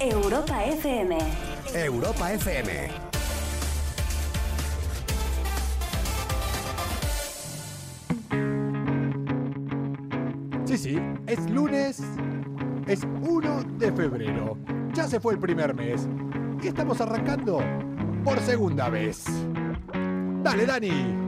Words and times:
Europa 0.00 0.64
FM. 0.64 1.18
Europa 1.74 2.32
FM. 2.32 2.88
Sí, 10.64 10.78
sí, 10.78 10.98
es 11.26 11.50
lunes, 11.50 12.00
es 12.86 13.02
1 13.22 13.62
de 13.78 13.90
febrero. 13.90 14.56
Ya 14.94 15.08
se 15.08 15.18
fue 15.18 15.32
el 15.32 15.40
primer 15.40 15.74
mes 15.74 16.08
y 16.62 16.68
estamos 16.68 17.00
arrancando 17.00 17.60
por 18.22 18.38
segunda 18.40 18.88
vez. 18.90 19.24
Dale, 20.44 20.64
Dani. 20.64 21.27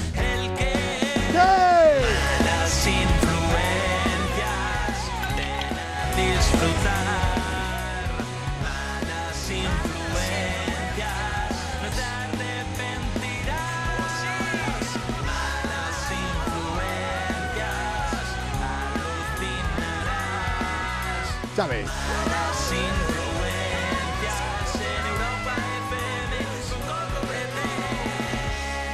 Pretel. 21.67 21.85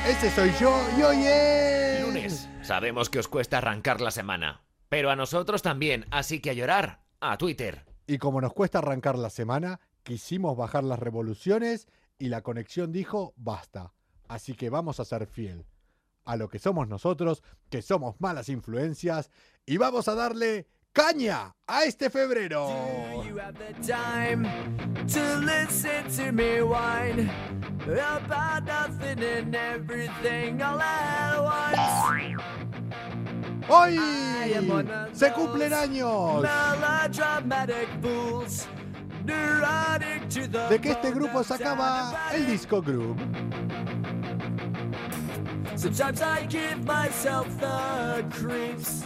Ese 0.07 0.31
soy 0.31 0.51
yo 0.59 0.81
y 0.97 1.01
hoy 1.03 1.17
es... 1.25 2.01
Lunes. 2.01 2.49
Sabemos 2.61 3.09
que 3.09 3.19
os 3.19 3.27
cuesta 3.27 3.59
arrancar 3.59 4.01
la 4.01 4.11
semana, 4.11 4.63
pero 4.89 5.09
a 5.09 5.15
nosotros 5.15 5.61
también, 5.61 6.05
así 6.11 6.39
que 6.39 6.49
a 6.49 6.53
llorar, 6.53 7.03
a 7.19 7.37
Twitter. 7.37 7.85
Y 8.07 8.17
como 8.17 8.41
nos 8.41 8.53
cuesta 8.53 8.79
arrancar 8.79 9.17
la 9.17 9.29
semana, 9.29 9.79
quisimos 10.03 10.55
bajar 10.57 10.83
las 10.83 10.99
revoluciones 10.99 11.87
y 12.17 12.29
la 12.29 12.41
conexión 12.41 12.91
dijo 12.91 13.33
basta. 13.35 13.93
Así 14.27 14.55
que 14.55 14.69
vamos 14.69 14.99
a 14.99 15.05
ser 15.05 15.27
fiel 15.27 15.65
a 16.27 16.35
lo 16.35 16.49
que 16.49 16.59
somos 16.59 16.89
nosotros, 16.89 17.41
que 17.69 17.81
somos 17.81 18.19
malas 18.19 18.49
influencias, 18.49 19.31
y 19.65 19.77
vamos 19.77 20.09
a 20.09 20.15
darle 20.15 20.67
caña 20.97 21.53
a 21.67 21.83
este 21.83 22.09
febrero. 22.09 22.65
Hoy 33.69 33.99
se 35.13 35.33
cumplen 35.33 35.73
años 35.73 36.43
de 40.69 40.79
que 40.81 40.89
este 40.91 41.11
grupo 41.11 41.43
sacaba 41.43 42.31
el 42.33 42.47
disco 42.47 42.81
group. 42.81 43.19
Sometimes 45.75 46.23
I 46.23 46.47
give 46.49 46.83
myself 46.85 47.47
the 47.59 48.25
creeps. 48.31 49.03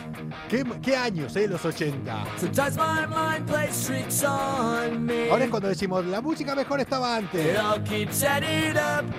¿Qué, 0.50 0.66
qué 0.82 0.96
años, 0.96 1.36
eh? 1.36 1.48
Los 1.48 1.64
80. 1.66 2.26
Sometimes 2.38 2.78
my 2.78 3.06
mind 3.08 3.48
plays 3.48 3.86
tricks 3.86 4.24
on 4.24 5.06
me. 5.06 5.30
Ahora 5.30 5.46
es 5.46 5.50
cuando 5.50 5.70
decimos, 5.70 6.06
la 6.06 6.22
música 6.22 6.56
mejor 6.56 6.80
estaba 6.80 7.16
antes. 7.16 7.56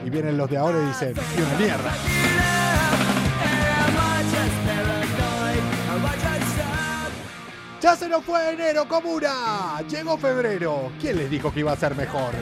Y 0.04 0.10
vienen 0.10 0.36
los 0.36 0.50
de 0.50 0.56
ahora 0.56 0.82
y 0.82 0.86
dicen, 0.86 1.14
¡y 1.36 1.40
una 1.40 1.58
mierda! 1.58 1.92
¡Ya 7.80 7.96
se 7.96 8.08
nos 8.08 8.24
fue 8.24 8.52
enero, 8.52 8.86
comuna! 8.86 9.82
Llegó 9.88 10.16
febrero. 10.16 10.92
¿Quién 11.00 11.16
les 11.16 11.28
dijo 11.28 11.52
que 11.52 11.60
iba 11.60 11.72
a 11.72 11.76
ser 11.76 11.96
mejor? 11.96 12.32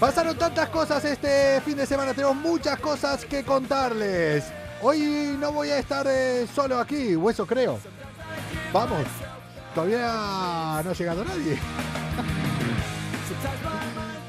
Pasaron 0.00 0.38
tantas 0.38 0.68
cosas 0.68 1.04
este 1.04 1.60
fin 1.62 1.76
de 1.76 1.84
semana, 1.84 2.14
tenemos 2.14 2.36
muchas 2.36 2.78
cosas 2.78 3.24
que 3.24 3.42
contarles. 3.42 4.44
Hoy 4.80 5.36
no 5.40 5.50
voy 5.50 5.70
a 5.70 5.78
estar 5.78 6.06
eh, 6.08 6.46
solo 6.54 6.78
aquí, 6.78 7.16
o 7.16 7.28
eso 7.28 7.44
creo. 7.44 7.80
Vamos, 8.72 9.04
todavía 9.74 10.82
no 10.84 10.90
ha 10.90 10.94
llegado 10.94 11.24
nadie. 11.24 11.58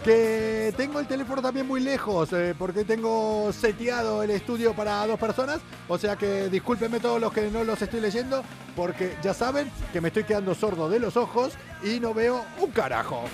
Que 0.04 0.74
tengo 0.78 1.02
el 1.02 1.08
teléfono 1.08 1.42
también 1.42 1.68
muy 1.68 1.82
lejos, 1.82 2.32
eh, 2.32 2.56
porque 2.58 2.86
tengo 2.86 3.52
seteado 3.52 4.24
el 4.24 4.30
estudio 4.30 4.74
para 4.74 5.06
dos 5.06 5.20
personas. 5.20 5.60
O 5.90 5.98
sea 5.98 6.16
que 6.16 6.48
discúlpenme 6.48 7.02
todos 7.02 7.20
los 7.20 7.34
que 7.34 7.52
no 7.52 7.66
los 7.66 7.82
estoy 7.82 8.00
leyendo, 8.00 8.42
porque 8.78 9.18
ya 9.22 9.34
saben 9.34 9.70
que 9.92 10.00
me 10.00 10.08
estoy 10.08 10.24
quedando 10.24 10.56
sordo 10.56 10.90
de 10.90 11.00
los 11.00 11.18
ojos 11.18 11.52
y 11.84 12.00
no 12.00 12.14
veo 12.14 12.46
un 12.62 12.72
carajo. 12.72 13.26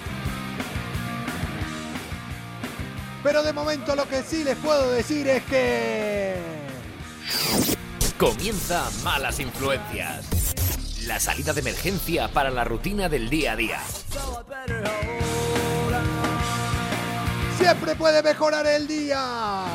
Pero 3.26 3.42
de 3.42 3.54
momento 3.54 3.96
lo 3.96 4.08
que 4.08 4.22
sí 4.22 4.44
les 4.44 4.56
puedo 4.58 4.92
decir 4.92 5.28
es 5.28 5.42
que... 5.46 6.36
Comienza 8.20 8.88
Malas 9.04 9.40
Influencias. 9.40 10.54
La 11.08 11.20
salida 11.20 11.52
de 11.52 11.62
emergencia 11.62 12.28
para 12.28 12.52
la 12.52 12.64
rutina 12.64 13.10
del 13.10 13.28
día 13.32 13.54
a 13.54 13.56
día. 13.56 13.80
Siempre 17.58 17.96
puede 17.96 18.22
mejorar 18.22 18.68
el 18.68 18.88
día. 18.88 19.66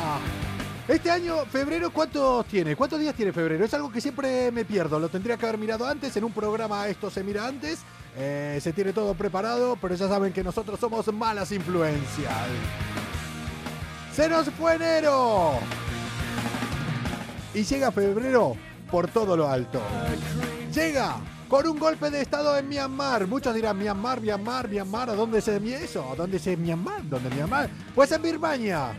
Este 0.87 1.11
año, 1.11 1.45
febrero, 1.45 1.91
¿cuántos 1.91 2.45
tiene? 2.45 2.77
¿Cuántos 2.77 3.01
días 3.01 3.15
tiene 3.15 3.33
febrero? 3.33 3.65
Es 3.65 3.73
algo 3.73 3.91
que 3.91 3.99
siempre 3.99 4.49
me 4.53 4.63
pierdo. 4.63 4.97
Lo 4.97 5.09
tendría 5.09 5.35
que 5.35 5.45
haber 5.45 5.59
mirado 5.59 5.85
antes. 5.85 6.15
En 6.15 6.23
un 6.23 6.31
programa 6.31 6.87
esto 6.87 7.11
se 7.11 7.21
mira 7.21 7.47
antes. 7.47 7.79
Eh, 8.15 8.59
se 8.63 8.71
tiene 8.71 8.93
todo 8.93 9.13
preparado, 9.13 9.77
pero 9.81 9.93
ya 9.95 10.07
saben 10.07 10.31
que 10.31 10.41
nosotros 10.41 10.79
somos 10.79 11.11
malas 11.13 11.51
influencias. 11.51 12.47
Se 14.13 14.27
nos 14.27 14.49
fue 14.49 14.75
enero. 14.75 15.53
Y 17.53 17.63
llega 17.63 17.91
febrero 17.91 18.55
por 18.89 19.07
todo 19.07 19.37
lo 19.37 19.47
alto. 19.47 19.81
Llega 20.73 21.15
con 21.47 21.67
un 21.67 21.79
golpe 21.79 22.09
de 22.09 22.21
estado 22.21 22.57
en 22.57 22.67
Myanmar. 22.67 23.27
Muchos 23.27 23.55
dirán, 23.55 23.77
Myanmar, 23.77 24.21
Myanmar, 24.21 24.69
Myanmar, 24.69 25.09
¿a 25.09 25.13
dónde 25.13 25.41
se 25.41 25.57
eso? 25.75 26.11
¿A 26.11 26.15
dónde 26.15 26.39
se 26.39 26.57
Myanmar? 26.57 27.07
¿Dónde 27.09 27.29
Myanmar? 27.29 27.69
Pues 27.95 28.11
en 28.11 28.21
Birmania. 28.21 28.93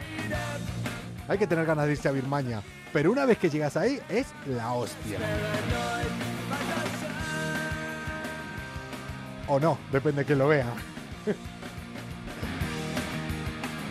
Hay 1.28 1.38
que 1.38 1.46
tener 1.46 1.66
ganas 1.66 1.86
de 1.86 1.92
irse 1.92 2.08
a 2.08 2.12
Birmania. 2.12 2.62
Pero 2.92 3.12
una 3.12 3.24
vez 3.24 3.38
que 3.38 3.48
llegas 3.48 3.76
ahí, 3.76 4.00
es 4.08 4.26
la 4.46 4.72
hostia. 4.72 5.18
O 9.48 9.58
no, 9.58 9.78
depende 9.90 10.22
de 10.22 10.26
que 10.26 10.36
lo 10.36 10.48
vea. 10.48 10.66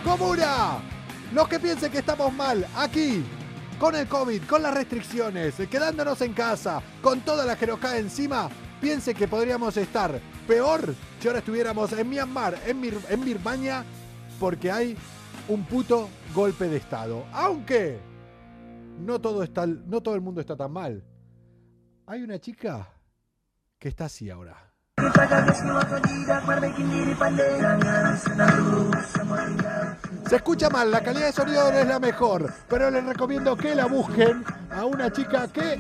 ¡Comuna! 0.03 0.91
Los 1.33 1.47
que 1.47 1.59
piensen 1.59 1.91
que 1.91 1.99
estamos 1.99 2.33
mal, 2.33 2.67
aquí, 2.75 3.23
con 3.79 3.95
el 3.95 4.05
COVID, 4.07 4.43
con 4.43 4.61
las 4.61 4.73
restricciones, 4.73 5.55
quedándonos 5.69 6.19
en 6.22 6.33
casa, 6.33 6.81
con 7.01 7.22
toda 7.22 7.45
la 7.45 7.55
cae 7.55 7.99
encima, 7.99 8.49
piense 8.81 9.13
que 9.13 9.29
podríamos 9.29 9.78
estar 9.78 10.19
peor 10.45 10.93
si 11.19 11.28
ahora 11.28 11.39
estuviéramos 11.39 11.93
en 11.93 12.09
Myanmar, 12.09 12.57
en, 12.66 12.83
en 13.09 13.23
Birmania, 13.23 13.85
porque 14.39 14.72
hay 14.72 14.97
un 15.47 15.63
puto 15.63 16.09
golpe 16.35 16.67
de 16.67 16.78
Estado. 16.78 17.25
Aunque 17.31 17.99
no 18.99 19.22
todo, 19.22 19.41
está, 19.41 19.66
no 19.66 20.01
todo 20.01 20.16
el 20.16 20.22
mundo 20.22 20.41
está 20.41 20.57
tan 20.57 20.72
mal. 20.73 21.03
Hay 22.07 22.23
una 22.23 22.39
chica 22.39 22.89
que 23.79 23.87
está 23.87 24.05
así 24.05 24.29
ahora. 24.29 24.57
Se 30.31 30.37
escucha 30.37 30.69
mal, 30.69 30.89
la 30.89 31.03
calidad 31.03 31.25
de 31.25 31.33
sonido 31.33 31.69
no 31.69 31.78
es 31.78 31.85
la 31.85 31.99
mejor, 31.99 32.53
pero 32.69 32.89
les 32.89 33.03
recomiendo 33.03 33.57
que 33.57 33.75
la 33.75 33.87
busquen 33.87 34.45
a 34.73 34.85
una 34.85 35.11
chica 35.11 35.49
que 35.49 35.78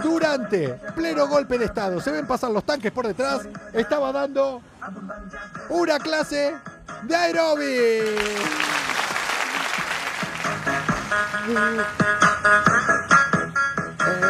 durante 0.00 0.68
pleno 0.94 1.26
golpe 1.26 1.58
de 1.58 1.64
estado, 1.64 2.00
se 2.00 2.12
ven 2.12 2.24
pasar 2.24 2.52
los 2.52 2.62
tanques 2.62 2.92
por 2.92 3.08
detrás, 3.08 3.40
estaba 3.72 4.12
dando 4.12 4.62
una 5.68 5.98
clase 5.98 6.54
de 7.02 7.16
aeróbic. 7.16 8.04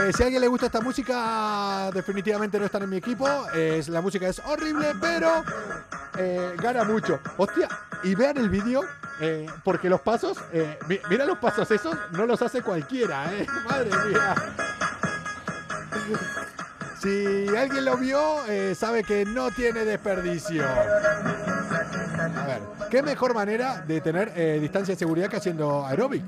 Eh, 0.09 0.13
si 0.13 0.23
a 0.23 0.27
alguien 0.27 0.41
le 0.41 0.49
gusta 0.49 0.67
esta 0.67 0.81
música, 0.81 1.91
definitivamente 1.93 2.59
no 2.59 2.65
están 2.65 2.83
en 2.83 2.91
mi 2.91 2.97
equipo. 2.97 3.29
Es, 3.55 3.89
la 3.89 4.01
música 4.01 4.27
es 4.29 4.41
horrible, 4.47 4.93
pero 5.01 5.45
eh, 6.19 6.55
gana 6.59 6.85
mucho. 6.85 7.21
Hostia, 7.37 7.69
y 8.03 8.15
vean 8.15 8.37
el 8.39 8.49
vídeo, 8.49 8.83
eh, 9.21 9.47
porque 9.65 9.89
los 9.89 10.01
pasos, 10.01 10.39
eh, 10.53 10.79
mi- 10.89 11.01
mira 11.11 11.25
los 11.25 11.39
pasos 11.39 11.71
esos, 11.71 11.97
no 12.13 12.27
los 12.27 12.41
hace 12.43 12.63
cualquiera, 12.63 13.33
¿eh? 13.33 13.47
Madre 13.71 13.91
mía. 14.09 14.35
Si 17.01 17.49
alguien 17.57 17.85
lo 17.85 17.97
vio, 17.97 18.45
eh, 18.49 18.75
sabe 18.75 19.03
que 19.05 19.25
no 19.25 19.51
tiene 19.51 19.85
desperdicio. 19.85 20.65
A 20.65 22.47
ver, 22.47 22.61
¿qué 22.91 23.03
mejor 23.03 23.35
manera 23.35 23.83
de 23.87 24.01
tener 24.01 24.33
eh, 24.37 24.59
distancia 24.61 24.95
de 24.95 24.99
seguridad 24.99 25.29
que 25.29 25.37
haciendo 25.37 25.85
aeróbic? 25.87 26.23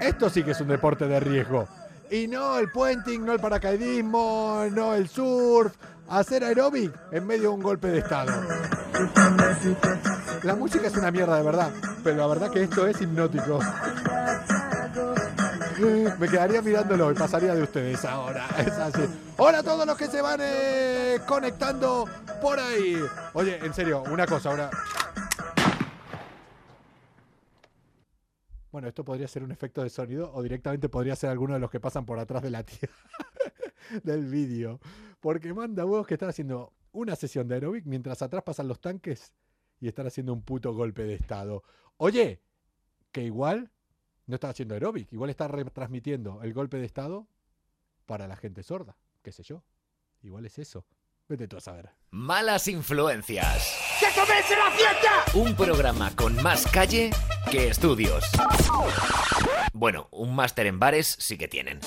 Esto 0.00 0.28
sí 0.30 0.42
que 0.42 0.52
es 0.52 0.60
un 0.60 0.68
deporte 0.68 1.06
de 1.06 1.20
riesgo. 1.20 1.66
Y 2.10 2.28
no 2.28 2.58
el 2.58 2.70
puenting, 2.70 3.24
no 3.24 3.32
el 3.32 3.40
paracaidismo, 3.40 4.64
no 4.70 4.94
el 4.94 5.08
surf. 5.08 5.74
Hacer 6.08 6.44
aeróbic 6.44 6.92
en 7.10 7.26
medio 7.26 7.42
de 7.42 7.48
un 7.48 7.62
golpe 7.62 7.88
de 7.88 7.98
estado. 7.98 8.32
La 10.44 10.54
música 10.54 10.86
es 10.86 10.96
una 10.96 11.10
mierda 11.10 11.36
de 11.36 11.42
verdad, 11.42 11.70
pero 12.04 12.16
la 12.16 12.26
verdad 12.28 12.50
que 12.50 12.62
esto 12.62 12.86
es 12.86 13.00
hipnótico. 13.00 13.58
Me 16.18 16.28
quedaría 16.28 16.62
mirándolo 16.62 17.10
y 17.10 17.14
pasaría 17.14 17.54
de 17.54 17.62
ustedes 17.62 18.04
ahora. 18.04 18.46
Es 18.58 18.72
así. 18.72 19.02
Hola 19.36 19.58
a 19.58 19.62
todos 19.62 19.84
los 19.86 19.96
que 19.96 20.06
se 20.06 20.22
van 20.22 20.38
eh, 20.40 21.20
conectando 21.26 22.08
por 22.40 22.58
ahí. 22.58 22.96
Oye, 23.34 23.58
en 23.62 23.74
serio, 23.74 24.04
una 24.10 24.26
cosa 24.26 24.50
ahora. 24.50 24.70
Bueno, 28.72 28.88
esto 28.88 29.04
podría 29.04 29.28
ser 29.28 29.42
un 29.42 29.52
efecto 29.52 29.82
de 29.82 29.90
sonido 29.90 30.32
o 30.32 30.42
directamente 30.42 30.88
podría 30.88 31.16
ser 31.16 31.30
alguno 31.30 31.54
de 31.54 31.60
los 31.60 31.70
que 31.70 31.80
pasan 31.80 32.04
por 32.04 32.18
atrás 32.18 32.42
de 32.42 32.50
la 32.50 32.62
tía 32.62 32.88
del 34.02 34.26
vídeo. 34.26 34.80
Porque 35.20 35.52
manda 35.54 35.84
huevos 35.84 36.06
que 36.06 36.14
están 36.14 36.28
haciendo 36.28 36.72
una 36.92 37.16
sesión 37.16 37.48
de 37.48 37.54
aeróbic 37.54 37.84
mientras 37.86 38.22
atrás 38.22 38.42
pasan 38.42 38.68
los 38.68 38.80
tanques 38.80 39.32
y 39.80 39.88
están 39.88 40.06
haciendo 40.06 40.32
un 40.32 40.42
puto 40.42 40.74
golpe 40.74 41.04
de 41.04 41.14
estado. 41.14 41.62
Oye, 41.96 42.42
que 43.12 43.22
igual 43.22 43.70
no 44.26 44.34
está 44.34 44.48
haciendo 44.48 44.74
aeróbic, 44.74 45.12
igual 45.12 45.30
está 45.30 45.48
retransmitiendo 45.48 46.42
el 46.42 46.52
golpe 46.52 46.78
de 46.78 46.86
estado 46.86 47.28
para 48.06 48.26
la 48.26 48.36
gente 48.36 48.62
sorda, 48.62 48.96
qué 49.22 49.32
sé 49.32 49.42
yo. 49.42 49.62
Igual 50.22 50.46
es 50.46 50.58
eso. 50.58 50.86
Vete 51.28 51.48
tú 51.48 51.56
a 51.56 51.60
saber. 51.60 51.90
Malas 52.10 52.68
influencias. 52.68 53.85
¡Que 53.98 54.06
comience 54.18 54.56
la 54.56 54.70
fiesta! 54.70 55.24
Un 55.34 55.54
programa 55.54 56.10
con 56.14 56.40
más 56.42 56.66
calle 56.66 57.10
que 57.50 57.68
estudios. 57.68 58.24
Bueno, 59.72 60.08
un 60.10 60.34
máster 60.34 60.66
en 60.66 60.78
bares 60.78 61.16
sí 61.18 61.38
que 61.38 61.48
tienen. 61.48 61.80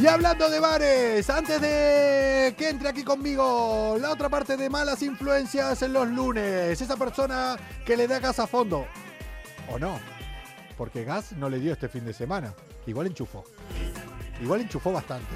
Y 0.00 0.06
hablando 0.06 0.48
de 0.48 0.60
bares, 0.60 1.28
antes 1.28 1.60
de 1.60 2.54
que 2.56 2.68
entre 2.68 2.88
aquí 2.88 3.02
conmigo 3.02 3.96
la 4.00 4.12
otra 4.12 4.28
parte 4.28 4.56
de 4.56 4.70
malas 4.70 5.02
influencias 5.02 5.82
en 5.82 5.92
los 5.92 6.06
lunes, 6.06 6.80
esa 6.80 6.96
persona 6.96 7.56
que 7.84 7.96
le 7.96 8.06
da 8.06 8.20
gas 8.20 8.38
a 8.38 8.46
fondo. 8.46 8.86
¿O 9.68 9.78
no? 9.78 9.98
Porque 10.76 11.02
gas 11.02 11.32
no 11.32 11.50
le 11.50 11.58
dio 11.58 11.72
este 11.72 11.88
fin 11.88 12.04
de 12.04 12.12
semana. 12.12 12.54
Igual 12.88 13.08
enchufó. 13.08 13.44
Igual 14.40 14.62
enchufó 14.62 14.92
bastante. 14.92 15.34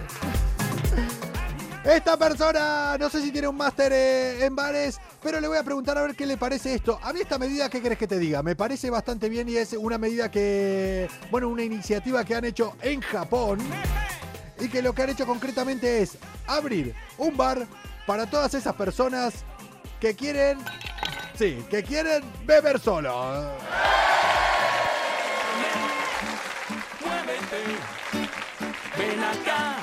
Esta 1.84 2.16
persona, 2.16 2.96
no 2.98 3.10
sé 3.10 3.20
si 3.20 3.30
tiene 3.30 3.48
un 3.48 3.56
máster 3.56 3.92
eh, 3.92 4.44
en 4.46 4.56
bares, 4.56 4.98
pero 5.20 5.38
le 5.40 5.48
voy 5.48 5.58
a 5.58 5.62
preguntar 5.62 5.98
a 5.98 6.02
ver 6.02 6.14
qué 6.14 6.24
le 6.24 6.38
parece 6.38 6.74
esto. 6.74 6.98
A 7.02 7.12
mí 7.12 7.20
esta 7.20 7.38
medida, 7.38 7.68
¿qué 7.68 7.82
querés 7.82 7.98
que 7.98 8.06
te 8.06 8.18
diga? 8.18 8.42
Me 8.42 8.56
parece 8.56 8.88
bastante 8.88 9.28
bien 9.28 9.48
y 9.48 9.56
es 9.56 9.74
una 9.74 9.98
medida 9.98 10.30
que, 10.30 11.08
bueno, 11.30 11.48
una 11.48 11.62
iniciativa 11.62 12.24
que 12.24 12.36
han 12.36 12.44
hecho 12.44 12.74
en 12.80 13.00
Japón 13.02 13.58
y 14.58 14.68
que 14.68 14.80
lo 14.80 14.94
que 14.94 15.02
han 15.02 15.10
hecho 15.10 15.26
concretamente 15.26 16.00
es 16.02 16.16
abrir 16.46 16.94
un 17.18 17.36
bar 17.36 17.66
para 18.06 18.26
todas 18.26 18.54
esas 18.54 18.74
personas 18.76 19.34
que 20.00 20.14
quieren, 20.14 20.58
sí, 21.34 21.62
que 21.68 21.82
quieren 21.82 22.22
beber 22.46 22.80
solo. 22.80 23.50
Ven 29.02 29.22
acá 29.22 29.76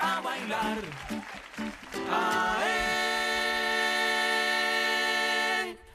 a 0.00 0.20
bailar. 0.20 0.78
Ae. 2.10 2.96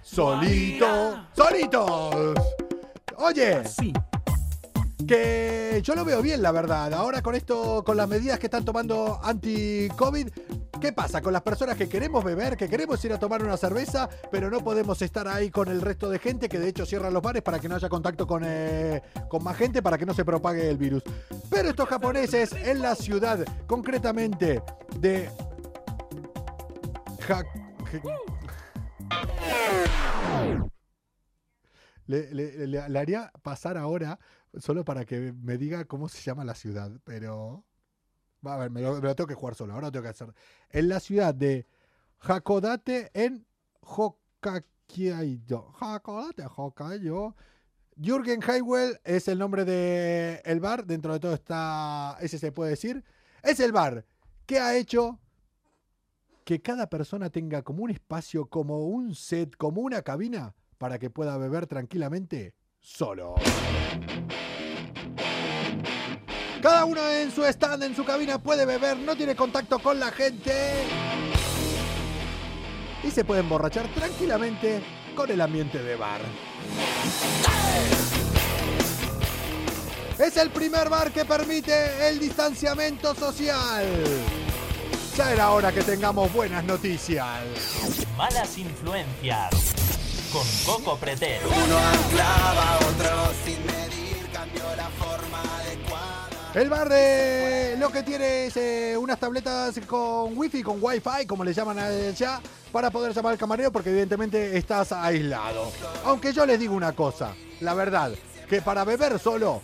Solito, 0.01 1.25
solitos. 1.35 2.35
Oye, 3.17 3.63
Sí. 3.67 3.93
que 5.07 5.81
yo 5.83 5.95
lo 5.95 6.05
veo 6.05 6.21
bien, 6.21 6.41
la 6.41 6.51
verdad. 6.51 6.93
Ahora 6.93 7.21
con 7.21 7.35
esto, 7.35 7.83
con 7.83 7.97
las 7.97 8.07
medidas 8.07 8.39
que 8.39 8.47
están 8.47 8.63
tomando 8.65 9.19
anti-COVID, 9.23 10.29
¿qué 10.81 10.91
pasa 10.91 11.21
con 11.21 11.31
las 11.31 11.43
personas 11.43 11.77
que 11.77 11.87
queremos 11.87 12.23
beber, 12.23 12.57
que 12.57 12.67
queremos 12.67 13.05
ir 13.05 13.13
a 13.13 13.19
tomar 13.19 13.43
una 13.43 13.55
cerveza, 13.55 14.09
pero 14.31 14.49
no 14.49 14.63
podemos 14.63 14.99
estar 15.03 15.27
ahí 15.27 15.51
con 15.51 15.67
el 15.67 15.79
resto 15.79 16.09
de 16.09 16.17
gente, 16.17 16.49
que 16.49 16.59
de 16.59 16.69
hecho 16.69 16.87
cierran 16.87 17.13
los 17.13 17.21
bares 17.21 17.43
para 17.43 17.59
que 17.59 17.69
no 17.69 17.75
haya 17.75 17.87
contacto 17.87 18.25
con, 18.25 18.41
eh, 18.43 19.01
con 19.29 19.43
más 19.43 19.55
gente, 19.55 19.83
para 19.83 19.97
que 19.97 20.07
no 20.07 20.13
se 20.15 20.25
propague 20.25 20.67
el 20.67 20.77
virus? 20.77 21.03
Pero 21.51 21.69
estos 21.69 21.87
japoneses 21.87 22.51
en 22.53 22.81
la 22.81 22.95
ciudad, 22.95 23.45
concretamente 23.67 24.63
de... 24.99 25.29
Le 32.07 32.99
haría 32.99 33.31
pasar 33.43 33.77
ahora 33.77 34.19
solo 34.57 34.83
para 34.83 35.05
que 35.05 35.31
me 35.33 35.57
diga 35.57 35.85
cómo 35.85 36.09
se 36.09 36.21
llama 36.23 36.43
la 36.43 36.55
ciudad, 36.55 36.91
pero... 37.03 37.63
A 38.43 38.57
ver, 38.57 38.71
me 38.71 38.81
lo, 38.81 38.99
tengo 39.15 39.27
que 39.27 39.35
jugar 39.35 39.55
solo, 39.55 39.73
ahora 39.73 39.87
lo 39.87 39.91
tengo 39.91 40.03
que 40.03 40.09
hacer. 40.09 40.33
En 40.69 40.89
la 40.89 40.99
ciudad 40.99 41.33
de 41.33 41.67
Hakodate 42.19 43.11
en 43.13 43.45
Hokkaido. 43.81 45.73
Hakodate, 45.79 46.45
Hokkaido. 46.55 47.35
Jürgen 47.95 48.41
Heiwell 48.41 48.99
es 49.03 49.27
el 49.27 49.37
nombre 49.37 49.63
del 49.63 50.39
el 50.43 50.59
bar, 50.59 50.85
dentro 50.85 51.13
de 51.13 51.19
todo 51.19 51.33
está, 51.33 52.17
ese 52.19 52.39
se 52.39 52.51
puede 52.51 52.71
decir. 52.71 53.03
Es 53.43 53.59
el 53.59 53.71
bar 53.71 54.05
que 54.47 54.59
ha 54.59 54.75
hecho 54.75 55.19
que 56.43 56.61
cada 56.61 56.89
persona 56.89 57.29
tenga 57.29 57.61
como 57.61 57.83
un 57.83 57.91
espacio, 57.91 58.47
como 58.47 58.87
un 58.87 59.13
set, 59.13 59.55
como 59.55 59.81
una 59.81 60.01
cabina 60.01 60.55
para 60.79 60.97
que 60.97 61.11
pueda 61.11 61.37
beber 61.37 61.67
tranquilamente 61.67 62.55
solo. 62.79 63.35
Cada 66.61 66.85
uno 66.85 67.01
en 67.09 67.31
su 67.31 67.43
stand, 67.43 67.83
en 67.83 67.95
su 67.95 68.05
cabina 68.05 68.37
puede 68.37 68.65
beber, 68.65 68.97
no 68.97 69.15
tiene 69.15 69.35
contacto 69.35 69.79
con 69.79 69.99
la 69.99 70.11
gente 70.11 70.53
y 73.03 73.09
se 73.09 73.23
puede 73.25 73.41
emborrachar 73.41 73.87
tranquilamente 73.87 74.81
con 75.15 75.31
el 75.31 75.41
ambiente 75.41 75.81
de 75.81 75.95
bar. 75.95 76.21
Es 80.19 80.37
el 80.37 80.51
primer 80.51 80.87
bar 80.89 81.11
que 81.11 81.25
permite 81.25 82.07
el 82.07 82.19
distanciamiento 82.19 83.15
social. 83.15 83.87
Ya 85.17 85.33
era 85.33 85.49
hora 85.49 85.71
que 85.71 85.81
tengamos 85.81 86.31
buenas 86.31 86.63
noticias. 86.63 87.25
Malas 88.15 88.55
influencias. 88.59 89.49
Con 90.31 90.45
Coco 90.65 90.95
Pretero. 90.97 91.49
El 96.53 96.69
bar 96.69 96.89
de 96.89 97.77
lo 97.79 97.89
que 97.93 98.03
tiene 98.03 98.47
es 98.47 98.57
eh, 98.57 98.97
unas 98.97 99.17
tabletas 99.17 99.79
con 99.87 100.37
wifi, 100.37 100.61
con 100.61 100.83
wifi, 100.83 101.25
como 101.25 101.45
le 101.45 101.53
llaman 101.53 101.79
allá, 101.79 102.41
para 102.73 102.91
poder 102.91 103.13
llamar 103.13 103.31
al 103.31 103.37
camarero 103.37 103.71
porque 103.71 103.89
evidentemente 103.89 104.57
estás 104.57 104.91
aislado. 104.91 105.71
Aunque 106.03 106.33
yo 106.33 106.45
les 106.45 106.59
digo 106.59 106.75
una 106.75 106.91
cosa, 106.91 107.33
la 107.61 107.73
verdad, 107.73 108.11
que 108.49 108.61
para 108.61 108.83
beber 108.83 109.17
solo, 109.17 109.61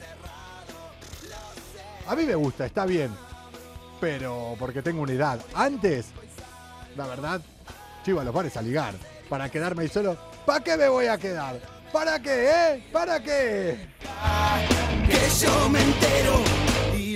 a 2.07 2.15
mí 2.15 2.23
me 2.23 2.35
gusta, 2.35 2.65
está 2.65 2.85
bien, 2.85 3.13
pero 3.99 4.55
porque 4.57 4.81
tengo 4.81 5.01
una 5.01 5.11
edad. 5.11 5.41
Antes, 5.55 6.07
la 6.95 7.05
verdad, 7.05 7.41
yo 8.05 8.13
iba 8.13 8.21
a 8.21 8.25
los 8.25 8.33
bares 8.33 8.55
a 8.55 8.61
ligar, 8.61 8.93
para 9.27 9.49
quedarme 9.49 9.83
ahí 9.83 9.89
solo. 9.89 10.17
¿Para 10.45 10.63
qué 10.63 10.77
me 10.77 10.87
voy 10.87 11.07
a 11.07 11.17
quedar? 11.17 11.59
¿Para 11.91 12.17
qué, 12.21 12.49
eh? 12.49 12.89
¿Para 12.93 13.19
qué? 13.19 13.89
que 15.05 15.45
yo 15.45 15.69
me 15.69 15.81
entero 15.81 16.66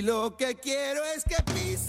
lo 0.02 0.36
que 0.36 0.56
quiero 0.56 1.00
es 1.16 1.24
que 1.24 1.36
pises 1.52 1.88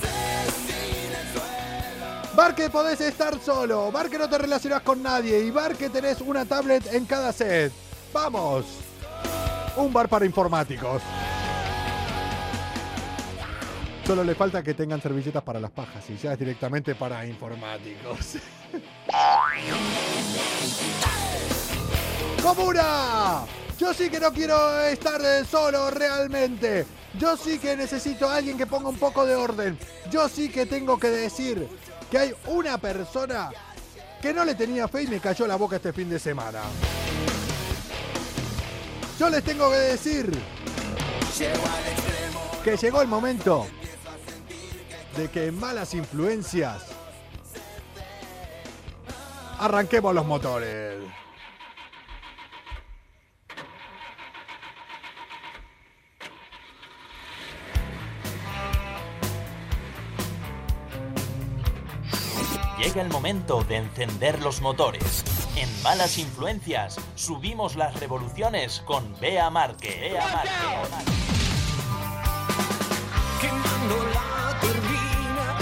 sin 0.65 1.12
el 1.12 1.27
suelo. 1.34 2.36
Bar 2.36 2.55
que 2.55 2.70
podés 2.70 3.01
estar 3.01 3.39
solo, 3.39 3.91
bar 3.91 4.10
que 4.10 4.17
no 4.17 4.29
te 4.29 4.38
relacionás 4.38 4.82
con 4.82 5.01
nadie 5.01 5.39
y 5.39 5.51
bar 5.51 5.75
que 5.75 5.89
tenés 5.89 6.22
una 6.22 6.46
tablet 6.46 6.93
en 6.93 7.05
cada 7.05 7.32
set. 7.32 7.72
¡Vamos! 8.13 8.65
Un 9.77 9.91
bar 9.91 10.08
para 10.08 10.25
informáticos. 10.25 11.01
Solo 14.05 14.24
le 14.24 14.36
falta 14.36 14.62
que 14.62 14.74
tengan 14.74 15.01
servilletas 15.01 15.41
para 15.41 15.60
las 15.60 15.72
pajas 15.72 16.08
y 16.10 16.17
ya 16.17 16.34
es 16.34 16.39
directamente 16.39 16.93
para 16.93 17.25
informáticos. 17.25 18.38
¡Comuna! 22.43 23.46
Yo 23.77 23.94
sí 23.94 24.10
que 24.10 24.20
no 24.20 24.32
quiero 24.32 24.82
estar 24.82 25.20
eh, 25.22 25.44
solo 25.50 25.89
realmente. 25.89 26.86
Yo 27.20 27.36
sí 27.36 27.60
que 27.60 27.75
necesito 27.75 28.27
a 28.27 28.38
alguien 28.38 28.58
que 28.58 28.65
ponga 28.65 28.89
un 28.89 28.98
poco 28.98 29.25
de 29.25 29.36
orden. 29.36 29.77
Yo 30.10 30.30
sí 30.30 30.50
que 30.50 30.65
tengo 30.65 30.98
que 30.98 31.10
decir 31.10 31.68
que 32.10 32.18
hay 32.18 32.36
una 32.48 32.77
persona 32.77 33.51
que 34.22 34.34
no 34.34 34.46
le 34.46 34.56
tenía 34.56 34.88
fe 34.88 35.03
y 35.03 35.08
me 35.08 35.20
cayó 35.20 35.48
la 35.48 35.56
boca 35.56 35.75
este 35.77 35.92
fin 35.92 36.10
de 36.10 36.20
semana. 36.20 36.62
Yo 39.20 39.30
les 39.30 39.44
tengo 39.44 39.70
que 39.70 39.77
decir 39.77 40.32
que 42.63 42.77
llegó 42.77 43.01
el 43.01 43.08
momento 43.08 43.68
de 45.18 45.30
que 45.30 45.48
en 45.48 45.60
malas 45.60 45.94
influencias 45.94 46.84
arranquemos 49.60 50.13
los 50.13 50.25
motores. 50.25 51.23
Llega 62.84 63.02
el 63.02 63.10
momento 63.10 63.63
de 63.63 63.78
encender 63.78 64.42
los 64.42 64.62
motores. 64.62 65.24
En 65.56 65.70
Malas 65.84 66.18
Influencias 66.18 67.00
subimos 67.16 67.75
las 67.75 67.98
revoluciones 68.00 68.82
con 68.86 69.18
Bea 69.20 69.50
Marque. 69.50 69.98
Bea 70.12 70.28
Marque. 70.28 70.50
Quemando 73.40 73.96
la 74.13 74.60
turbina, 74.60 75.58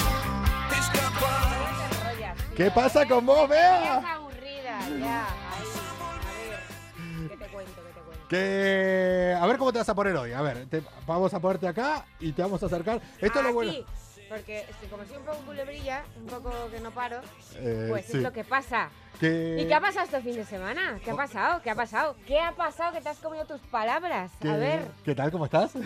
te 0.69 0.75
escapas. 0.79 2.03
rollas. 2.13 2.37
¿Qué 2.55 2.71
pasa 2.71 3.07
con 3.07 3.25
vos, 3.25 3.47
Bea? 3.47 3.99
es 3.99 4.05
aburrida, 4.05 4.79
ya. 4.99 5.25
Ahí, 5.27 5.67
a 6.17 6.49
ver. 6.49 7.29
¿Qué 7.29 7.37
te 7.37 7.47
cuento? 7.51 7.81
¿Qué 7.83 7.93
te 7.93 7.99
cuento? 8.01 8.27
Que 8.29 9.37
a 9.39 9.45
ver 9.45 9.57
cómo 9.57 9.71
te 9.71 9.77
vas 9.79 9.89
a 9.89 9.95
poner 9.95 10.15
hoy. 10.15 10.31
A 10.33 10.41
ver, 10.41 10.65
te- 10.67 10.81
vamos 11.05 11.33
a 11.35 11.39
ponerte 11.39 11.67
acá 11.67 12.05
y 12.19 12.31
te 12.31 12.41
vamos 12.41 12.61
a 12.63 12.65
acercar. 12.65 12.99
Esto 13.19 13.39
es 13.39 13.45
lo 13.45 13.53
bueno. 13.53 13.73
Porque 14.31 14.65
como 14.89 15.03
soy 15.03 15.17
un 15.17 15.23
poco 15.25 15.39
culebrilla, 15.39 16.03
un 16.17 16.25
poco 16.27 16.51
que 16.71 16.79
no 16.79 16.89
paro, 16.91 17.17
Eh, 17.57 17.87
pues 17.89 18.05
sí. 18.05 18.15
es 18.15 18.23
lo 18.23 18.31
que 18.31 18.45
pasa. 18.45 18.89
Que- 19.19 19.57
¿Y 19.61 19.67
qué 19.67 19.73
ha 19.73 19.81
pasado 19.81 20.05
este 20.05 20.21
fin 20.21 20.35
de 20.35 20.45
semana? 20.45 20.99
¿Qué 21.03 21.11
ha 21.11 21.15
pasado? 21.17 21.61
¿Qué 21.61 21.69
ha 21.69 21.75
pasado? 21.75 22.15
¿Qué 22.25 22.39
ha 22.39 22.53
pasado 22.53 22.93
que 22.93 23.01
te 23.01 23.09
has 23.09 23.17
comido 23.17 23.43
tus 23.45 23.59
palabras? 23.59 24.31
A 24.47 24.55
ver. 24.55 24.87
¿Qué 25.03 25.13
tal? 25.15 25.31
¿Cómo 25.31 25.43
estás? 25.45 25.73
tal? 25.73 25.81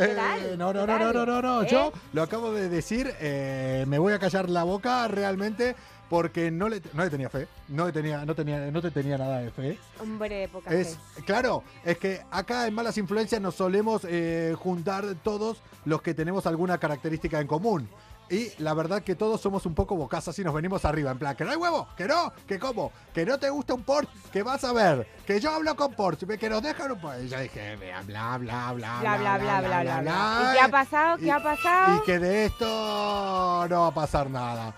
¿Qué 0.00 0.14
tal? 0.14 0.58
no, 0.58 0.72
no, 0.72 0.80
¿Qué 0.80 0.86
no, 0.86 0.98
no, 0.98 1.04
tal? 1.04 1.14
no, 1.14 1.26
no, 1.26 1.42
no. 1.42 1.62
¿Eh? 1.62 1.68
Yo 1.70 1.92
lo 2.14 2.22
acabo 2.22 2.52
de 2.52 2.70
decir. 2.70 3.14
eh, 3.20 3.84
me 3.86 3.98
voy 3.98 4.14
a 4.14 4.18
callar 4.18 4.48
la 4.48 4.64
boca 4.64 5.06
realmente 5.06 5.76
porque 6.10 6.50
no 6.50 6.68
le, 6.68 6.82
no 6.92 7.04
le 7.04 7.08
tenía 7.08 7.30
fe. 7.30 7.46
No 7.68 7.86
le 7.86 7.92
tenía, 7.92 8.24
no 8.26 8.34
tenía, 8.34 8.70
no 8.70 8.82
te 8.82 8.90
tenía 8.90 9.16
nada 9.16 9.38
de 9.38 9.50
fe. 9.52 9.78
Hombre, 10.00 10.48
poca 10.48 10.68
Es, 10.74 10.98
fe. 11.14 11.22
claro, 11.24 11.62
es 11.84 11.96
que 11.98 12.20
acá 12.32 12.66
en 12.66 12.74
Malas 12.74 12.98
Influencias 12.98 13.40
nos 13.40 13.54
solemos 13.54 14.02
eh, 14.04 14.54
juntar 14.58 15.04
todos 15.22 15.62
los 15.84 16.02
que 16.02 16.12
tenemos 16.12 16.46
alguna 16.46 16.78
característica 16.78 17.40
en 17.40 17.46
común. 17.46 17.88
Y 18.28 18.52
la 18.58 18.74
verdad 18.74 19.02
que 19.02 19.16
todos 19.16 19.40
somos 19.40 19.66
un 19.66 19.74
poco 19.74 19.96
bocazas 19.96 20.38
y 20.38 20.44
nos 20.44 20.54
venimos 20.54 20.84
arriba. 20.84 21.10
En 21.12 21.18
plan, 21.18 21.34
que 21.36 21.44
no 21.44 21.50
hay 21.52 21.56
huevo, 21.56 21.88
que 21.96 22.06
no, 22.06 22.32
que 22.46 22.58
como, 22.58 22.92
que 23.12 23.24
no 23.24 23.38
te 23.38 23.50
gusta 23.50 23.74
un 23.74 23.82
Porsche, 23.82 24.12
que 24.32 24.42
vas 24.44 24.62
a 24.64 24.72
ver, 24.72 25.06
que 25.26 25.40
yo 25.40 25.52
hablo 25.52 25.74
con 25.76 25.94
Porsche, 25.94 26.26
que 26.38 26.48
nos 26.48 26.62
dejan 26.62 26.92
un 26.92 27.00
Porsche. 27.00 27.24
Y 27.24 27.28
yo 27.28 27.40
dije, 27.40 27.76
bla, 27.76 28.02
bla, 28.02 28.38
bla, 28.38 28.72
bla, 28.72 29.00
Bla, 29.00 29.16
bla, 29.16 29.38
bla, 29.38 29.60
bla, 29.60 29.82
bla, 29.82 30.00
bla. 30.00 30.40
¿Y 30.42 30.52
qué 30.54 30.58
eh, 30.58 30.62
ha 30.62 30.68
pasado? 30.68 31.16
¿Qué 31.18 31.32
ha 31.32 31.42
pasado? 31.42 31.96
Y 31.96 32.06
que 32.06 32.18
de 32.18 32.44
esto 32.46 33.66
no 33.68 33.80
va 33.82 33.86
a 33.88 33.94
pasar 33.94 34.28
nada. 34.30 34.74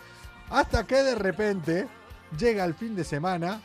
Hasta 0.53 0.87
que 0.87 0.97
de 0.97 1.15
repente 1.15 1.89
llega 2.39 2.67
el 2.67 2.75
fin 2.75 2.95
de 2.95 3.05
semana 3.05 3.63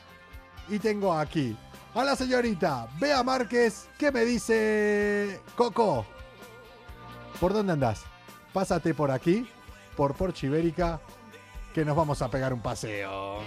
y 0.69 0.79
tengo 0.79 1.13
aquí 1.13 1.57
a 1.93 2.01
la 2.05 2.15
señorita 2.15 2.87
Bea 2.97 3.23
Márquez 3.23 3.89
que 3.97 4.09
me 4.09 4.23
dice, 4.23 5.41
Coco, 5.57 6.05
¿por 7.41 7.51
dónde 7.51 7.73
andás? 7.73 8.05
Pásate 8.53 8.93
por 8.93 9.11
aquí, 9.11 9.49
por 9.97 10.15
Porche 10.15 10.47
Ibérica, 10.47 11.01
que 11.73 11.83
nos 11.83 11.97
vamos 11.97 12.21
a 12.21 12.29
pegar 12.29 12.53
un 12.53 12.61
paseo. 12.61 13.41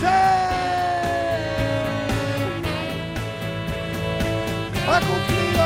¡Sí! 0.00 0.06
¡Ha 4.86 5.00
cumplido! 5.00 5.64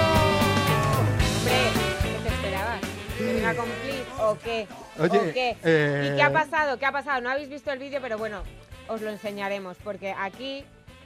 Hombre, 0.98 1.70
¿qué 2.02 2.18
te 2.24 2.28
esperabas? 2.28 2.80
¿Que 3.16 3.24
venga 3.24 3.54
con 3.54 3.66
Clip 3.82 3.87
o 4.30 4.38
qué? 4.38 4.66
Oye, 4.98 5.18
¿O 5.18 5.32
qué? 5.32 5.56
eh, 5.64 6.10
¿Y 6.12 6.16
qué 6.16 6.22
ha 6.22 6.32
pasado? 6.32 6.78
¿Qué 6.78 6.86
ha 6.86 6.92
pasado? 6.92 7.20
No 7.20 7.30
habéis 7.30 7.48
visto 7.48 7.70
el 7.72 7.78
vídeo, 7.78 8.00
pero 8.00 8.18
bueno, 8.18 8.42
os 8.88 9.00
lo 9.00 9.10
enseñaremos, 9.10 9.76
porque 9.82 10.14
aquí 10.18 10.64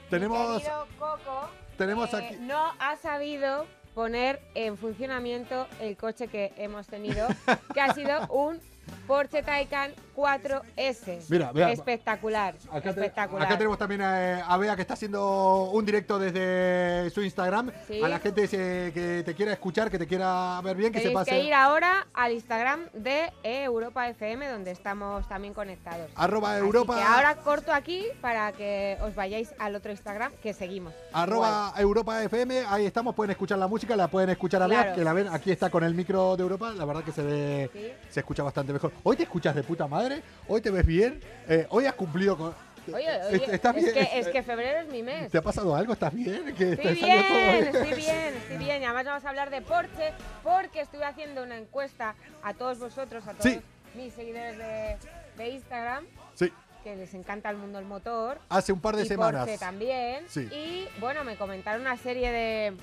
Tenemos, 0.09 0.61
mi 0.61 0.69
Coco 0.99 1.49
tenemos 1.77 2.13
eh, 2.13 2.17
aquí... 2.17 2.35
no 2.39 2.73
ha 2.79 2.95
sabido 2.97 3.65
poner 3.95 4.41
en 4.55 4.77
funcionamiento 4.77 5.67
el 5.79 5.97
coche 5.97 6.27
que 6.27 6.53
hemos 6.57 6.87
tenido, 6.87 7.27
que 7.73 7.81
ha 7.81 7.93
sido 7.93 8.27
un 8.27 8.59
Porsche 9.07 9.43
Taycan 9.43 9.93
4S. 10.15 11.25
Mira, 11.29 11.51
espectacular, 11.71 12.55
Acá, 12.71 12.89
espectacular. 12.89 13.45
acá 13.45 13.57
tenemos 13.57 13.77
también 13.77 14.01
a, 14.01 14.45
a 14.45 14.57
Bea 14.57 14.75
que 14.75 14.81
está 14.81 14.93
haciendo 14.93 15.69
un 15.71 15.85
directo 15.85 16.19
desde 16.19 17.09
su 17.11 17.21
Instagram. 17.21 17.71
Sí. 17.87 18.01
A 18.03 18.07
la 18.07 18.19
gente 18.19 18.47
se- 18.47 18.91
que 18.93 19.23
te 19.25 19.33
quiera 19.35 19.53
escuchar, 19.53 19.89
que 19.89 19.97
te 19.99 20.07
quiera 20.07 20.59
ver 20.63 20.75
bien, 20.77 20.91
que 20.91 20.99
se 20.99 21.03
Tenéis 21.09 21.19
pase. 21.19 21.31
que 21.31 21.43
ir 21.45 21.53
ahora 21.53 22.07
al 22.13 22.31
Instagram 22.31 22.87
de 22.93 23.31
eh, 23.43 23.63
Europa 23.63 24.07
FM, 24.09 24.47
donde 24.49 24.71
estamos 24.71 25.27
también 25.27 25.53
conectados. 25.53 26.09
Arroba 26.15 26.53
Así 26.55 26.59
Europa, 26.65 26.95
que 26.95 27.01
ahora 27.03 27.35
corto 27.37 27.73
aquí 27.73 28.05
para 28.21 28.51
que 28.53 28.97
os 29.01 29.15
vayáis 29.15 29.53
al 29.59 29.75
otro 29.75 29.91
Instagram 29.91 30.31
que 30.41 30.53
seguimos. 30.53 30.93
arroba 31.11 31.73
Europa 31.77 32.21
FM, 32.23 32.63
ahí 32.69 32.85
estamos, 32.85 33.15
pueden 33.15 33.31
escuchar 33.31 33.57
la 33.57 33.67
música, 33.67 33.95
la 33.95 34.07
pueden 34.07 34.29
escuchar 34.29 34.61
a 34.61 34.67
Bea, 34.67 34.81
Claro. 34.83 34.95
que 34.95 35.03
la 35.03 35.13
ven, 35.13 35.27
aquí 35.29 35.51
está 35.51 35.69
con 35.69 35.83
el 35.83 35.93
micro 35.93 36.35
de 36.35 36.43
Europa, 36.43 36.71
la 36.75 36.85
verdad 36.85 37.03
que 37.03 37.11
se 37.11 37.21
ve, 37.21 37.69
Sí. 37.73 37.91
se 38.09 38.19
escucha 38.19 38.43
bastante 38.43 38.73
mejor. 38.73 38.91
Hoy 39.03 39.15
te 39.15 39.23
escuchas 39.23 39.55
de 39.55 39.63
puta 39.63 39.87
madre, 39.87 40.02
hoy 40.47 40.61
te 40.61 40.69
ves 40.71 40.85
bien, 40.85 41.19
eh, 41.47 41.65
hoy 41.69 41.85
has 41.85 41.93
cumplido 41.93 42.37
con... 42.37 42.55
Oye, 42.93 43.07
oye, 43.31 43.55
¿Estás 43.55 43.77
es, 43.77 43.83
bien? 43.83 43.93
que, 43.95 44.19
es 44.19 44.27
que 44.27 44.43
febrero 44.43 44.79
es 44.81 44.87
mi 44.89 45.01
mes. 45.03 45.31
¿Te 45.31 45.37
ha 45.37 45.41
pasado 45.41 45.73
algo? 45.73 45.93
¿Estás 45.93 46.13
bien? 46.13 46.53
¿Que 46.53 46.73
Estoy 46.73 46.95
todo 46.99 47.07
bien, 47.07 47.63
estoy 47.67 47.93
bien, 47.93 48.33
estoy 48.35 48.57
bien. 48.57 48.81
Y 48.81 48.85
además 48.85 49.05
vamos 49.05 49.23
a 49.25 49.29
hablar 49.29 49.49
de 49.51 49.61
Porsche 49.61 50.11
porque 50.43 50.81
estuve 50.81 51.05
haciendo 51.05 51.43
una 51.43 51.57
encuesta 51.57 52.15
a 52.43 52.53
todos 52.53 52.79
vosotros, 52.79 53.25
a 53.25 53.31
todos 53.31 53.43
Sí. 53.53 53.61
mis 53.95 54.13
seguidores 54.13 54.57
de, 54.57 54.97
de 55.37 55.49
Instagram, 55.51 56.05
Sí, 56.35 56.51
que 56.83 56.97
les 56.97 57.13
encanta 57.13 57.49
el 57.51 57.55
mundo 57.55 57.77
del 57.77 57.87
motor. 57.87 58.37
hace 58.49 58.73
un 58.73 58.81
par 58.81 58.97
de 58.97 59.03
y 59.03 59.07
semanas. 59.07 59.45
Porsche 59.45 59.57
también. 59.59 60.25
Sí. 60.27 60.41
Y 60.51 60.89
bueno, 60.99 61.23
me 61.23 61.37
comentaron 61.37 61.79
una 61.83 61.95
serie 61.95 62.31
de, 62.33 62.73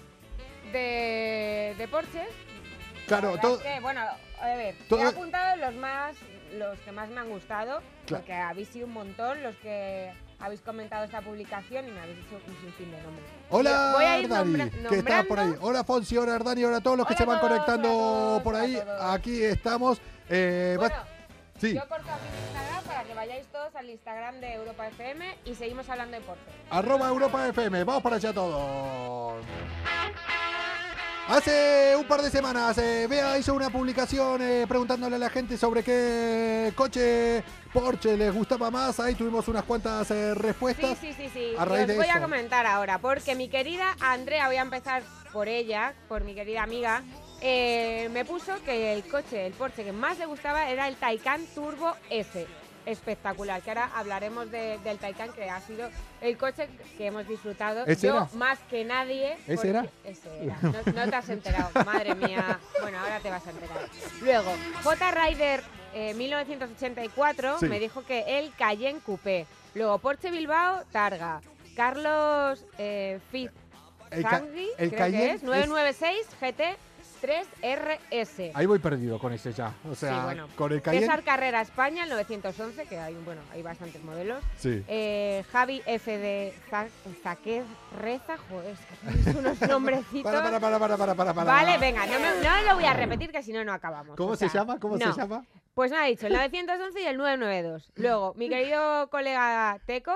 de, 0.72 1.74
de 1.76 1.88
Porsches. 1.88 2.28
Claro, 3.06 3.36
todo... 3.38 3.56
es 3.56 3.62
que, 3.62 3.80
bueno, 3.80 4.00
a 4.40 4.46
ver, 4.56 4.74
todo- 4.88 5.00
he 5.02 5.04
apuntado 5.06 5.56
los 5.56 5.74
más, 5.74 6.16
los 6.58 6.78
que 6.80 6.92
más 6.92 7.08
me 7.10 7.20
han 7.20 7.28
gustado, 7.28 7.80
Claro. 8.06 8.22
porque 8.24 8.32
habéis 8.34 8.68
sido 8.68 8.86
un 8.86 8.92
montón 8.92 9.42
los 9.42 9.54
que 9.56 10.12
habéis 10.38 10.60
comentado 10.62 11.04
esta 11.04 11.20
publicación 11.20 11.86
y 11.88 11.90
me 11.90 12.00
habéis 12.00 12.18
hecho 12.18 12.36
un 12.46 12.56
sinfín 12.60 12.90
de 12.90 13.02
nombres. 13.02 13.26
Hola, 13.50 13.92
Voy 13.94 14.04
a 14.04 14.18
ir 14.18 14.32
Ardani, 14.32 14.70
que 14.88 14.96
está 14.96 15.22
por 15.24 15.38
ahí. 15.38 15.54
Hola, 15.60 15.84
Fonsi, 15.84 16.16
hola, 16.16 16.34
Ardani, 16.36 16.64
hola 16.64 16.78
a 16.78 16.80
todos 16.80 16.96
los 16.96 17.06
que 17.06 17.12
Hola 17.12 17.18
se 17.18 17.22
a 17.22 17.26
van 17.26 17.40
todos, 17.40 17.50
conectando 17.52 17.88
todos, 17.88 18.42
por 18.42 18.56
ahí. 18.56 18.78
Aquí 19.02 19.42
estamos. 19.44 20.00
Eh, 20.28 20.76
va- 20.80 20.88
Bueno, 20.88 21.02
sí, 21.60 21.74
yo 21.74 21.80
corto 21.88 22.08
aquí 22.10 22.22
mi 22.32 22.46
Instagram 22.46 22.84
para 22.84 23.04
que 23.04 23.14
vayáis 23.14 23.46
todos 23.48 23.74
al 23.76 23.90
Instagram 23.90 24.40
de 24.40 24.54
Europa 24.54 24.88
FM 24.88 25.36
y 25.44 25.54
seguimos 25.54 25.88
hablando 25.90 26.16
de 26.16 26.22
Porsche. 26.22 26.42
arroba 26.70 27.08
Europa 27.08 27.46
FM. 27.48 27.84
Vamos 27.84 28.02
para 28.02 28.16
allá 28.16 28.32
todos. 28.32 29.44
Hace 31.30 31.94
un 31.96 32.06
par 32.08 32.22
de 32.22 32.28
semanas, 32.28 32.76
eh, 32.78 33.06
Bea 33.08 33.38
hizo 33.38 33.54
una 33.54 33.70
publicación 33.70 34.42
eh, 34.42 34.64
preguntándole 34.66 35.14
a 35.14 35.18
la 35.18 35.30
gente 35.30 35.56
sobre 35.56 35.84
qué 35.84 36.72
coche 36.74 37.44
Porsche 37.72 38.16
les 38.16 38.34
gustaba 38.34 38.68
más. 38.68 38.98
Ahí 38.98 39.14
tuvimos 39.14 39.46
unas 39.46 39.62
cuantas 39.62 40.10
eh, 40.10 40.32
Sí, 40.34 40.40
respuestas. 40.42 40.98
sí, 40.98 41.12
sí, 41.12 41.30
sí. 41.32 41.52
A 41.56 41.64
raíz 41.64 41.86
de 41.86 41.94
voy 41.94 42.08
a 42.08 42.20
comentar 42.20 42.66
ahora, 42.66 42.98
porque 42.98 43.36
mi 43.36 43.48
querida 43.48 43.94
Andrea, 44.00 44.48
voy 44.48 44.56
a 44.56 44.62
empezar 44.62 45.04
por 45.32 45.46
ella, 45.46 45.94
por 46.08 46.24
mi 46.24 46.34
querida 46.34 46.64
amiga, 46.64 47.04
eh, 47.40 48.08
me 48.12 48.24
puso 48.24 48.52
que 48.64 48.92
el 48.92 49.06
coche, 49.06 49.46
el 49.46 49.52
Porsche 49.52 49.84
que 49.84 49.92
más 49.92 50.18
le 50.18 50.26
gustaba 50.26 50.68
era 50.68 50.88
el 50.88 50.96
Taycan 50.96 51.46
Turbo 51.54 51.94
S. 52.10 52.44
Espectacular, 52.86 53.60
que 53.62 53.70
ahora 53.70 53.90
hablaremos 53.94 54.50
de- 54.50 54.78
del 54.78 54.98
Taycan, 54.98 55.32
que 55.32 55.48
ha 55.50 55.60
sido 55.60 55.88
el 56.20 56.36
coche 56.38 56.68
que 56.96 57.06
hemos 57.06 57.28
disfrutado. 57.28 57.84
¿Ese 57.86 58.06
Yo 58.08 58.14
era? 58.16 58.28
más 58.34 58.58
que 58.70 58.84
nadie. 58.84 59.34
¿Ese 59.46 59.54
porque- 59.56 59.68
era? 59.70 59.86
Ese 60.04 60.44
era. 60.44 60.58
No, 60.62 60.72
no 61.04 61.10
te 61.10 61.16
has 61.16 61.28
enterado, 61.28 61.70
madre 61.86 62.14
mía. 62.14 62.58
Bueno, 62.80 62.98
ahora 62.98 63.20
te 63.20 63.30
vas 63.30 63.46
a 63.46 63.50
enterar. 63.50 63.78
Luego, 64.22 64.52
J. 64.82 65.10
Rider 65.10 65.62
eh, 65.94 66.14
1984 66.14 67.58
Sí. 67.58 67.66
me 67.66 67.78
dijo 67.80 68.04
que 68.04 68.38
el 68.38 68.52
Cayenne 68.54 69.00
Coupé. 69.00 69.46
Luego, 69.74 69.98
Porsche 69.98 70.30
Bilbao, 70.30 70.84
Targa. 70.92 71.40
Carlos 71.76 72.64
eh, 72.78 73.20
Fitz 73.30 73.52
El 74.10 74.22
ca- 74.24 74.42
el 74.78 74.88
creo 74.88 74.98
Cayenne 74.98 75.18
que 75.24 75.30
es, 75.30 75.34
es- 75.36 75.42
996 75.42 76.26
GT 76.40 76.76
3RS. 77.20 78.52
Ahí 78.54 78.66
voy 78.66 78.78
perdido 78.78 79.18
con 79.18 79.32
ese 79.32 79.52
ya. 79.52 79.72
O 79.90 79.94
sea, 79.94 80.14
Sí, 80.14 80.20
bueno. 80.24 80.48
con 80.56 80.72
el 80.72 80.82
Cayenne. 80.82 81.06
César 81.06 81.22
Carrera 81.22 81.60
España, 81.60 82.04
el 82.04 82.10
911, 82.10 82.86
que 82.86 82.98
hay, 82.98 83.14
bueno, 83.24 83.40
hay 83.52 83.62
bastantes 83.62 84.02
modelos. 84.02 84.42
Sí. 84.56 84.84
Eh, 84.88 85.44
Javi 85.52 85.82
F 85.86 86.18
de 86.18 86.54
Za- 86.70 86.88
Zaquez 87.22 87.64
Reza, 88.00 88.36
joder, 88.48 88.74
es 89.18 89.24
que 89.24 89.38
unos 89.38 89.60
nombrecitos. 89.68 90.30
Para, 90.32 90.42
para, 90.42 90.60
para, 90.60 90.78
para, 90.78 90.96
para, 90.96 91.14
para, 91.14 91.34
para. 91.34 91.52
Vale, 91.52 91.78
venga, 91.78 92.06
no, 92.06 92.12
me- 92.20 92.42
no 92.42 92.62
lo 92.68 92.74
voy 92.74 92.84
a 92.84 92.94
repetir 92.94 93.30
que 93.30 93.42
si 93.42 93.52
no, 93.52 93.64
no 93.64 93.72
acabamos. 93.72 94.16
¿Cómo 94.16 94.30
o 94.32 94.36
se 94.36 94.48
llama? 94.48 94.78
¿Cómo 94.78 94.96
no. 94.96 95.12
se 95.12 95.20
llama? 95.20 95.44
Pues 95.74 95.90
nada, 95.92 96.06
he 96.08 96.10
dicho, 96.10 96.26
el 96.26 96.32
911 96.34 97.00
y 97.00 97.04
el 97.06 97.16
992. 97.16 97.92
Luego, 97.96 98.34
mi 98.36 98.48
querido 98.48 99.08
colega 99.08 99.78
Teco, 99.86 100.12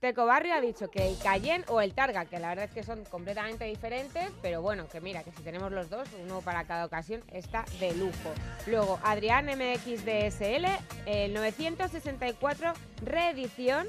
Teco 0.00 0.24
Barrio, 0.24 0.54
ha 0.54 0.60
dicho 0.62 0.90
que 0.90 1.08
el 1.10 1.18
Cayenne 1.18 1.64
o 1.68 1.80
el 1.82 1.92
Targa, 1.92 2.24
que 2.24 2.38
la 2.38 2.48
verdad 2.48 2.64
es 2.64 2.70
que 2.70 2.82
son 2.82 3.04
completamente 3.04 3.66
diferentes, 3.66 4.30
pero 4.40 4.62
bueno, 4.62 4.88
que 4.88 4.98
mira, 5.00 5.22
que 5.22 5.30
si 5.32 5.42
tenemos 5.42 5.70
los 5.72 5.90
dos, 5.90 6.08
uno 6.24 6.40
para 6.40 6.64
cada 6.64 6.86
ocasión, 6.86 7.22
está 7.30 7.66
de 7.78 7.94
lujo. 7.94 8.32
Luego, 8.66 8.98
Adrián 9.02 9.44
MX 9.46 10.04
DSL, 10.06 10.66
el 11.04 11.34
964 11.34 12.72
reedición. 13.04 13.86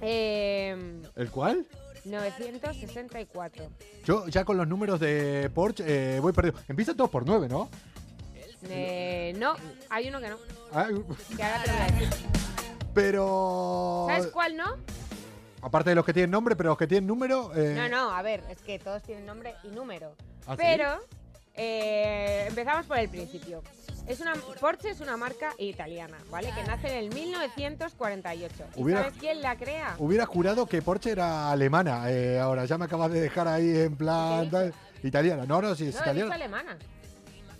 eh, 0.00 0.76
¿El 1.14 1.30
cuál? 1.30 1.64
964. 2.04 3.68
Yo 4.04 4.26
ya 4.28 4.44
con 4.44 4.56
los 4.56 4.66
números 4.66 4.98
de 5.00 5.50
Porsche 5.54 6.16
eh, 6.16 6.20
voy 6.20 6.32
perdido. 6.32 6.58
Empiezan 6.68 6.96
todos 6.96 7.10
por 7.10 7.24
9, 7.26 7.48
¿no? 7.48 7.68
Eh, 8.68 9.34
no, 9.38 9.54
hay 9.90 10.08
uno 10.08 10.20
que 10.20 10.28
no, 10.30 10.36
Ah, 10.72 10.88
que 11.36 11.42
ahora 11.42 11.62
te 11.62 11.70
lo 11.70 11.76
voy 11.76 11.82
a 11.82 11.86
decir. 11.86 12.26
Pero. 12.96 14.06
¿Sabes 14.08 14.28
cuál 14.28 14.56
no? 14.56 14.64
Aparte 15.60 15.90
de 15.90 15.96
los 15.96 16.04
que 16.06 16.14
tienen 16.14 16.30
nombre, 16.30 16.56
pero 16.56 16.70
los 16.70 16.78
que 16.78 16.86
tienen 16.86 17.06
número. 17.06 17.52
eh, 17.54 17.74
No, 17.76 17.88
no, 17.90 18.10
a 18.10 18.22
ver, 18.22 18.42
es 18.48 18.56
que 18.62 18.78
todos 18.78 19.02
tienen 19.02 19.26
nombre 19.26 19.54
y 19.64 19.68
número. 19.68 20.14
¿Ah, 20.46 20.52
sí? 20.56 20.62
Pero 20.62 20.98
eh, 21.54 22.46
empezamos 22.48 22.86
por 22.86 22.98
el 22.98 23.10
principio. 23.10 23.62
Es 24.06 24.20
una, 24.20 24.32
Porsche 24.60 24.88
es 24.90 25.00
una 25.00 25.18
marca 25.18 25.52
italiana, 25.58 26.16
¿vale? 26.30 26.52
Que 26.54 26.62
nace 26.64 26.88
en 26.88 27.04
el 27.04 27.12
1948. 27.14 28.64
¿Y 28.76 28.82
Hubiera- 28.82 29.02
sabes 29.02 29.18
quién 29.18 29.42
la 29.42 29.56
crea? 29.56 29.94
Hubiera 29.98 30.24
jurado 30.24 30.64
que 30.66 30.80
Porsche 30.80 31.10
era 31.10 31.50
alemana. 31.52 32.10
eh, 32.10 32.38
ahora 32.40 32.64
ya 32.64 32.78
me 32.78 32.86
acabas 32.86 33.12
de 33.12 33.20
dejar 33.20 33.46
ahí 33.46 33.76
en 33.76 33.94
plan. 33.96 34.44
¿Qué 34.44 34.50
tal, 34.50 34.74
italiana. 35.02 35.44
No, 35.44 35.60
no, 35.60 35.74
sí, 35.74 35.88
es 35.88 35.96
no, 35.96 36.00
italiana. 36.00 36.34
alemana. 36.34 36.78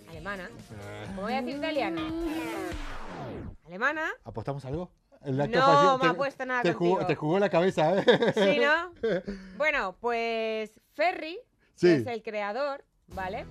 Alemana. 0.09 0.49
¿Cómo 1.09 1.23
voy 1.23 1.35
a 1.35 1.43
decir 1.43 1.57
italiana? 1.59 2.03
¿Alemana? 3.67 4.09
¿Apostamos 4.25 4.65
algo? 4.65 4.91
No, 5.27 5.99
me 5.99 6.09
ha 6.09 6.15
puesto 6.15 6.47
nada 6.47 6.63
te 6.63 6.73
jugó, 6.73 6.91
contigo. 6.93 7.07
te 7.09 7.15
jugó 7.17 7.39
la 7.39 7.49
cabeza, 7.49 7.99
¿eh? 7.99 8.05
¿Sí, 8.35 8.61
no? 8.61 8.93
Bueno, 9.57 9.97
pues 10.01 10.71
Ferry 10.95 11.39
Sí. 11.75 11.89
es 11.91 12.07
el 12.07 12.23
creador, 12.23 12.85
¿vale? 13.09 13.45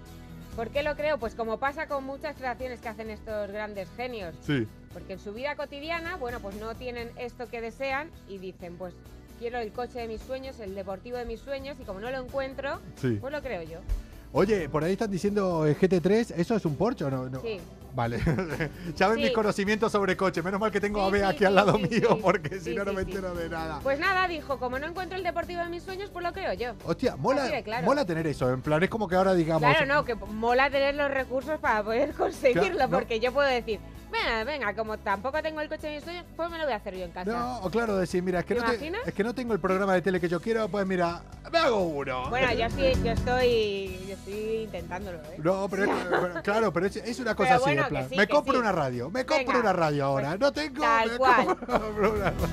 ¿Por 0.55 0.69
qué 0.69 0.83
lo 0.83 0.95
creo? 0.95 1.17
Pues 1.19 1.35
como 1.35 1.59
pasa 1.59 1.87
con 1.87 2.05
muchas 2.05 2.35
creaciones 2.37 2.79
que 2.79 2.87
hacen 2.89 3.09
estos 3.09 3.51
grandes 3.51 3.89
genios. 3.97 4.33
Sí. 4.41 4.65
Porque 4.93 5.13
en 5.13 5.19
su 5.19 5.33
vida 5.33 5.55
cotidiana, 5.55 6.15
bueno, 6.15 6.39
pues 6.39 6.55
no 6.55 6.73
tienen 6.75 7.11
esto 7.17 7.47
que 7.49 7.59
desean 7.59 8.09
y 8.29 8.37
dicen, 8.37 8.77
pues 8.77 8.93
quiero 9.37 9.59
el 9.59 9.73
coche 9.73 9.99
de 9.99 10.07
mis 10.07 10.21
sueños, 10.21 10.59
el 10.61 10.73
deportivo 10.73 11.17
de 11.17 11.25
mis 11.25 11.41
sueños 11.41 11.77
y 11.79 11.83
como 11.83 11.99
no 11.99 12.09
lo 12.09 12.19
encuentro, 12.23 12.79
Sí. 12.95 13.17
pues 13.19 13.33
lo 13.33 13.41
creo 13.41 13.61
yo. 13.63 13.79
Oye, 14.37 14.67
por 14.67 14.83
ahí 14.83 14.91
están 14.91 15.09
diciendo 15.09 15.65
eh, 15.65 15.77
GT3, 15.79 16.33
¿eso 16.35 16.55
es 16.57 16.65
un 16.65 16.75
Porsche 16.75 17.05
o 17.05 17.09
no? 17.09 17.29
no? 17.29 17.39
Sí. 17.39 17.57
Vale. 17.93 18.19
ya 18.97 19.07
ven 19.07 19.15
Sí. 19.19 19.23
mis 19.23 19.31
conocimientos 19.31 19.89
sobre 19.93 20.17
coche. 20.17 20.43
Menos 20.43 20.59
mal 20.59 20.69
que 20.73 20.81
tengo 20.81 21.01
a 21.01 21.05
Sí, 21.05 21.11
Bea 21.13 21.29
sí, 21.29 21.35
aquí 21.37 21.45
al 21.45 21.51
sí, 21.53 21.55
lado 21.55 21.77
sí, 21.77 21.87
mío, 21.89 22.09
sí. 22.15 22.19
porque 22.21 22.59
si 22.59 22.75
no, 22.75 22.83
no 22.83 22.91
sí, 22.91 22.97
me 22.97 23.03
sí. 23.05 23.11
entero 23.11 23.33
de 23.33 23.47
nada. 23.47 23.79
Pues 23.81 23.97
nada, 23.97 24.27
dijo, 24.27 24.59
como 24.59 24.77
no 24.77 24.87
encuentro 24.87 25.17
el 25.17 25.23
deportivo 25.23 25.63
de 25.63 25.69
mis 25.69 25.83
sueños, 25.83 26.09
pues 26.11 26.25
lo 26.25 26.33
creo 26.33 26.51
yo. 26.51 26.73
Hostia, 26.83 27.15
mola, 27.15 27.45
Así 27.45 27.53
de 27.53 27.63
claro. 27.63 27.85
mola 27.85 28.03
tener 28.05 28.27
eso. 28.27 28.51
En 28.51 28.61
plan, 28.61 28.83
es 28.83 28.89
como 28.89 29.07
que 29.07 29.15
ahora 29.15 29.33
digamos. 29.33 29.61
Claro, 29.61 29.85
no, 29.85 30.03
que 30.03 30.15
mola 30.15 30.69
tener 30.69 30.95
los 30.95 31.09
recursos 31.09 31.57
para 31.61 31.81
poder 31.81 32.11
conseguirlo, 32.13 32.71
Claro, 32.73 32.91
no. 32.91 32.97
porque 32.97 33.21
yo 33.21 33.31
puedo 33.31 33.47
decir, 33.47 33.79
venga, 34.11 34.43
venga, 34.43 34.73
como 34.75 34.97
tampoco 34.97 35.41
tengo 35.41 35.61
el 35.61 35.69
coche 35.69 35.87
de 35.87 35.95
mis 35.95 36.03
sueños, 36.03 36.25
pues 36.35 36.49
me 36.49 36.57
lo 36.57 36.63
voy 36.63 36.73
a 36.73 36.77
hacer 36.77 36.95
yo 36.97 37.03
en 37.05 37.11
casa. 37.11 37.31
No, 37.31 37.59
o 37.59 37.69
claro, 37.69 37.97
decir, 37.97 38.21
mira, 38.23 38.39
es 38.39 38.45
que, 38.45 38.55
¿Te 38.55 38.61
no 38.61 38.67
te- 39.01 39.09
es 39.09 39.13
que 39.13 39.23
no 39.23 39.33
tengo 39.35 39.53
el 39.53 39.59
programa 39.59 39.93
de 39.93 40.01
tele 40.01 40.19
que 40.19 40.27
yo 40.29 40.41
quiero, 40.41 40.67
pues 40.69 40.85
mira, 40.85 41.21
me 41.51 41.57
hago 41.59 41.81
uno. 41.83 42.29
Bueno, 42.29 42.51
yo 42.53 42.69
sí, 42.69 42.93
yo 43.03 43.11
estoy, 43.13 43.99
yo 44.07 44.13
estoy 44.13 44.63
intentándolo, 44.63 45.17
¿eh? 45.19 45.35
No, 45.43 45.67
pero, 45.69 45.83
es, 45.85 45.89
pero- 46.09 46.33
claro, 46.43 46.73
pero 46.73 46.85
es, 46.87 46.95
es 46.97 47.19
una 47.19 47.35
cosa 47.35 47.49
Pero 47.49 47.55
así, 47.55 47.63
bueno, 47.65 47.81
en 47.83 47.89
plan. 47.89 48.09
sí, 48.09 48.15
me 48.17 48.27
compro 48.27 48.53
sí. 48.53 48.59
una 48.59 48.71
radio, 48.71 49.09
me 49.09 49.25
compro 49.25 49.45
Venga, 49.47 49.59
una 49.59 49.73
radio 49.73 50.05
ahora. 50.05 50.27
pues, 50.29 50.39
no 50.39 50.51
tengo. 50.53 50.81
tal 50.81 51.11
me 51.11 51.17
cual. 51.17 51.45
compro 51.45 52.13
una 52.13 52.31
radio. 52.31 52.47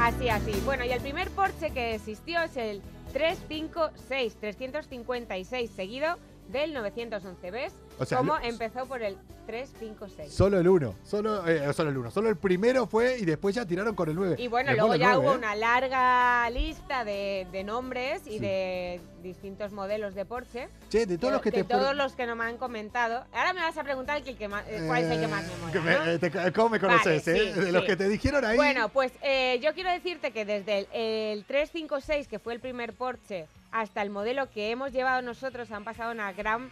Así, 0.00 0.28
así. 0.28 0.62
Bueno, 0.64 0.84
y 0.84 0.90
el 0.92 1.00
primer 1.00 1.30
Porsche 1.30 1.70
que 1.70 1.94
existió 1.94 2.40
es 2.42 2.56
el 2.56 2.82
356, 3.12 4.36
356 4.40 5.70
seguido 5.70 6.18
del 6.48 6.74
911. 6.74 7.50
¿Ves? 7.50 7.72
O 7.98 8.04
sea, 8.04 8.18
Cómo 8.18 8.36
lo- 8.38 8.44
empezó 8.44 8.86
por 8.86 9.02
el 9.02 9.16
356. 9.46 10.32
Solo 10.32 10.58
el 10.58 10.66
uno, 10.66 10.94
solo, 11.04 11.46
eh, 11.46 11.72
solo 11.72 11.90
el 11.90 11.98
uno. 11.98 12.10
Solo 12.10 12.28
el 12.28 12.36
primero 12.36 12.86
fue 12.86 13.18
y 13.18 13.24
después 13.24 13.54
ya 13.54 13.64
tiraron 13.66 13.94
con 13.94 14.08
el 14.08 14.16
9. 14.16 14.36
Y 14.38 14.48
bueno, 14.48 14.72
luego 14.72 14.94
ya 14.96 15.18
hubo 15.18 15.32
una 15.32 15.54
larga 15.54 16.48
lista 16.50 17.04
de, 17.04 17.46
de 17.52 17.62
nombres 17.62 18.22
y 18.26 18.32
Sí. 18.32 18.38
de 18.40 19.00
distintos 19.22 19.72
modelos 19.72 20.14
de 20.14 20.24
Porsche. 20.24 20.68
Che, 20.90 21.06
de 21.06 21.18
todos 21.18 21.32
los 21.34 21.42
que 21.42 21.50
de 21.50 21.62
te 21.62 21.68
todos 21.74 21.94
los 21.94 22.14
que 22.14 22.26
no 22.26 22.34
me 22.36 22.44
han 22.44 22.56
comentado. 22.56 23.24
Ahora 23.32 23.52
me 23.52 23.60
vas 23.60 23.76
a 23.78 23.84
preguntar 23.84 24.22
que 24.22 24.30
el 24.30 24.36
que 24.38 24.48
más- 24.48 24.64
eh, 24.66 24.82
cuál 24.86 25.04
es 25.04 25.10
el 25.10 25.20
que 25.20 25.28
más 25.28 25.44
me 25.46 25.56
mola. 25.58 25.72
que 25.72 25.80
me- 25.80 25.94
¿no? 25.94 26.04
eh, 26.06 26.18
te- 26.18 26.52
¿Cómo 26.52 26.68
me 26.70 26.80
conoces, 26.80 27.24
Vale, 27.24 27.38
eh? 27.50 27.54
sí, 27.54 27.60
de 27.60 27.72
los 27.72 27.84
que 27.84 27.96
te 27.96 28.08
dijeron 28.08 28.44
ahí. 28.44 28.56
Bueno, 28.56 28.88
pues 28.88 29.12
eh, 29.22 29.60
yo 29.62 29.72
quiero 29.74 29.90
decirte 29.90 30.30
que 30.32 30.44
desde 30.44 30.78
el, 30.78 30.88
el 30.92 31.44
356, 31.44 32.28
que 32.28 32.38
fue 32.38 32.54
el 32.54 32.60
primer 32.60 32.92
Porsche, 32.94 33.46
hasta 33.72 34.02
el 34.02 34.10
modelo 34.10 34.50
que 34.50 34.70
hemos 34.70 34.92
llevado 34.92 35.20
nosotros, 35.22 35.70
han 35.70 35.84
pasado 35.84 36.12
una 36.12 36.32
gran 36.32 36.70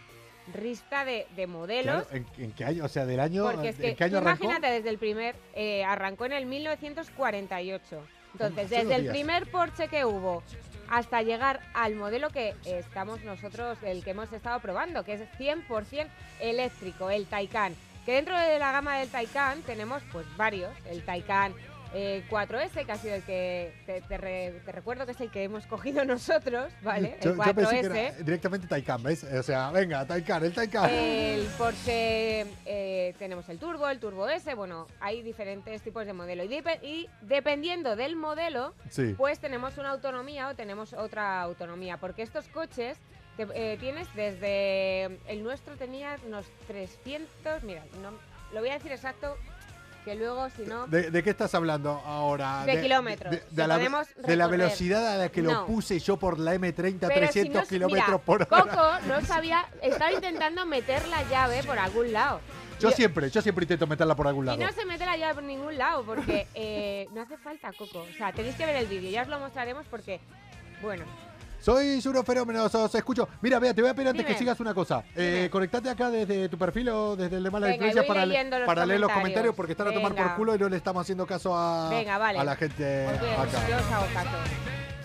rista 0.53 1.05
de, 1.05 1.27
de 1.35 1.47
modelos. 1.47 2.07
Claro, 2.07 2.25
¿en, 2.37 2.43
en 2.43 2.51
qué 2.51 2.65
año? 2.65 2.85
O 2.85 2.87
sea, 2.87 3.05
del 3.05 3.19
año. 3.19 3.43
Porque 3.49 3.69
es 3.69 3.79
¿En 3.79 3.81
que 3.91 3.95
qué 3.95 4.03
año 4.05 4.19
tú 4.19 4.27
arrancó? 4.27 4.43
imagínate 4.45 4.73
desde 4.73 4.89
el 4.89 4.97
primer, 4.97 5.35
eh, 5.55 5.83
arrancó 5.85 6.25
en 6.25 6.33
el 6.33 6.45
1948. 6.45 8.03
Entonces, 8.33 8.69
desde 8.69 8.95
el 8.95 9.07
primer 9.09 9.49
Porsche 9.51 9.87
que 9.87 10.05
hubo 10.05 10.41
hasta 10.89 11.21
llegar 11.21 11.59
al 11.73 11.95
modelo 11.95 12.29
que 12.29 12.55
estamos 12.65 13.21
nosotros, 13.23 13.77
el 13.83 14.03
que 14.03 14.11
hemos 14.11 14.31
estado 14.33 14.59
probando, 14.59 15.03
que 15.03 15.13
es 15.13 15.21
100% 15.39 16.07
eléctrico, 16.39 17.09
el 17.09 17.25
Taycan. 17.27 17.75
Que 18.05 18.13
dentro 18.13 18.37
de 18.37 18.59
la 18.59 18.71
gama 18.71 18.97
del 18.97 19.09
Taycan 19.09 19.61
tenemos 19.61 20.01
pues 20.11 20.25
varios, 20.35 20.73
el 20.89 21.03
Taycan 21.03 21.53
eh, 21.93 22.23
4S, 22.29 22.85
que 22.85 22.91
ha 22.91 22.97
sido 22.97 23.15
el 23.15 23.23
que 23.23 23.73
te, 23.85 24.01
te 24.01 24.17
re- 24.17 24.61
te 24.65 24.71
recuerdo 24.71 25.05
que 25.05 25.11
es 25.13 25.21
el 25.21 25.29
que 25.31 25.43
hemos 25.43 25.65
cogido 25.67 26.03
nosotros, 26.05 26.71
¿vale? 26.81 27.17
Yo, 27.21 27.31
El 27.31 27.37
yo 27.37 27.53
pensé 27.55 27.81
que 27.81 27.87
4S. 27.89 27.95
era 27.95 28.11
directamente 28.23 28.67
Taycan, 28.67 29.03
¿ves? 29.03 29.23
O 29.23 29.43
sea, 29.43 29.69
venga, 29.71 30.05
Taycan, 30.05 30.43
el 30.45 30.53
Taycan. 30.53 30.89
El 30.89 31.45
Porsche, 31.57 32.45
eh, 32.65 33.13
tenemos 33.19 33.47
el 33.49 33.59
Turbo, 33.59 33.87
el 33.89 33.99
Turbo 33.99 34.27
S, 34.29 34.53
bueno, 34.55 34.87
hay 34.99 35.21
diferentes 35.21 35.81
tipos 35.81 36.05
de 36.05 36.13
modelo. 36.13 36.43
Y, 36.43 36.47
depe- 36.47 36.79
y 36.83 37.09
dependiendo 37.21 37.95
del 37.95 38.15
modelo, 38.15 38.73
sí. 38.89 39.13
pues 39.17 39.39
tenemos 39.39 39.77
una 39.77 39.89
autonomía 39.91 40.47
o 40.49 40.55
tenemos 40.55 40.93
otra 40.93 41.41
autonomía. 41.41 41.97
Porque 41.97 42.21
estos 42.23 42.47
coches 42.47 42.97
te- 43.37 43.47
eh, 43.53 43.77
tienes 43.79 44.07
desde. 44.15 45.19
El 45.27 45.43
nuestro 45.43 45.75
tenía 45.75 46.17
unos 46.25 46.45
300. 46.67 47.63
Mira, 47.63 47.83
no, 48.01 48.11
lo 48.53 48.59
voy 48.59 48.69
a 48.69 48.73
decir 48.73 48.91
exacto, 48.91 49.37
que 50.03 50.15
luego 50.15 50.49
si 50.49 50.63
no. 50.63 50.87
¿De, 50.87 51.11
de 51.11 51.23
qué 51.23 51.29
estás 51.29 51.53
hablando 51.55 52.01
ahora? 52.05 52.65
De 52.65 52.81
kilómetros. 52.81 53.35
De, 53.51 53.67
la, 54.37 54.47
velocidad 54.47 55.07
a 55.13 55.17
la 55.17 55.29
que 55.29 55.41
lo 55.41 55.65
puse 55.65 55.99
yo 55.99 56.17
por 56.17 56.39
la 56.39 56.55
M30 56.55 56.99
Pero 57.07 57.27
si 57.27 57.49
300 57.49 57.61
no- 57.61 57.67
kilómetros 57.67 58.07
mira, 58.07 58.17
por 58.19 58.41
hora. 58.41 58.63
Coco 58.63 59.07
no 59.07 59.21
sabía, 59.21 59.65
estaba 59.81 60.11
intentando 60.11 60.65
meter 60.65 61.07
la 61.07 61.23
llave 61.23 61.63
por 61.63 61.79
algún 61.79 62.11
lado. 62.11 62.39
Yo 62.79 62.91
siempre, 62.91 63.29
yo 63.29 63.41
siempre 63.41 63.63
intento 63.63 63.87
meterla 63.87 64.15
por 64.15 64.27
algún 64.27 64.45
lado. 64.45 64.59
Y 64.59 64.63
no 64.63 64.71
se 64.73 64.85
mete 64.85 65.05
la 65.05 65.15
llave 65.15 65.35
por 65.35 65.43
ningún 65.43 65.77
lado 65.77 66.03
porque 66.03 66.47
eh, 66.53 67.07
no 67.13 67.21
hace 67.21 67.37
falta, 67.37 67.71
Coco. 67.71 67.99
O 67.99 68.17
sea, 68.17 68.33
tenéis 68.33 68.55
que 68.55 68.65
ver 68.65 68.75
el 68.75 68.87
vídeo, 68.87 69.09
ya 69.09 69.21
os 69.21 69.29
lo 69.29 69.39
mostraremos 69.39 69.85
porque, 69.89 70.19
bueno, 70.81 71.05
Sois 71.67 72.05
unos 72.05 72.25
fenómenos, 72.25 72.75
os 72.75 72.93
escucho. 72.93 73.29
Mira, 73.41 73.57
vea, 73.57 73.73
te 73.73 73.81
voy 73.81 73.89
a 73.89 73.93
pedir 73.93 74.09
antes 74.09 74.25
Dime. 74.25 74.33
que 74.33 74.37
sigas 74.37 74.59
una 74.59 74.73
cosa. 74.73 75.01
Eh, 75.15 75.47
conectate 75.49 75.89
acá 75.89 76.09
desde 76.11 76.49
tu 76.49 76.57
perfil 76.57 76.89
o 76.89 77.15
desde 77.15 77.37
el 77.37 77.43
de 77.43 77.49
Mala 77.49 77.67
Venga, 77.67 77.87
Influencia 77.87 78.05
para, 78.05 78.25
le- 78.25 78.65
para 78.65 78.85
leer 78.85 78.99
los 78.99 79.09
comentarios. 79.09 79.55
porque 79.55 79.71
están 79.71 79.87
a 79.87 79.93
tomar 79.93 80.13
por 80.13 80.35
culo 80.35 80.55
y 80.55 80.59
no 80.59 80.67
le 80.67 80.75
estamos 80.75 81.01
haciendo 81.01 81.25
caso 81.25 81.55
a, 81.57 81.87
Venga, 81.89 82.17
vale. 82.17 82.37
a 82.39 82.43
la 82.43 82.57
gente 82.57 83.07
acá. 83.07 83.69
yo 83.69 83.77
os 83.77 83.91
hago 83.93 84.05
caso. 84.13 84.37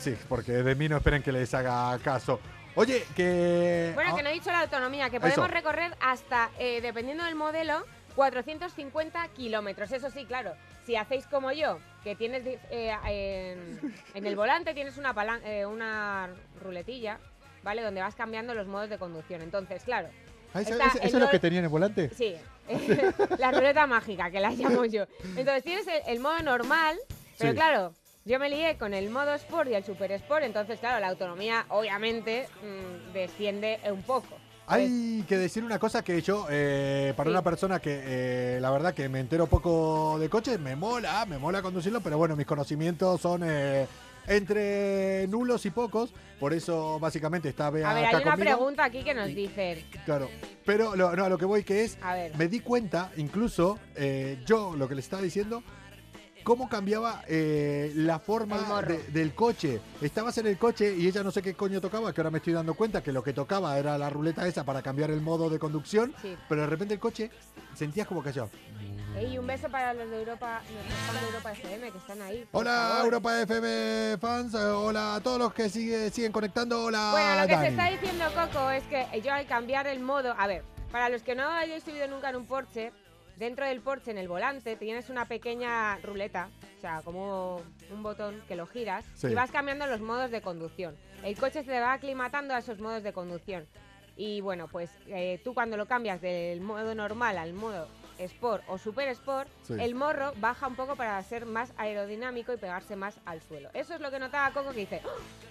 Sí, 0.00 0.16
porque 0.28 0.50
de 0.50 0.74
mí 0.74 0.88
no 0.88 0.96
esperen 0.96 1.22
que 1.22 1.30
les 1.30 1.54
haga 1.54 1.96
caso. 2.02 2.40
Oye, 2.74 3.04
que... 3.14 3.92
Bueno, 3.94 4.10
ah, 4.12 4.16
que 4.16 4.22
no 4.24 4.28
he 4.30 4.32
dicho 4.32 4.50
la 4.50 4.62
autonomía, 4.62 5.10
que 5.10 5.18
Eso. 5.18 5.26
podemos 5.26 5.50
recorrer 5.52 5.96
hasta, 6.00 6.50
eh, 6.58 6.80
dependiendo 6.80 7.22
del 7.22 7.36
modelo, 7.36 7.84
450 8.18 9.28
kilómetros. 9.28 9.92
Eso 9.92 10.10
sí, 10.10 10.24
claro, 10.24 10.52
si 10.84 10.96
hacéis 10.96 11.24
como 11.26 11.52
yo, 11.52 11.78
que 12.02 12.16
tienes 12.16 12.42
eh, 12.44 12.92
en, 13.06 13.94
en 14.12 14.26
el 14.26 14.34
volante 14.34 14.74
tienes 14.74 14.98
una, 14.98 15.14
palan- 15.14 15.40
eh, 15.44 15.64
una 15.64 16.28
ruletilla, 16.60 17.20
¿vale? 17.62 17.80
Donde 17.82 18.00
vas 18.00 18.16
cambiando 18.16 18.54
los 18.54 18.66
modos 18.66 18.90
de 18.90 18.98
conducción. 18.98 19.40
Entonces, 19.40 19.84
claro, 19.84 20.08
ah, 20.52 20.60
¿Eso, 20.62 20.74
es 21.00 21.12
lo 21.14 21.30
que 21.30 21.38
tenía 21.38 21.60
en 21.60 21.66
el 21.66 21.70
volante? 21.70 22.10
Sí, 22.10 22.34
la 23.38 23.52
ruleta 23.52 23.86
mágica, 23.86 24.32
que 24.32 24.40
la 24.40 24.50
llamo 24.50 24.84
yo. 24.84 25.04
Entonces 25.36 25.62
tienes 25.62 25.86
el, 25.86 26.02
el 26.08 26.18
modo 26.18 26.42
normal, 26.42 26.98
pero 27.38 27.52
Sí. 27.52 27.56
claro, 27.56 27.94
yo 28.24 28.40
me 28.40 28.50
lié 28.50 28.76
con 28.78 28.94
el 28.94 29.10
modo 29.10 29.32
Sport 29.34 29.70
y 29.70 29.74
el 29.74 29.84
Super 29.84 30.10
Sport, 30.10 30.42
entonces 30.42 30.80
claro, 30.80 30.98
la 30.98 31.06
autonomía 31.06 31.66
obviamente 31.68 32.48
mm, 32.62 33.12
desciende 33.12 33.78
un 33.92 34.02
poco. 34.02 34.36
Hay 34.68 35.24
que 35.26 35.38
decir 35.38 35.64
una 35.64 35.78
cosa 35.78 36.02
que 36.02 36.20
yo, 36.22 36.46
eh, 36.50 37.12
para 37.16 37.28
Sí. 37.28 37.32
una 37.32 37.42
persona 37.42 37.80
que 37.80 38.00
eh, 38.04 38.58
la 38.60 38.70
verdad 38.70 38.94
que 38.94 39.08
me 39.08 39.20
entero 39.20 39.46
poco 39.46 40.18
de 40.18 40.28
coches, 40.28 40.60
me 40.60 40.76
mola, 40.76 41.24
me 41.26 41.38
mola 41.38 41.62
conducirlo, 41.62 42.00
pero 42.00 42.18
bueno, 42.18 42.36
mis 42.36 42.46
conocimientos 42.46 43.20
son 43.20 43.42
eh, 43.44 43.86
entre 44.26 45.26
nulos 45.28 45.64
y 45.64 45.70
pocos, 45.70 46.12
por 46.38 46.52
eso 46.52 46.98
básicamente 47.00 47.48
está 47.48 47.70
Bea 47.70 47.90
A 47.90 47.94
ver, 47.94 48.04
hay 48.06 48.14
una 48.16 48.24
conmigo. 48.32 48.40
pregunta 48.56 48.84
aquí 48.84 49.02
que 49.02 49.14
nos 49.14 49.28
dicen. 49.28 49.84
Claro, 50.04 50.28
pero 50.66 50.94
lo, 50.96 51.16
no, 51.16 51.24
a 51.24 51.28
lo 51.30 51.38
que 51.38 51.46
voy 51.46 51.64
que 51.64 51.84
es, 51.84 51.96
A 52.02 52.14
ver. 52.14 52.36
me 52.36 52.46
di 52.48 52.60
cuenta, 52.60 53.10
incluso 53.16 53.78
eh, 53.96 54.38
yo 54.46 54.74
lo 54.76 54.86
que 54.86 54.94
le 54.94 55.00
estaba 55.00 55.22
diciendo, 55.22 55.62
cómo 56.48 56.66
cambiaba 56.70 57.22
eh, 57.28 57.92
la 57.94 58.18
forma 58.18 58.80
de- 58.80 59.02
del 59.08 59.34
coche. 59.34 59.82
Estabas 60.00 60.38
en 60.38 60.46
el 60.46 60.56
coche 60.56 60.94
y 60.96 61.06
ella 61.06 61.22
no 61.22 61.30
sé 61.30 61.42
qué 61.42 61.52
coño 61.52 61.78
tocaba, 61.78 62.10
que 62.14 62.22
ahora 62.22 62.30
me 62.30 62.38
estoy 62.38 62.54
dando 62.54 62.72
cuenta 62.72 63.02
que 63.02 63.12
lo 63.12 63.22
que 63.22 63.34
tocaba 63.34 63.78
era 63.78 63.98
la 63.98 64.08
ruleta 64.08 64.46
esa 64.48 64.64
para 64.64 64.80
cambiar 64.80 65.10
el 65.10 65.20
modo 65.20 65.50
de 65.50 65.58
conducción, 65.58 66.14
Sí. 66.22 66.34
pero 66.48 66.62
de 66.62 66.66
repente 66.68 66.94
el 66.94 67.00
coche 67.00 67.30
sentías 67.74 68.08
como 68.08 68.22
que 68.22 68.32
yo. 68.32 68.48
Ey, 69.14 69.36
un 69.36 69.46
beso 69.46 69.68
para 69.68 69.92
los 69.92 70.08
de 70.08 70.20
Europa, 70.20 70.62
fans 71.06 71.20
de 71.20 71.26
Europa 71.26 71.52
FM 71.52 71.92
que 71.92 71.98
están 71.98 72.22
ahí. 72.22 72.48
Hola 72.52 72.88
favor. 72.92 73.04
Europa 73.04 73.42
FM 73.42 74.16
fans, 74.18 74.54
eh, 74.54 74.58
hola 74.58 75.16
a 75.16 75.20
todos 75.20 75.38
los 75.38 75.52
que 75.52 75.68
sigue, 75.68 76.08
siguen 76.08 76.32
conectando, 76.32 76.82
hola 76.82 77.10
Bueno, 77.12 77.42
lo 77.42 77.46
que 77.46 77.56
se 77.58 77.68
está 77.68 77.90
diciendo 77.90 78.24
Coco 78.34 78.70
es 78.70 78.84
que 78.84 79.20
yo 79.20 79.34
al 79.34 79.46
cambiar 79.46 79.86
el 79.86 80.00
modo, 80.00 80.34
a 80.38 80.46
ver, 80.46 80.64
para 80.90 81.10
los 81.10 81.22
que 81.22 81.34
no 81.34 81.46
hayáis 81.50 81.84
subido 81.84 82.08
nunca 82.08 82.30
en 82.30 82.36
un 82.36 82.46
Porsche, 82.46 82.90
dentro 83.38 83.66
del 83.66 83.80
Porsche 83.80 84.10
en 84.10 84.18
el 84.18 84.28
volante 84.28 84.76
tienes 84.76 85.08
una 85.10 85.26
pequeña 85.26 85.96
ruleta, 85.98 86.48
o 86.76 86.80
sea, 86.80 87.02
como 87.02 87.62
un 87.90 88.02
botón 88.02 88.42
que 88.48 88.56
lo 88.56 88.66
giras 88.66 89.04
Sí. 89.14 89.28
y 89.28 89.34
vas 89.34 89.50
cambiando 89.50 89.86
los 89.86 90.00
modos 90.00 90.30
de 90.30 90.40
conducción. 90.42 90.96
El 91.22 91.36
coche 91.38 91.62
se 91.64 91.80
va 91.80 91.92
aclimatando 91.94 92.54
a 92.54 92.58
esos 92.58 92.78
modos 92.80 93.02
de 93.02 93.12
conducción. 93.12 93.66
Y 94.16 94.40
bueno, 94.40 94.66
pues 94.66 94.90
eh, 95.06 95.40
tú 95.44 95.54
cuando 95.54 95.76
lo 95.76 95.86
cambias 95.86 96.20
del 96.20 96.60
modo 96.60 96.92
normal 96.94 97.38
al 97.38 97.52
modo 97.52 97.86
Sport 98.18 98.64
o 98.66 98.76
Super 98.78 99.06
Sport, 99.10 99.48
Sí. 99.62 99.74
el 99.78 99.94
morro 99.94 100.32
baja 100.38 100.66
un 100.66 100.74
poco 100.74 100.96
para 100.96 101.22
ser 101.22 101.46
más 101.46 101.72
aerodinámico 101.76 102.52
y 102.52 102.56
pegarse 102.56 102.96
más 102.96 103.20
al 103.24 103.40
suelo. 103.42 103.70
Eso 103.74 103.94
es 103.94 104.00
lo 104.00 104.10
que 104.10 104.18
notaba 104.18 104.50
Coco 104.52 104.70
que 104.72 104.80
dice, 104.80 105.00
"¡Oh! 105.04 105.10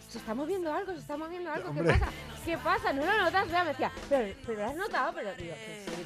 se 0.09 0.17
está 0.17 0.33
moviendo 0.33 0.73
algo, 0.73 0.91
se 0.91 0.99
está 0.99 1.15
moviendo 1.15 1.49
algo, 1.49 1.73
¿qué 1.73 1.83
pasa? 1.83 2.07
¿Qué 2.43 2.57
pasa? 2.57 2.91
¿No 2.91 3.05
lo 3.05 3.17
notas? 3.23 3.49
Ya 3.49 3.63
me 3.63 3.69
decía, 3.69 3.89
pero, 4.09 4.35
pero 4.45 4.59
lo 4.59 4.65
has 4.65 4.75
notado, 4.75 5.13
pero 5.13 5.33
digo, 5.35 5.53
que 5.53 5.85
sí, 5.85 5.96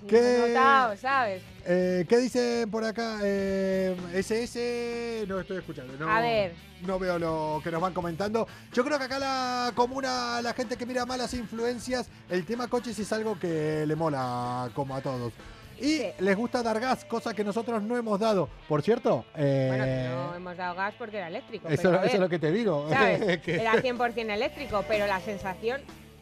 Sí, 0.00 0.06
¿Qué? 0.06 0.46
notado, 0.48 0.96
¿sabes? 0.96 1.42
Eh, 1.66 2.04
¿Qué 2.08 2.16
dicen 2.18 2.70
por 2.70 2.84
acá? 2.84 3.18
Eh, 3.22 3.94
SS, 4.14 5.24
no 5.28 5.40
estoy 5.40 5.58
escuchando. 5.58 5.92
No, 5.98 6.10
A 6.10 6.20
ver. 6.20 6.52
No 6.86 6.98
veo 6.98 7.18
lo 7.18 7.60
que 7.62 7.70
nos 7.70 7.80
van 7.80 7.92
comentando. 7.92 8.46
Yo 8.72 8.82
creo 8.84 8.98
que 8.98 9.04
acá 9.04 9.18
la 9.18 9.72
comuna, 9.74 10.40
la 10.42 10.54
gente 10.54 10.76
que 10.76 10.86
mira 10.86 11.04
malas 11.04 11.34
influencias, 11.34 12.08
el 12.30 12.46
tema 12.46 12.68
coches 12.68 12.98
es 12.98 13.12
algo 13.12 13.38
que 13.38 13.84
le 13.86 13.94
mola 13.96 14.70
como 14.74 14.96
a 14.96 15.02
todos. 15.02 15.32
Y 15.78 15.98
Sí. 15.98 16.06
les 16.18 16.36
gusta 16.36 16.62
dar 16.62 16.78
gas, 16.80 17.04
cosa 17.06 17.32
que 17.34 17.42
nosotros 17.44 17.82
no 17.82 17.96
hemos 17.96 18.18
dado. 18.20 18.48
Por 18.68 18.82
cierto, 18.82 19.24
eh, 19.36 19.66
Bueno, 19.68 20.26
no 20.30 20.34
hemos 20.36 20.56
dado 20.56 20.74
gas 20.74 20.94
porque 20.98 21.18
era 21.18 21.28
eléctrico. 21.28 21.68
eso, 21.68 21.82
pero 21.90 22.02
eso 22.04 22.14
es 22.14 22.20
lo 22.20 22.28
que 22.28 22.38
te 22.38 22.50
digo. 22.52 22.86
¿sabes? 22.90 23.38
que 23.42 23.54
Era 23.56 23.74
100% 23.74 24.30
eléctrico, 24.30 24.84
pero 24.88 25.06
la 25.06 25.20
sensación 25.20 25.80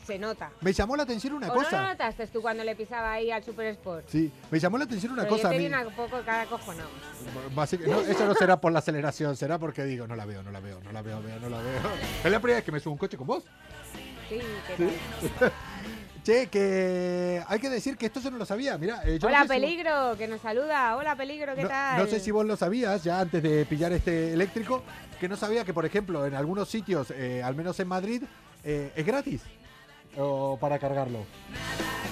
se 0.09 0.19
nota. 0.19 0.51
me 0.63 0.73
llamó 0.73 0.97
la 0.97 1.03
atención 1.03 1.35
una 1.35 1.47
¿O 1.49 1.55
no 1.55 1.61
lo 1.61 1.65
cosa. 1.65 1.87
notaste 1.89 2.27
tú 2.29 2.41
cuando 2.41 2.65
le 2.65 2.75
pisaba 2.75 3.13
ahí 3.13 3.31
al 3.31 3.45
Super 3.45 3.67
Sport? 3.67 4.07
Sí, 4.09 4.33
me 4.51 4.59
llamó 4.59 4.79
la 4.79 4.85
atención 4.85 5.13
una 5.13 5.23
Pero 5.25 5.37
cosa. 5.37 5.53
yo 5.53 5.59
te 5.59 5.69
vi 5.69 5.73
un 5.73 5.93
poco 5.95 6.21
cada 6.25 6.47
cojonado. 6.47 6.89
No, 7.87 8.01
eso 8.01 8.27
no 8.27 8.35
será 8.35 8.59
por 8.61 8.73
la 8.73 8.79
aceleración, 8.79 9.37
será 9.37 9.59
porque 9.59 9.85
digo, 9.85 10.07
no 10.07 10.17
la 10.17 10.25
veo, 10.25 10.43
no 10.43 10.51
la 10.51 10.61
veo, 10.61 10.81
no 10.83 10.93
la 10.93 11.03
veo, 11.03 11.21
veo, 11.23 11.39
no 11.39 11.49
la 11.51 11.59
veo. 11.59 11.81
Es 12.25 12.31
la 12.33 12.41
primera 12.41 12.57
vez 12.57 12.65
que 12.65 12.73
me 12.73 12.81
subo 12.81 12.93
un 12.95 12.99
coche 12.99 13.17
con 13.19 13.27
vos. 13.27 13.45
Sí, 14.29 14.39
¿qué 14.67 14.77
Sí. 14.89 15.31
tal? 15.39 15.53
Che, 16.25 16.49
que 16.49 17.43
hay 17.47 17.59
que 17.59 17.71
decir 17.71 17.97
que 17.97 18.07
esto 18.07 18.21
yo 18.21 18.31
no 18.31 18.37
lo 18.39 18.45
sabía. 18.45 18.77
Mira, 18.77 19.01
eh, 19.05 19.19
Hola, 19.23 19.45
no 19.45 19.47
sé 19.47 19.55
si 19.55 19.61
vos- 19.61 19.71
Peligro, 19.71 20.17
que 20.19 20.29
nos 20.29 20.41
saluda. 20.43 20.97
Hola, 20.97 21.17
Peligro, 21.17 21.55
¿qué 21.55 21.63
no, 21.63 21.69
tal? 21.69 21.99
no 22.03 22.07
sé 22.07 22.21
si 22.21 22.31
vos 22.31 22.45
lo 22.45 22.57
sabías 22.57 23.03
ya 23.05 23.21
antes 23.21 23.43
de 23.43 23.65
pillar 23.65 23.93
este 23.93 24.33
eléctrico, 24.35 24.83
que 25.21 25.29
no 25.29 25.37
sabía 25.37 25.65
que, 25.65 25.73
por 25.73 25.87
ejemplo, 25.87 26.27
en 26.27 26.35
algunos 26.35 26.69
sitios, 26.69 27.11
eh, 27.13 27.43
al 27.43 27.55
menos 27.55 27.79
en 27.81 27.89
Madrid, 27.89 28.23
eh, 28.65 28.93
es 28.97 29.07
gratis 29.07 29.41
o 30.19 30.57
para 30.61 30.79
cargarlo. 30.79 31.21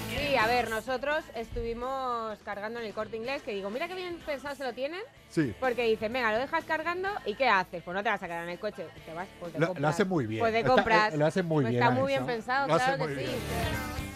Sí, 0.09 0.35
a 0.35 0.47
ver, 0.47 0.69
nosotros 0.69 1.23
estuvimos 1.35 2.37
cargando 2.43 2.79
en 2.79 2.85
el 2.85 2.93
corte 2.93 3.17
inglés, 3.17 3.41
que 3.43 3.53
digo, 3.53 3.69
mira 3.69 3.87
qué 3.87 3.93
bien 3.95 4.17
pensado 4.25 4.55
se 4.55 4.63
lo 4.63 4.73
tienen, 4.73 5.01
Sí. 5.29 5.53
porque 5.59 5.83
dicen, 5.83 6.11
venga, 6.11 6.31
lo 6.31 6.39
dejas 6.39 6.63
cargando 6.65 7.09
y 7.25 7.35
¿qué 7.35 7.47
haces? 7.47 7.83
Pues 7.83 7.93
no 7.95 8.01
te 8.03 8.09
vas 8.09 8.21
a 8.21 8.25
quedar 8.27 8.43
en 8.43 8.49
el 8.49 8.59
coche, 8.59 8.85
te 9.05 9.13
vas, 9.13 9.27
pues 9.39 9.53
te 9.53 9.59
Lo, 9.59 9.67
compras. 9.67 9.81
lo 9.81 9.87
hacen 9.87 10.07
muy 10.07 10.25
bien. 10.25 10.39
Pues 10.39 10.53
te 10.53 10.59
Está- 10.59 10.71
compras. 10.73 11.13
eh, 11.13 11.17
lo 11.17 11.25
hacen 11.25 11.45
muy 11.45 11.63
Pues 11.63 11.71
bien. 11.71 11.83
Está 11.83 11.93
muy 11.93 12.13
eso. 12.13 12.23
bien 12.23 12.35
pensado, 12.35 12.67
Lo 12.67 12.75
claro 12.77 13.07
que 13.07 13.13
sí. 13.13 13.19
bien. 13.19 13.31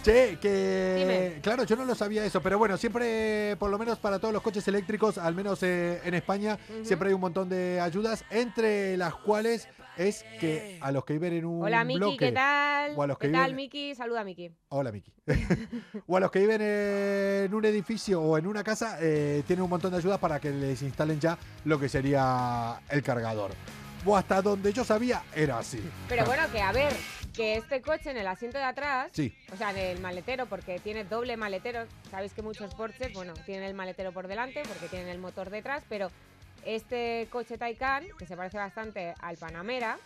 Che, 0.03 0.39
que. 0.39 0.95
Dime. 0.97 1.41
Claro, 1.43 1.63
yo 1.63 1.75
no 1.75 1.85
lo 1.85 1.93
sabía 1.93 2.25
eso, 2.25 2.41
pero 2.41 2.57
bueno, 2.57 2.75
siempre, 2.75 3.55
por 3.59 3.69
lo 3.69 3.77
menos 3.77 3.99
para 3.99 4.17
todos 4.17 4.33
los 4.33 4.41
coches 4.41 4.67
eléctricos, 4.67 5.19
al 5.19 5.35
menos 5.35 5.61
eh, 5.61 6.01
en 6.03 6.15
España, 6.15 6.57
siempre 6.83 7.09
hay 7.09 7.13
un 7.13 7.21
montón 7.21 7.47
de 7.49 7.79
ayudas, 7.79 8.25
entre 8.31 8.97
las 8.97 9.13
cuales 9.13 9.67
es 9.97 10.23
que 10.39 10.77
a 10.81 10.91
los 10.91 11.05
que 11.05 11.13
viven 11.13 11.33
en 11.33 11.45
un 11.45 11.63
Hola, 11.63 11.83
Miki, 11.83 11.97
bloque. 11.99 12.17
¿qué 12.17 12.31
tal? 12.31 12.93
o 12.95 13.03
a 13.03 13.07
los 13.07 13.17
que 13.17 13.27
¿Qué 13.27 13.33
tal, 13.33 13.51
viven- 13.51 13.55
Miki? 13.55 13.95
Saluda, 13.95 14.23
Miki. 14.23 14.51
Hola, 14.69 14.91
Miki. 14.91 15.13
o 16.07 16.17
a 16.17 16.19
los 16.19 16.31
que 16.31 16.39
viven 16.39 16.61
en 16.61 17.53
un 17.53 17.65
edificio 17.65 18.21
o 18.21 18.37
en 18.37 18.47
una 18.47 18.63
casa, 18.63 18.97
eh, 19.01 19.43
tienen 19.47 19.63
un 19.63 19.69
montón 19.69 19.91
de 19.91 19.97
ayudas 19.97 20.19
para 20.19 20.39
que 20.39 20.49
les 20.51 20.81
instalen 20.81 21.19
ya 21.19 21.37
lo 21.65 21.79
que 21.79 21.89
sería 21.89 22.79
el 22.89 23.03
cargador. 23.03 23.51
O 24.05 24.17
hasta 24.17 24.41
donde 24.41 24.73
yo 24.73 24.83
sabía, 24.83 25.21
era 25.35 25.59
así. 25.59 25.79
Pero 26.09 26.25
bueno, 26.25 26.43
que 26.51 26.59
a 26.59 26.71
ver, 26.71 26.91
que 27.35 27.55
este 27.57 27.81
coche 27.83 28.09
en 28.09 28.17
el 28.17 28.25
asiento 28.25 28.57
de 28.57 28.63
atrás, 28.63 29.11
Sí. 29.13 29.31
o 29.53 29.55
sea, 29.55 29.69
en 29.71 29.77
el 29.77 29.99
maletero, 30.01 30.47
porque 30.47 30.79
tiene 30.79 31.03
doble 31.03 31.37
maletero, 31.37 31.85
sabéis 32.09 32.33
que 32.33 32.41
muchos 32.41 32.73
Porsches, 32.73 33.13
bueno, 33.13 33.33
tienen 33.45 33.63
el 33.65 33.75
maletero 33.75 34.11
por 34.11 34.27
delante 34.27 34.63
porque 34.67 34.87
tienen 34.87 35.07
el 35.07 35.19
motor 35.19 35.51
detrás, 35.51 35.83
pero 35.87 36.09
este 36.65 37.27
coche 37.31 37.57
Taycan, 37.57 38.05
que 38.17 38.25
se 38.25 38.35
parece 38.37 38.57
bastante 38.57 39.13
al 39.21 39.37
Panamera, 39.37 39.97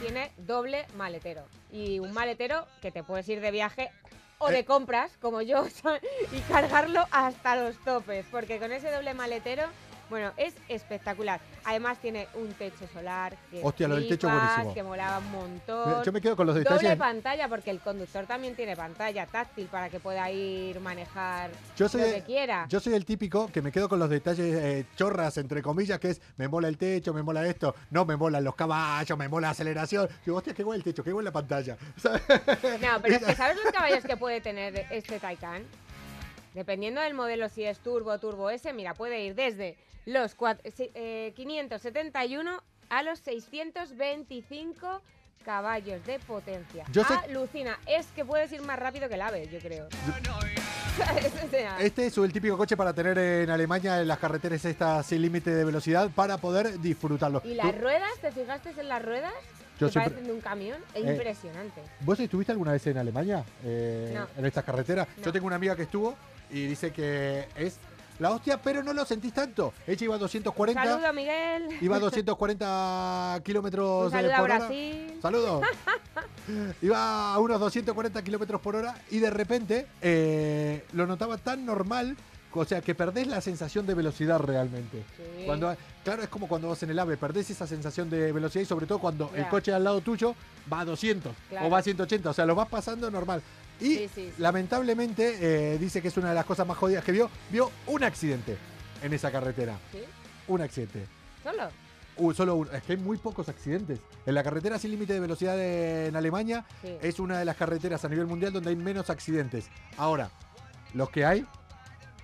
tiene 0.00 0.30
doble 0.38 0.86
maletero. 0.96 1.42
Y 1.72 1.98
un 1.98 2.12
maletero 2.12 2.66
que 2.82 2.90
te 2.90 3.02
puedes 3.02 3.28
ir 3.28 3.40
de 3.40 3.50
viaje 3.50 3.90
o 4.38 4.48
de 4.48 4.60
Eh. 4.60 4.64
compras, 4.64 5.12
como 5.20 5.40
yo, 5.42 5.66
y 6.32 6.40
cargarlo 6.52 7.04
hasta 7.10 7.56
los 7.56 7.76
topes, 7.84 8.26
porque 8.30 8.58
con 8.58 8.72
ese 8.72 8.90
doble 8.90 9.14
maletero, 9.14 9.64
bueno, 10.08 10.32
es 10.36 10.54
espectacular. 10.68 11.40
Además 11.64 11.98
tiene 11.98 12.28
un 12.34 12.52
techo 12.54 12.86
solar 12.92 13.36
que 13.50 13.60
Hostia, 13.62 13.88
lo 13.88 13.96
del 13.96 14.08
techo 14.08 14.28
buenísimo. 14.28 14.74
que 14.74 14.82
molaba 14.82 15.18
un 15.18 15.30
montón. 15.32 16.04
Yo 16.04 16.12
me 16.12 16.20
quedo 16.20 16.36
con 16.36 16.46
los 16.46 16.54
Doble 16.54 16.70
detalles. 16.70 16.96
pantalla, 16.96 17.48
porque 17.48 17.70
el 17.70 17.80
conductor 17.80 18.24
también 18.26 18.54
tiene 18.54 18.76
pantalla 18.76 19.26
táctil 19.26 19.66
para 19.66 19.88
que 19.88 19.98
pueda 19.98 20.30
ir 20.30 20.78
manejar 20.80 21.50
Yo 21.76 21.88
soy, 21.88 22.02
lo 22.02 22.06
que 22.08 22.22
quiera. 22.22 22.66
yo 22.68 22.78
soy 22.80 22.94
el 22.94 23.04
típico 23.04 23.50
que 23.52 23.62
me 23.62 23.72
quedo 23.72 23.88
con 23.88 23.98
los 23.98 24.08
detalles 24.08 24.54
eh, 24.54 24.86
chorras, 24.96 25.36
entre 25.38 25.60
comillas, 25.62 25.98
que 25.98 26.10
es 26.10 26.20
me 26.36 26.46
mola 26.48 26.68
el 26.68 26.78
techo, 26.78 27.12
me 27.12 27.22
mola 27.22 27.46
esto, 27.46 27.74
no 27.90 28.04
me 28.04 28.16
molan 28.16 28.44
los 28.44 28.54
caballos, 28.54 29.18
me 29.18 29.28
mola 29.28 29.48
la 29.48 29.50
aceleración. 29.50 30.08
Digo, 30.24 30.38
hostia, 30.38 30.54
qué 30.54 30.62
guay 30.62 30.78
el 30.78 30.84
techo, 30.84 31.02
qué 31.04 31.12
guay 31.12 31.24
la 31.24 31.32
pantalla. 31.32 31.76
No, 32.80 33.00
pero 33.02 33.16
es 33.16 33.24
que 33.24 33.34
¿sabes 33.34 33.56
los 33.62 33.72
caballos 33.72 34.04
que 34.04 34.16
puede 34.16 34.40
tener 34.40 34.86
este 34.90 35.18
Taycan? 35.18 35.62
Dependiendo 36.60 37.02
del 37.02 37.12
modelo, 37.12 37.50
si 37.50 37.64
es 37.64 37.78
turbo 37.80 38.12
o 38.12 38.18
turbo 38.18 38.48
S, 38.48 38.72
mira, 38.72 38.94
puede 38.94 39.22
ir 39.26 39.34
desde 39.34 39.76
los 40.06 40.34
cuat- 40.38 40.58
si- 40.74 40.90
eh, 40.94 41.34
571 41.36 42.62
a 42.88 43.02
los 43.02 43.18
625 43.18 45.02
caballos 45.44 46.02
de 46.06 46.18
potencia. 46.20 46.86
Yo 46.92 47.04
sé- 47.04 47.12
Alucina, 47.12 47.78
es 47.86 48.06
que 48.16 48.24
puedes 48.24 48.50
ir 48.52 48.62
más 48.62 48.78
rápido 48.78 49.06
que 49.06 49.16
el 49.16 49.20
AVE, 49.20 49.48
yo 49.48 49.58
creo. 49.58 49.86
Este 51.78 52.06
es 52.06 52.16
el 52.16 52.32
típico 52.32 52.56
coche 52.56 52.74
para 52.74 52.94
tener 52.94 53.18
en 53.18 53.50
Alemania 53.50 54.00
en 54.00 54.08
las 54.08 54.18
carreteras 54.18 54.64
estas 54.64 55.04
sin 55.04 55.20
límite 55.20 55.50
de 55.54 55.62
velocidad 55.62 56.08
para 56.14 56.38
poder 56.38 56.80
disfrutarlo. 56.80 57.42
¿Y 57.44 57.50
¿Tú- 57.50 57.54
las 57.56 57.78
ruedas? 57.78 58.08
¿Te 58.22 58.32
fijaste 58.32 58.70
en 58.80 58.88
las 58.88 59.04
ruedas? 59.04 59.34
Yo 59.78 59.88
que 59.88 59.92
siempre- 59.92 60.12
parecen 60.14 60.26
de 60.28 60.32
un 60.32 60.40
camión. 60.40 60.78
Es 60.94 61.04
Eh, 61.04 61.10
impresionante. 61.12 61.82
¿Vos 62.00 62.18
estuviste 62.18 62.50
alguna 62.52 62.72
vez 62.72 62.86
en 62.86 62.96
Alemania? 62.96 63.44
Eh, 63.62 64.10
No. 64.14 64.26
En 64.38 64.46
estas 64.46 64.64
carreteras. 64.64 65.06
No. 65.18 65.24
Yo 65.24 65.32
tengo 65.34 65.46
una 65.46 65.56
amiga 65.56 65.76
que 65.76 65.82
estuvo 65.82 66.16
y 66.50 66.66
dice 66.66 66.92
que 66.92 67.46
es 67.56 67.78
la 68.18 68.30
hostia, 68.30 68.60
pero 68.62 68.82
no 68.82 68.92
lo 68.94 69.04
sentís 69.04 69.32
tanto. 69.34 69.74
Ella 69.86 70.04
iba 70.04 70.14
a 70.14 70.18
240. 70.18 70.80
Un 70.82 70.88
saludo, 70.88 71.12
Miguel. 71.12 71.68
Iba 71.82 71.96
a 71.96 71.98
240 72.00 73.40
kilómetros 73.44 74.12
a 74.14 74.20
por 74.22 74.50
hora. 74.50 74.68
Saludos. 75.20 75.62
Iba 76.82 77.34
a 77.34 77.38
unos 77.38 77.58
240 77.60 78.22
kilómetros 78.22 78.60
por 78.60 78.76
hora 78.76 78.94
y 79.10 79.18
de 79.18 79.30
repente 79.30 79.86
eh, 80.00 80.84
lo 80.92 81.06
notaba 81.06 81.36
tan 81.38 81.66
normal, 81.66 82.16
o 82.52 82.64
sea, 82.64 82.80
que 82.80 82.94
perdés 82.94 83.26
la 83.26 83.40
sensación 83.40 83.84
de 83.86 83.94
velocidad 83.94 84.38
realmente. 84.38 85.02
Sí. 85.16 85.42
Cuando, 85.44 85.76
claro, 86.04 86.22
es 86.22 86.28
como 86.28 86.48
cuando 86.48 86.68
vas 86.68 86.82
en 86.84 86.90
el 86.90 86.98
AVE, 86.98 87.16
perdés 87.16 87.50
esa 87.50 87.66
sensación 87.66 88.08
de 88.08 88.32
velocidad 88.32 88.62
y 88.62 88.66
sobre 88.66 88.86
todo 88.86 88.98
cuando 89.00 89.30
el 89.34 89.46
coche 89.48 89.72
al 89.74 89.84
lado 89.84 90.00
tuyo 90.00 90.34
va 90.72 90.80
a 90.80 90.84
200 90.84 91.32
Claro. 91.50 91.66
o 91.66 91.70
va 91.70 91.78
a 91.78 91.82
180, 91.82 92.30
o 92.30 92.32
sea, 92.32 92.46
lo 92.46 92.54
vas 92.54 92.68
pasando 92.68 93.10
normal. 93.10 93.42
Y 93.80 93.84
Sí, 93.84 93.98
sí, 93.98 94.08
sí. 94.14 94.32
lamentablemente 94.38 95.36
eh, 95.74 95.78
dice 95.78 96.00
que 96.02 96.08
es 96.08 96.16
una 96.16 96.30
de 96.30 96.34
las 96.34 96.44
cosas 96.46 96.66
más 96.66 96.76
jodidas 96.78 97.04
que 97.04 97.12
vio, 97.12 97.30
vio 97.50 97.70
un 97.86 98.04
accidente 98.04 98.56
en 99.02 99.12
esa 99.12 99.30
carretera. 99.30 99.78
¿Sí? 99.92 100.00
Un 100.48 100.62
accidente. 100.62 101.06
¿Solo? 101.42 101.68
Uh, 102.18 102.32
solo 102.32 102.54
uno. 102.56 102.72
Es 102.72 102.82
que 102.82 102.92
hay 102.92 102.98
muy 102.98 103.18
pocos 103.18 103.48
accidentes. 103.50 104.00
En 104.24 104.34
la 104.34 104.42
carretera 104.42 104.78
sin 104.78 104.90
límite 104.92 105.12
de 105.12 105.20
velocidad 105.20 105.54
de- 105.56 106.06
en 106.06 106.16
Alemania 106.16 106.64
Sí. 106.80 106.96
es 107.02 107.20
una 107.20 107.38
de 107.38 107.44
las 107.44 107.56
carreteras 107.56 108.02
a 108.04 108.08
nivel 108.08 108.26
mundial 108.26 108.52
donde 108.54 108.70
hay 108.70 108.76
menos 108.76 109.10
accidentes. 109.10 109.68
Ahora, 109.98 110.30
los 110.94 111.10
que 111.10 111.26
hay, 111.26 111.44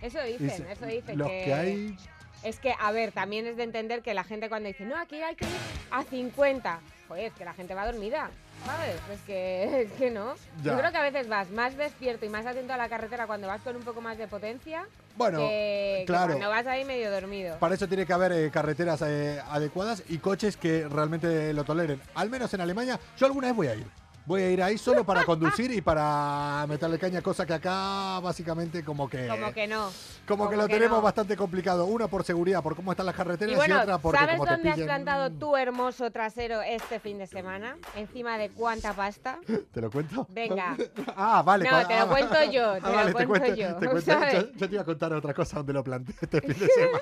Eso 0.01 0.19
dicen, 0.23 0.49
dice- 0.49 0.73
eso 0.73 0.87
dicen. 0.87 1.19
los 1.19 1.29
que 1.29 1.53
hay, 1.55 1.97
Es 2.43 2.59
que, 2.59 2.75
a 2.81 2.91
ver, 2.91 3.13
también 3.13 3.47
es 3.47 3.57
de 3.57 3.63
entender 3.63 4.03
que 4.03 4.15
la 4.15 4.25
gente 4.25 4.49
cuando 4.49 4.67
dice, 4.67 4.85
no, 4.85 4.97
aquí 4.99 5.15
hay 5.23 5.37
que 5.37 5.45
ir 5.45 5.51
a 5.93 6.03
50, 6.03 6.81
pues 7.07 7.25
es 7.31 7.33
que 7.35 7.45
la 7.45 7.55
gente 7.55 7.73
va 7.75 7.87
dormida, 7.87 8.31
¿sabes? 8.65 8.97
Es 9.13 9.21
que, 9.23 9.83
es 9.83 9.93
que 9.93 10.11
no. 10.11 10.35
Ya. 10.63 10.73
Yo 10.73 10.79
creo 10.79 10.91
que 10.91 10.99
a 10.99 11.03
veces 11.03 11.29
vas 11.29 11.51
más 11.51 11.77
despierto 11.77 12.27
y 12.27 12.29
más 12.29 12.47
atento 12.47 12.73
a 12.73 12.77
la 12.77 12.89
carretera 12.89 13.27
cuando 13.27 13.47
vas 13.47 13.61
con 13.63 13.77
un 13.77 13.83
poco 13.83 14.01
más 14.01 14.19
de 14.19 14.29
potencia 14.29 14.87
bueno, 15.17 15.39
que, 15.39 15.97
que 16.01 16.05
claro. 16.07 16.35
cuando 16.35 16.49
vas 16.49 16.67
ahí 16.67 16.85
medio 16.85 17.11
dormido. 17.11 17.59
Para 17.59 17.75
eso 17.75 17.87
tiene 17.89 18.07
que 18.07 18.13
haber 18.13 18.33
eh, 18.33 18.51
carreteras 18.51 19.03
eh, 19.03 19.41
adecuadas 19.49 20.03
y 20.09 20.19
coches 20.19 20.57
que 20.57 20.89
realmente 20.89 21.53
lo 21.53 21.65
toleren. 21.65 22.01
Al 22.15 22.31
menos 22.31 22.53
en 22.55 22.61
Alemania, 22.61 22.99
yo 23.19 23.27
alguna 23.27 23.49
vez 23.49 23.57
voy 23.57 23.67
a 23.69 23.75
ir. 23.75 24.02
Voy 24.25 24.43
a 24.43 24.51
ir 24.51 24.63
ahí 24.63 24.79
solo 24.79 25.05
para 25.05 25.25
conducir 25.25 25.73
y 25.73 25.81
para 25.81 26.65
meterle 26.69 26.99
caña, 26.99 27.21
cosa 27.23 27.45
que 27.45 27.55
acá 27.55 28.21
básicamente 28.21 28.85
como 28.85 29.09
que... 29.09 29.27
Como 29.27 29.53
que 29.53 29.67
no. 29.67 29.91
como 30.27 30.49
que 30.49 30.57
lo 30.57 30.69
que 30.69 30.75
tenemos 30.75 30.99
no. 30.99 31.03
bastante 31.03 31.37
complicado. 31.37 31.87
Una 31.87 32.07
por 32.07 32.23
seguridad, 32.23 32.63
por 32.63 32.77
cómo 32.77 32.93
están 32.93 33.07
las 33.07 33.17
carreteras 33.17 33.53
Y 33.69 33.73
otra 33.73 33.99
porque 33.99 34.19
¿sabes 34.21 34.37
como 34.37 34.47
te 34.47 34.53
dónde 34.53 34.71
has 34.71 34.79
plantado 34.81 35.31
tu 35.31 35.57
hermoso 35.57 36.11
trasero 36.13 36.63
este 36.63 37.01
fin 37.01 37.19
de 37.19 37.27
semana? 37.27 37.77
¿Encima 37.97 38.39
de 38.39 38.51
cuánta 38.51 38.93
pasta? 38.93 39.41
¿Te 39.73 39.81
lo 39.81 39.91
cuento? 39.91 40.27
Venga. 40.31 40.77
ah, 41.17 41.43
vale. 41.45 41.69
No, 41.69 41.87
te 41.87 41.97
lo 41.97 42.03
ah, 42.03 42.09
cuento 42.09 42.45
yo, 42.45 42.71
ah, 42.71 42.75
te 42.81 42.89
lo 42.89 42.95
vale, 42.95 43.27
cuento 43.27 43.55
yo, 43.55 43.77
te 43.77 43.89
cuento. 43.89 44.01
¿sabes? 44.13 44.35
Yo, 44.35 44.53
yo 44.53 44.69
te 44.69 44.75
iba 44.75 44.83
a 44.83 44.87
contar 44.87 45.13
otra 45.15 45.35
cosa 45.35 45.57
donde 45.57 45.73
lo 45.73 45.83
planté 45.83 46.13
este 46.21 46.41
fin 46.41 46.59
de 46.59 46.69
semana. 46.69 46.99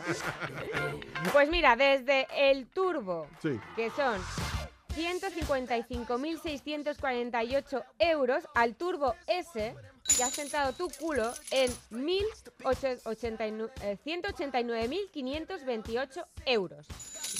Pues 1.33 1.50
mira, 1.50 1.76
desde 1.76 2.26
el 2.50 2.66
turbo, 2.66 3.26
Sí. 3.42 3.61
que 3.76 3.90
son 3.90 4.20
155.648 4.96 7.85
euros, 7.98 8.44
al 8.55 8.74
turbo 8.74 9.14
S, 9.26 9.74
que 10.16 10.24
has 10.24 10.33
sentado 10.33 10.72
tu 10.72 10.88
culo 10.98 11.31
en 11.50 11.70
1.189- 11.90 13.70
eh, 13.83 13.98
189.528 14.05 16.24
euros. 16.46 16.87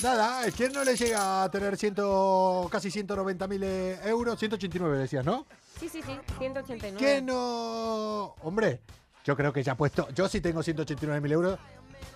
Nada, 0.03 0.47
eh, 0.47 0.53
¿quién 0.57 0.73
no 0.73 0.85
le 0.85 0.97
llega 0.97 1.43
a 1.43 1.51
tener 1.51 1.77
ciento, 1.77 2.69
casi 2.71 2.91
190 2.91 3.47
mil 3.49 3.63
euros? 3.63 4.39
189 4.39 4.99
decías, 4.99 5.25
¿no? 5.25 5.47
Sí, 5.79 5.89
sí, 5.89 6.01
sí, 6.03 6.19
189. 6.39 6.99
¿Qué 6.99 7.21
no? 7.21 8.35
Hombre, 8.43 8.81
yo 9.25 9.37
creo 9.37 9.53
que 9.53 9.63
ya 9.63 9.73
ha 9.73 9.77
puesto. 9.77 10.09
Yo 10.11 10.29
sí 10.29 10.41
tengo 10.41 10.63
189 10.63 11.21
mil 11.21 11.33
euros, 11.33 11.59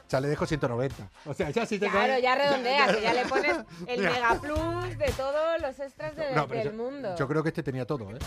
ya 0.09 0.21
le 0.21 0.29
dejo 0.29 0.47
190. 0.47 1.09
O 1.27 1.35
sea, 1.35 1.51
ya 1.51 1.67
sí 1.67 1.79
tengo. 1.79 1.93
Claro, 1.93 2.19
ya 2.23 2.35
redondeas, 2.35 2.97
que 2.97 3.03
ya 3.03 3.13
le 3.15 3.25
pones 3.27 3.57
el 3.87 4.01
mega 4.03 4.41
plus 4.41 4.99
de 4.99 5.13
todos 5.17 5.61
los 5.61 5.79
extras 5.81 6.17
de- 6.17 6.35
No, 6.35 6.47
pero 6.49 6.61
del 6.65 6.73
yo, 6.77 6.83
mundo. 6.83 7.15
yo 7.17 7.29
creo 7.29 7.43
que 7.43 7.49
este 7.51 7.63
tenía 7.63 7.87
todo, 7.87 8.11
¿eh? 8.11 8.19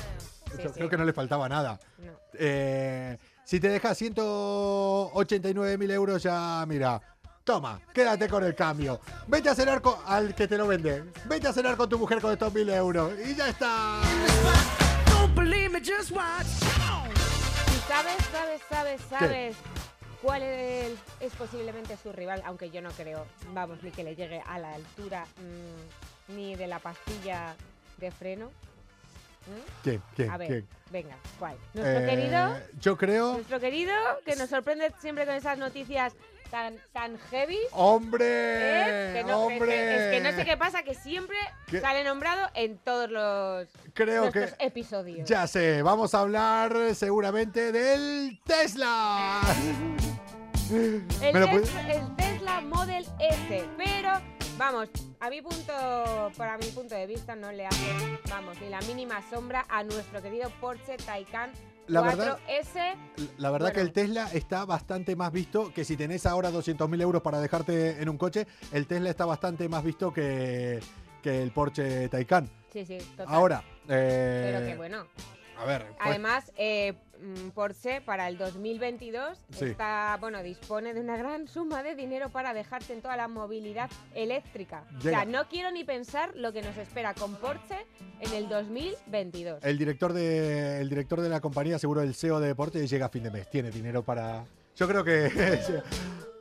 Sí, 0.55 0.63
yo 0.63 0.69
sí. 0.69 0.75
creo 0.75 0.89
que 0.89 0.97
no 0.97 1.05
le 1.05 1.13
faltaba 1.13 1.47
nada. 1.49 1.79
No. 1.97 2.11
Eh, 2.33 3.17
si 3.43 3.59
te 3.59 3.69
dejas 3.69 3.97
189 3.97 5.77
mil 5.77 5.91
euros, 5.91 6.21
ya 6.23 6.63
mira. 6.67 7.01
Toma, 7.43 7.79
quédate 7.93 8.27
con 8.27 8.43
el 8.43 8.53
cambio. 8.53 8.99
Vete 9.25 9.47
a 9.49 9.55
cenar 9.55 9.81
con, 9.81 9.95
al 10.05 10.35
que 10.35 10.49
te 10.49 10.57
lo 10.57 10.67
vende. 10.67 11.05
Vete 11.25 11.47
a 11.47 11.53
cenar 11.53 11.77
con 11.77 11.87
tu 11.87 11.97
mujer 11.97 12.19
con 12.19 12.33
estos 12.33 12.53
mil 12.53 12.69
euros. 12.69 13.13
Y 13.25 13.35
ya 13.35 13.47
está. 13.47 14.01
¿Y 17.73 17.79
sabes, 17.87 18.17
sabes, 18.31 18.61
sabes, 18.69 19.01
sabes 19.09 19.55
cuál 20.21 20.41
es, 20.43 20.93
es 21.19 21.33
posiblemente 21.35 21.97
su 21.97 22.11
rival? 22.11 22.41
Aunque 22.45 22.69
yo 22.69 22.81
no 22.81 22.91
creo, 22.91 23.25
vamos, 23.53 23.81
ni 23.83 23.91
que 23.91 24.03
le 24.03 24.15
llegue 24.15 24.41
a 24.45 24.59
la 24.59 24.73
altura 24.73 25.25
mm, 26.29 26.33
ni 26.35 26.55
de 26.55 26.67
la 26.67 26.79
pastilla 26.79 27.55
de 27.97 28.11
freno. 28.11 28.47
¿Mm? 28.47 29.81
¿Quién? 29.83 30.03
¿Quién? 30.15 30.29
A 30.29 30.37
ver, 30.37 30.47
¿Quién? 30.49 30.67
venga, 30.91 31.15
¿cuál? 31.39 31.55
Nuestro 31.73 31.99
Eh, 32.01 32.05
querido, 32.05 32.57
Yo 32.81 32.97
creo. 32.97 33.33
nuestro 33.33 33.59
querido, 33.59 33.93
que 34.25 34.35
nos 34.35 34.49
sorprende 34.49 34.91
siempre 34.99 35.25
con 35.25 35.35
esas 35.35 35.57
noticias 35.57 36.13
tan, 36.49 36.75
tan 36.93 37.17
heavy. 37.29 37.57
¡Hombre! 37.71 38.25
¿eh? 38.25 39.13
Que 39.13 39.23
no, 39.23 39.45
¡Hombre! 39.45 39.67
que- 39.67 39.95
es 39.95 40.11
que 40.11 40.19
no 40.21 40.31
sé 40.37 40.45
qué 40.45 40.57
pasa, 40.57 40.83
que 40.83 40.93
siempre 40.95 41.37
¿Qué? 41.67 41.79
sale 41.81 42.03
nombrado 42.03 42.49
en 42.55 42.77
todos 42.79 43.09
los 43.09 43.67
Creo 43.93 44.31
que. 44.31 44.49
episodios. 44.59 45.27
Ya 45.29 45.45
sé, 45.47 45.81
vamos 45.81 46.13
a 46.13 46.21
hablar 46.21 46.75
seguramente 46.95 47.71
del 47.71 48.39
Tesla. 48.45 49.41
El, 50.71 51.03
¿Me 51.33 51.39
lo 51.39 51.45
Tes- 51.45 51.49
puedes- 51.71 51.75
el 51.95 52.15
Tesla 52.17 52.61
Model 52.61 53.05
S, 53.19 53.65
pero 53.77 54.11
vamos, 54.57 54.89
a 55.19 55.29
mi 55.29 55.41
punto, 55.41 56.31
para 56.37 56.57
mi 56.57 56.65
punto 56.67 56.93
de 56.93 57.07
vista 57.07 57.35
no 57.35 57.51
le 57.51 57.65
hace, 57.65 58.19
vamos, 58.29 58.59
ni 58.59 58.69
la 58.69 58.81
mínima 58.81 59.21
sombra 59.29 59.65
a 59.69 59.83
nuestro 59.83 60.21
querido 60.21 60.49
Porsche 60.59 60.97
Taycan 60.97 61.51
La 61.87 62.01
verdad- 62.01 62.37
4S. 62.47 62.95
La 63.37 63.49
verdad 63.51 63.71
que 63.71 63.81
el 63.81 63.91
Tesla 63.93 64.29
está 64.33 64.65
bastante 64.65 65.15
más 65.15 65.31
visto 65.31 65.71
que 65.73 65.85
si 65.85 65.95
tenés 65.97 66.25
ahora 66.25 66.51
200.000 66.51 67.01
euros 67.01 67.21
para 67.21 67.39
dejarte 67.39 68.01
en 68.01 68.09
un 68.09 68.17
coche, 68.17 68.45
el 68.71 68.87
Tesla 68.87 69.09
está 69.09 69.25
bastante 69.25 69.67
más 69.69 69.83
visto 69.83 70.13
que, 70.13 70.79
que 71.23 71.41
el 71.41 71.51
Porsche 71.51 72.09
Taycan. 72.09 72.49
Sí, 72.71 72.85
sí, 72.85 72.97
total. 73.15 73.25
Ahora, 73.29 73.63
eh, 73.87 74.51
Pero 74.53 74.65
que 74.67 74.75
bueno. 74.75 75.07
a 75.57 75.65
ver, 75.65 75.85
pues, 75.87 75.97
Además, 76.01 76.51
eh, 76.57 76.93
Porsche 77.53 78.01
para 78.01 78.27
el 78.27 78.37
2022 78.37 79.37
Sí. 79.51 79.65
está, 79.65 80.17
bueno, 80.19 80.41
dispone 80.43 80.93
de 80.93 80.99
una 81.01 81.17
gran 81.17 81.47
suma 81.47 81.83
de 81.83 81.95
dinero 81.95 82.29
para 82.29 82.53
dejarse 82.53 82.93
en 82.93 83.01
toda 83.01 83.17
la 83.17 83.27
movilidad 83.27 83.89
eléctrica. 84.13 84.83
O 84.97 84.99
Llega. 84.99 85.19
sea, 85.21 85.25
no 85.25 85.47
quiero 85.49 85.71
ni 85.71 85.83
pensar 85.83 86.31
lo 86.35 86.51
que 86.53 86.61
nos 86.61 86.77
espera 86.77 87.13
con 87.13 87.35
Porsche 87.35 87.85
en 88.19 88.33
el 88.33 88.47
2022. 88.49 89.63
el 89.63 89.77
director 89.77 90.13
de 90.13 90.79
el 90.81 90.89
director 90.89 91.21
de 91.21 91.29
la 91.29 91.39
compañía, 91.41 91.79
seguro 91.79 92.01
el 92.01 92.13
CEO 92.15 92.39
de 92.39 92.53
Porsche, 92.55 92.85
llega 92.87 93.07
a 93.07 93.09
fin 93.09 93.23
de 93.23 93.31
mes, 93.31 93.49
tiene 93.49 93.71
dinero 93.71 94.03
para. 94.03 94.45
Yo 94.75 94.87
creo 94.87 95.03
que 95.03 95.29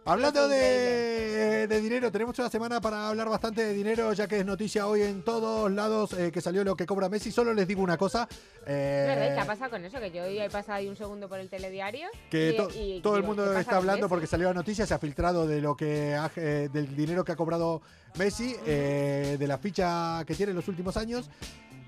Hablando 0.08 0.46
de, 0.48 1.66
de 1.66 1.80
dinero, 1.80 2.12
tenemos 2.12 2.38
una 2.38 2.48
semana 2.48 2.80
para 2.80 3.08
hablar 3.08 3.28
bastante 3.28 3.64
de 3.64 3.72
dinero, 3.74 4.12
ya 4.12 4.28
que 4.28 4.38
es 4.38 4.46
noticia 4.46 4.86
hoy 4.86 5.02
en 5.02 5.22
todos 5.24 5.68
lados 5.72 6.12
eh, 6.12 6.30
que 6.30 6.40
salió 6.40 6.62
lo 6.62 6.76
que 6.76 6.86
cobra 6.86 7.08
Messi. 7.08 7.32
Solo 7.32 7.52
les 7.52 7.66
digo 7.66 7.82
una 7.82 7.96
cosa. 7.96 8.28
eh, 8.64 9.06
¿Es 9.08 9.16
verdad? 9.16 9.32
¿Y 9.32 9.34
¿Qué 9.34 9.40
ha 9.40 9.44
pasado 9.46 9.70
con 9.72 9.84
eso? 9.84 9.98
Que 9.98 10.12
yo 10.12 10.22
hoy 10.22 10.38
he 10.38 10.48
pasado 10.48 10.74
ahí 10.78 10.86
un 10.88 10.94
segundo 10.94 11.28
por 11.28 11.40
el 11.40 11.48
telediario. 11.50 12.06
que 12.30 12.50
y- 12.52 12.56
to- 12.56 12.68
y 12.72 13.00
todo 13.00 13.16
el 13.16 13.24
mundo 13.24 13.42
¿qué 13.42 13.48
pasa 13.48 13.60
está 13.62 13.76
hablando 13.78 14.08
porque 14.08 14.28
salió 14.28 14.46
la 14.46 14.54
noticia, 14.54 14.86
se 14.86 14.94
ha 14.94 14.98
filtrado 15.00 15.44
de 15.48 15.60
lo 15.60 15.76
que 15.76 16.14
ha- 16.14 16.30
eh, 16.36 16.68
del 16.72 16.94
dinero 16.94 17.24
que 17.24 17.32
ha 17.32 17.36
cobrado 17.36 17.82
Messi, 18.16 18.54
eh, 18.64 19.36
de 19.40 19.46
la 19.48 19.58
ficha 19.58 20.22
que 20.24 20.36
tiene 20.36 20.50
en 20.50 20.56
los 20.56 20.68
últimos 20.68 20.96
años. 20.96 21.28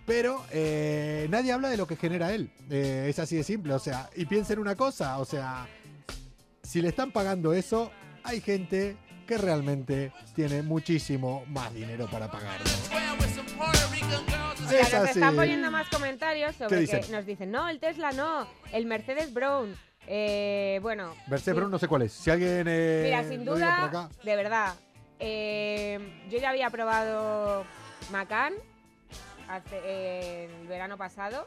Pero 0.07 0.43
eh, 0.51 1.29
nadie 1.31 1.53
habla 1.53 1.69
de 1.69 1.77
lo 1.77 1.87
que 1.87 1.95
genera 1.95 2.33
él. 2.35 2.51
Eh, 2.69 3.07
es 3.11 3.19
así 3.21 3.37
de 3.37 3.45
simple. 3.45 3.75
O 3.75 3.79
sea, 3.79 4.11
y 4.17 4.27
piensen 4.27 4.59
una 4.59 4.75
cosa. 4.75 5.19
O 5.21 5.25
sea, 5.25 5.69
si 6.65 6.83
le 6.83 6.89
están 6.89 7.13
pagando 7.13 7.53
eso, 7.53 7.93
hay 8.29 8.41
gente 8.41 8.97
que 9.27 9.39
realmente 9.39 10.13
tiene 10.35 10.63
muchísimo 10.63 11.45
más 11.49 11.73
dinero 11.75 12.07
para 12.11 12.31
pagarlo. 12.31 12.65
Mira, 14.71 14.81
Es 14.83 14.93
nos 14.93 15.03
así. 15.03 15.19
están 15.19 15.35
poniendo 15.37 15.71
más 15.71 15.89
comentarios 15.89 16.55
sobre 16.57 16.87
que 16.87 17.07
nos 17.11 17.25
dicen, 17.27 17.51
no, 17.51 17.69
el 17.69 17.79
Tesla 17.81 18.13
no, 18.13 18.47
el 18.73 18.87
Mercedes 18.87 19.33
Brown. 19.33 19.75
Eh, 20.07 20.79
bueno, 20.83 21.15
Mercedes 21.27 21.57
Brown 21.57 21.71
no 21.71 21.79
sé 21.79 21.89
cuál 21.89 22.03
es. 22.03 22.13
Si 22.13 22.31
alguien. 22.31 22.67
eh, 22.69 23.03
mira, 23.05 23.25
sin 23.25 23.45
duda, 23.45 23.85
acá. 23.87 24.09
de 24.23 24.37
verdad, 24.37 24.75
eh, 25.19 25.99
yo 26.31 26.39
ya 26.39 26.51
había 26.51 26.71
probado 26.71 27.65
Macan 28.11 28.55
hace, 29.49 30.45
el 30.45 30.67
verano 30.67 30.97
pasado, 30.97 31.47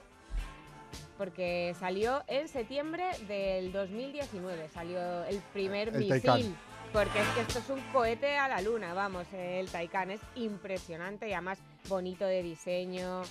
porque 1.18 1.76
salió 1.80 2.24
en 2.28 2.48
septiembre 2.48 3.06
del 3.28 3.72
2019, 3.72 4.70
salió 4.74 5.24
el 5.26 5.38
primer 5.54 5.90
El 5.90 5.98
misil. 6.00 6.22
Taycan. 6.22 6.56
Porque 6.94 7.22
es 7.22 7.28
que 7.30 7.42
esto 7.42 7.60
es 7.60 7.70
un 7.70 7.80
cohete 7.94 8.38
a 8.38 8.50
la 8.50 8.62
luna, 8.62 8.94
vamos, 8.94 9.26
el 9.34 9.70
Taycan 9.70 10.12
es 10.12 10.20
impresionante 10.36 11.30
y 11.30 11.34
además 11.34 11.58
bonito 11.88 12.26
de 12.26 12.44
diseño, 12.44 13.22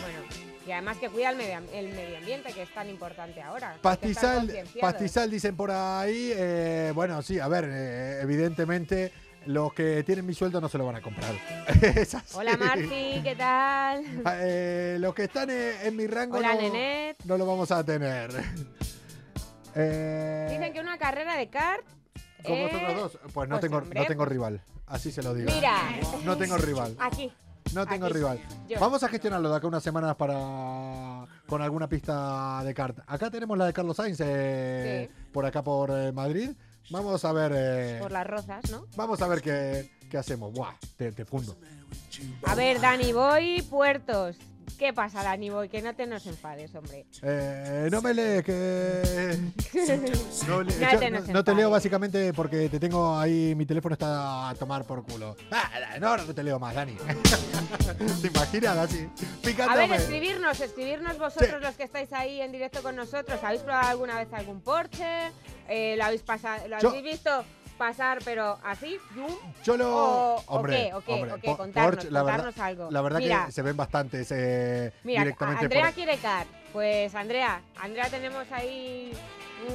bueno, 0.00 0.18
y 0.66 0.72
además 0.72 0.96
que 0.96 1.10
cuida 1.10 1.28
el 1.28 1.36
medio, 1.36 1.58
el 1.74 1.88
medio 1.90 2.16
ambiente, 2.16 2.50
que 2.54 2.62
es 2.62 2.72
tan 2.72 2.88
importante 2.88 3.42
ahora. 3.42 3.76
Pastizal, 3.82 4.50
pastizal 4.80 5.30
dicen 5.30 5.54
por 5.54 5.70
ahí. 5.70 6.32
eh, 6.34 6.92
bueno, 6.94 7.20
sí, 7.20 7.38
a 7.38 7.46
ver, 7.48 7.68
eh, 7.70 8.20
evidentemente 8.22 9.12
los 9.44 9.74
que 9.74 10.02
tienen 10.02 10.24
mi 10.24 10.32
sueldo 10.32 10.58
no 10.58 10.70
se 10.70 10.78
lo 10.78 10.86
van 10.86 10.96
a 10.96 11.02
comprar. 11.02 11.32
Hola 12.34 12.56
Marci, 12.56 13.20
¿qué 13.22 13.34
tal? 13.36 14.02
Eh, 14.40 14.96
los 14.98 15.14
que 15.14 15.24
están 15.24 15.50
en 15.50 15.94
mi 15.94 16.06
rango 16.06 16.38
Hola 16.38 16.54
no, 16.54 16.60
Nenet. 16.62 17.18
no 17.24 17.36
lo 17.36 17.44
vamos 17.44 17.70
a 17.70 17.84
tener. 17.84 18.30
Eh, 19.76 20.46
Dicen 20.50 20.72
que 20.72 20.80
una 20.80 20.96
carrera 20.96 21.36
de 21.36 21.48
kart. 21.50 21.84
¿Con 22.44 22.52
eh, 22.54 22.68
vosotros 22.72 22.94
dos? 23.12 23.32
Pues 23.32 23.48
no 23.48 23.54
pues, 23.54 23.60
tengo, 23.60 23.78
hombre, 23.78 24.00
no 24.00 24.06
tengo 24.06 24.20
pues- 24.24 24.30
rival. 24.32 24.60
Así 24.86 25.12
se 25.12 25.22
lo 25.22 25.34
digo. 25.34 25.50
Mira. 25.54 25.78
No 26.24 26.36
tengo 26.36 26.56
rival. 26.58 26.96
Aquí. 26.98 27.32
No 27.74 27.86
tengo 27.86 28.06
aquí, 28.06 28.14
rival. 28.14 28.40
yo. 28.68 28.80
Vamos 28.80 29.02
a 29.04 29.08
gestionarlo 29.08 29.48
de 29.50 29.56
acá 29.56 29.66
unas 29.68 29.82
semanas 29.82 30.16
para 30.16 31.26
con 31.46 31.62
alguna 31.62 31.88
pista 31.88 32.62
de 32.64 32.74
kart. 32.74 32.98
Acá 33.06 33.30
tenemos 33.30 33.56
la 33.56 33.66
de 33.66 33.72
Carlos 33.72 33.96
Sainz 33.96 34.18
eh, 34.24 35.08
Sí. 35.08 35.28
por 35.32 35.46
acá 35.46 35.62
por 35.62 35.90
eh, 35.90 36.10
Madrid. 36.10 36.50
Vamos 36.90 37.24
a 37.24 37.32
ver. 37.32 37.52
eh, 37.54 37.98
Por 38.00 38.10
las 38.10 38.26
rozas, 38.26 38.68
¿no? 38.70 38.86
Vamos 38.96 39.22
a 39.22 39.28
ver 39.28 39.40
qué, 39.42 39.92
¿qué 40.10 40.18
hacemos? 40.18 40.52
Buah, 40.52 40.72
te, 40.96 41.12
te 41.12 41.24
fundo. 41.24 41.56
A 42.46 42.54
ver, 42.56 42.80
Dani 42.80 43.12
Boy, 43.12 43.62
puertos. 43.62 44.36
¿Qué 44.78 44.92
pasa, 44.94 45.22
Dani 45.22 45.50
Boy? 45.50 45.68
Que 45.68 45.82
no 45.82 45.94
te 45.94 46.06
nos 46.06 46.26
enfades, 46.26 46.74
hombre. 46.74 47.04
Eh, 47.22 47.88
no 47.92 48.00
me 48.00 48.14
lees, 48.14 48.42
que... 48.44 49.38
No, 50.48 50.62
le- 50.62 50.74
No 50.76 50.92
yo 50.92 50.98
te 50.98 51.10
no- 51.10 51.18
nos 51.20 51.28
no 51.28 51.44
te 51.44 51.54
leo 51.54 51.68
básicamente 51.70 52.32
porque 52.32 52.68
te 52.70 52.80
tengo 52.80 53.18
ahí, 53.18 53.54
mi 53.54 53.66
teléfono 53.66 53.92
está 53.92 54.48
a 54.48 54.54
tomar 54.54 54.84
por 54.84 55.04
culo. 55.04 55.36
Ah, 55.50 55.68
no, 56.00 56.16
no 56.16 56.34
te 56.34 56.42
leo 56.42 56.58
más, 56.58 56.74
Dani. 56.74 56.96
¿Te 58.22 58.26
imaginas 58.28 58.78
así? 58.78 59.06
A 59.68 59.76
ver, 59.76 59.92
escribirnos, 59.92 60.60
escribirnos 60.60 61.18
vosotros 61.18 61.60
los 61.60 61.74
que 61.76 61.84
estáis 61.84 62.12
ahí 62.14 62.40
en 62.40 62.50
directo 62.52 62.82
con 62.82 62.96
nosotros. 62.96 63.38
¿Habéis 63.44 63.60
probado 63.62 63.88
alguna 63.90 64.16
vez 64.16 64.32
algún 64.32 64.60
Porsche? 64.62 65.30
Eh, 65.68 65.94
¿Lo 65.98 66.04
habéis 66.04 66.22
pasado, 66.22 66.66
lo 66.68 66.78
Yo- 66.80 66.88
habéis 66.88 67.04
visto 67.04 67.44
pasar, 67.80 68.18
pero 68.24 68.58
así? 68.62 68.98
Yo 69.64 69.76
lo... 69.78 69.88
O- 70.36 70.42
hombre, 70.48 70.92
hombre, 70.92 71.30
contarnos, 71.56 71.94
Porsche, 71.96 72.10
la 72.10 72.22
verdad, 72.22 72.36
contarnos 72.44 72.58
algo. 72.58 72.90
La 72.90 73.00
verdad 73.00 73.18
Mira. 73.20 73.46
que 73.46 73.52
se 73.52 73.62
ven 73.62 73.74
bastantes 73.76 74.30
eh, 74.32 74.92
Mira, 75.02 75.22
directamente 75.22 75.64
Andrea 75.64 75.86
por- 75.86 75.94
quiere 75.94 76.18
car. 76.18 76.46
Pues 76.74 77.14
Andrea, 77.14 77.62
Andrea 77.80 78.08
tenemos 78.10 78.44
ahí 78.52 79.12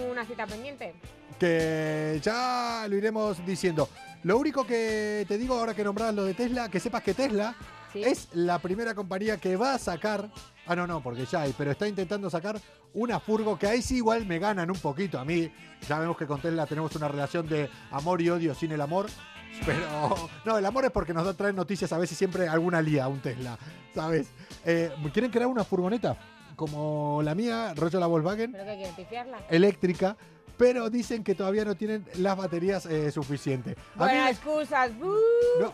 una 0.10 0.24
cita 0.24 0.46
pendiente. 0.46 0.94
que 1.40 2.20
ya 2.22 2.86
lo 2.88 2.96
iremos 2.96 3.44
diciendo. 3.46 3.90
Lo 4.24 4.38
único 4.38 4.66
que 4.66 5.26
te 5.28 5.38
digo 5.38 5.56
ahora 5.58 5.74
que 5.74 5.84
nombrabas 5.84 6.14
lo 6.16 6.24
de 6.26 6.34
Tesla, 6.36 6.70
que 6.70 6.80
sepas 6.80 7.02
que 7.04 7.14
Tesla 7.16 7.56
Sí. 7.96 8.04
es 8.04 8.28
la 8.34 8.60
primera 8.60 8.94
compañía 8.94 9.38
que 9.38 9.56
va 9.56 9.74
a 9.74 9.80
sacar. 9.80 10.30
Ah, 10.68 10.76
no, 10.76 10.86
no, 10.88 11.02
porque 11.02 11.26
ya 11.26 11.42
hay, 11.42 11.54
pero 11.58 11.72
está 11.72 11.88
intentando 11.88 12.30
sacar 12.30 12.60
una 12.94 13.20
furgo 13.20 13.58
que 13.60 13.68
ahí 13.68 13.82
sí 13.82 13.98
igual 13.98 14.26
me 14.26 14.40
ganan 14.40 14.70
un 14.72 14.78
poquito. 14.80 15.20
A 15.20 15.26
mí, 15.26 15.52
ya 15.88 16.00
vemos 16.00 16.18
que 16.18 16.26
con 16.26 16.42
Tesla 16.42 16.66
tenemos 16.66 16.96
una 16.96 17.08
relación 17.08 17.48
de 17.48 17.70
amor 17.92 18.22
y 18.22 18.30
odio 18.30 18.54
sin 18.56 18.72
el 18.72 18.82
amor. 18.82 19.08
Pero 19.66 20.30
no, 20.44 20.58
el 20.58 20.66
amor 20.66 20.86
es 20.86 20.92
porque 20.92 21.14
nos 21.14 21.36
traen 21.38 21.56
noticias 21.56 21.92
a 21.94 21.98
veces 21.98 22.18
siempre 22.18 22.48
alguna 22.48 22.82
lía 22.82 23.08
un 23.08 23.22
Tesla, 23.22 23.58
¿sabes? 23.94 24.28
Eh, 24.66 24.92
¿Quieren 25.14 25.32
crear 25.32 25.48
una 25.48 25.64
furgoneta? 25.64 26.18
Como 26.58 27.22
la 27.24 27.36
mía, 27.36 27.74
rollo 27.76 28.00
la 28.00 28.08
Volkswagen, 28.08 28.52
¿Pero 28.54 28.66
qué 28.66 28.76
quieren, 28.76 28.96
pifiarla? 28.96 29.38
eléctrica, 29.50 30.18
pero 30.58 30.90
dicen 30.90 31.24
que 31.24 31.36
todavía 31.36 31.66
no 31.66 31.76
tienen 31.76 32.06
las 32.16 32.38
baterías 32.38 32.86
eh, 32.86 33.12
suficientes. 33.12 33.76
A 33.98 34.06
mí, 34.08 34.18
excusas. 34.30 34.92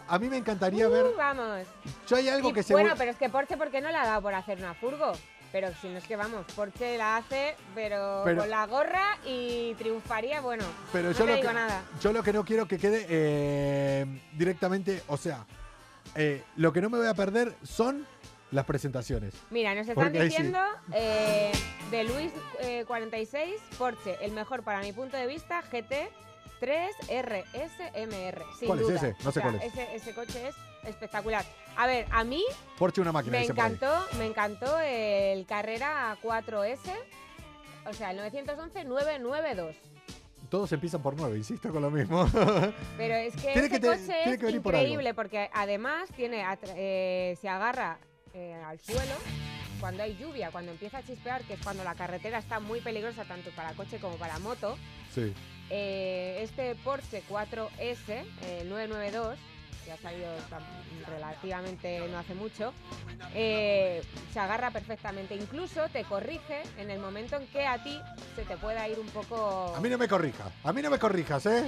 a 0.07 0.19
mí 0.19 0.29
me 0.29 0.37
encantaría 0.37 0.87
¡bú! 0.87 0.93
ver. 0.93 1.05
Vamos. 1.17 1.67
Yo 2.07 2.15
hay 2.15 2.29
algo 2.29 2.49
Y, 2.49 2.53
que 2.53 2.63
se. 2.63 2.73
bueno, 2.73 2.93
pero 2.97 3.11
es 3.11 3.17
que 3.17 3.29
Porsche, 3.29 3.57
¿por 3.57 3.69
qué 3.71 3.81
no 3.81 3.89
le 3.89 3.97
ha 3.97 4.05
dado 4.05 4.21
por 4.21 4.33
hacer 4.33 4.57
una 4.57 4.73
furgo? 4.73 5.13
Pero 5.51 5.67
si 5.81 5.89
no 5.89 5.97
es 5.97 6.05
que 6.07 6.15
vamos, 6.15 6.45
Porsche 6.55 6.97
la 6.97 7.17
hace, 7.17 7.55
pero, 7.75 8.21
Pero- 8.23 8.39
con 8.41 8.49
la 8.49 8.65
gorra 8.67 9.17
y 9.25 9.73
triunfaría, 9.75 10.39
bueno. 10.39 10.63
pero 10.93 11.09
no 11.09 11.13
yo, 11.13 11.25
te 11.25 11.31
lo 11.31 11.35
digo 11.35 11.47
que, 11.49 11.53
nada. 11.53 11.83
yo 12.01 12.13
lo 12.13 12.23
que 12.23 12.31
no 12.33 12.45
quiero 12.45 12.65
que 12.67 12.77
quede 12.77 13.05
eh, 13.09 14.05
directamente, 14.33 15.03
o 15.07 15.17
sea, 15.17 15.45
eh, 16.15 16.43
lo 16.55 16.71
que 16.71 16.79
no 16.81 16.89
me 16.89 16.97
voy 16.99 17.07
a 17.07 17.13
perder 17.13 17.53
son 17.63 18.05
las 18.51 18.65
presentaciones. 18.65 19.33
Mira, 19.49 19.73
nos 19.73 19.87
están 19.87 19.95
Porque 19.95 20.19
ahí 20.19 20.29
sí. 20.29 20.35
diciendo 20.37 20.59
eh, 20.93 21.51
de 21.89 22.03
Luis 22.03 22.31
eh, 22.59 22.83
46, 22.87 23.55
Porsche, 23.77 24.17
el 24.21 24.31
mejor 24.33 24.63
para 24.63 24.81
mi 24.81 24.91
punto 24.93 25.17
de 25.17 25.25
vista, 25.27 25.61
GT 25.61 26.09
3 26.59 26.95
RSMR. 27.09 28.43
Sin 28.59 28.67
¿Cuál 28.67 28.81
es 28.81 28.89
ese? 28.89 29.15
No 29.23 29.29
O 29.29 29.31
sé 29.31 29.39
sea, 29.39 29.41
cuál 29.43 29.55
es. 29.55 29.63
Ese, 29.63 29.95
ese 29.95 30.13
coche 30.13 30.47
es 30.49 30.55
espectacular. 30.85 31.43
A 31.77 31.87
ver, 31.87 32.05
a 32.11 32.23
mí 32.23 32.43
Porsche 32.77 33.01
una 33.01 33.11
máquina. 33.11 33.39
me 33.39 33.45
encantó, 33.45 34.05
me 34.17 34.25
encantó 34.25 34.79
el 34.79 35.45
Carrera 35.45 36.17
4S, 36.21 36.77
o 37.89 37.93
sea, 37.93 38.11
el 38.11 38.17
911 38.17 38.83
992. 38.85 39.75
Todos 40.49 40.69
empiezan 40.73 41.01
por 41.01 41.15
9, 41.15 41.37
insisto 41.37 41.71
con 41.71 41.81
lo 41.81 41.89
mismo. 41.89 42.27
Pero 42.97 43.15
es 43.15 43.33
que 43.35 43.53
Tiene 43.53 43.59
ese 43.59 43.69
que 43.69 43.79
te- 43.79 43.87
coche 43.87 44.23
es 44.33 44.37
que 44.37 44.59
por 44.59 44.73
increíble 44.75 45.13
porque 45.13 45.49
además 45.53 46.09
tiene 46.13 46.43
eh, 46.75 47.37
se 47.39 47.47
agarra 47.47 47.97
eh, 48.33 48.61
al 48.65 48.79
suelo 48.79 49.15
cuando 49.79 50.03
hay 50.03 50.15
lluvia, 50.15 50.51
cuando 50.51 50.71
empieza 50.71 50.99
a 50.99 51.03
chispear, 51.03 51.43
que 51.43 51.53
es 51.53 51.59
cuando 51.61 51.83
la 51.83 51.95
carretera 51.95 52.37
está 52.37 52.59
muy 52.59 52.81
peligrosa 52.81 53.25
tanto 53.25 53.49
para 53.51 53.73
coche 53.73 53.99
como 53.99 54.15
para 54.17 54.37
moto. 54.39 54.77
sí. 55.13 55.33
eh, 55.69 56.39
este 56.43 56.75
Porsche 56.75 57.23
4S 57.29 58.09
eh, 58.43 58.65
992 58.69 59.37
que 59.85 59.91
ha 59.91 59.97
salido 59.97 60.27
relativamente 61.07 62.07
no 62.09 62.19
hace 62.19 62.35
mucho, 62.35 62.71
eh, 63.33 64.03
se 64.31 64.39
agarra 64.39 64.69
perfectamente. 64.69 65.35
Incluso 65.35 65.89
te 65.89 66.03
corrige 66.03 66.61
en 66.77 66.91
el 66.91 66.99
momento 66.99 67.35
en 67.35 67.47
que 67.47 67.65
a 67.65 67.83
ti 67.83 67.99
se 68.35 68.43
te 68.43 68.57
pueda 68.57 68.87
ir 68.87 68.99
un 68.99 69.07
poco... 69.07 69.73
A 69.75 69.81
mí 69.81 69.89
no 69.89 69.97
me 69.97 70.07
corrijas. 70.07 70.51
A 70.63 70.71
mí 70.71 70.81
no 70.83 70.89
me 70.91 70.99
corrijas, 70.99 71.45
¿eh? 71.47 71.63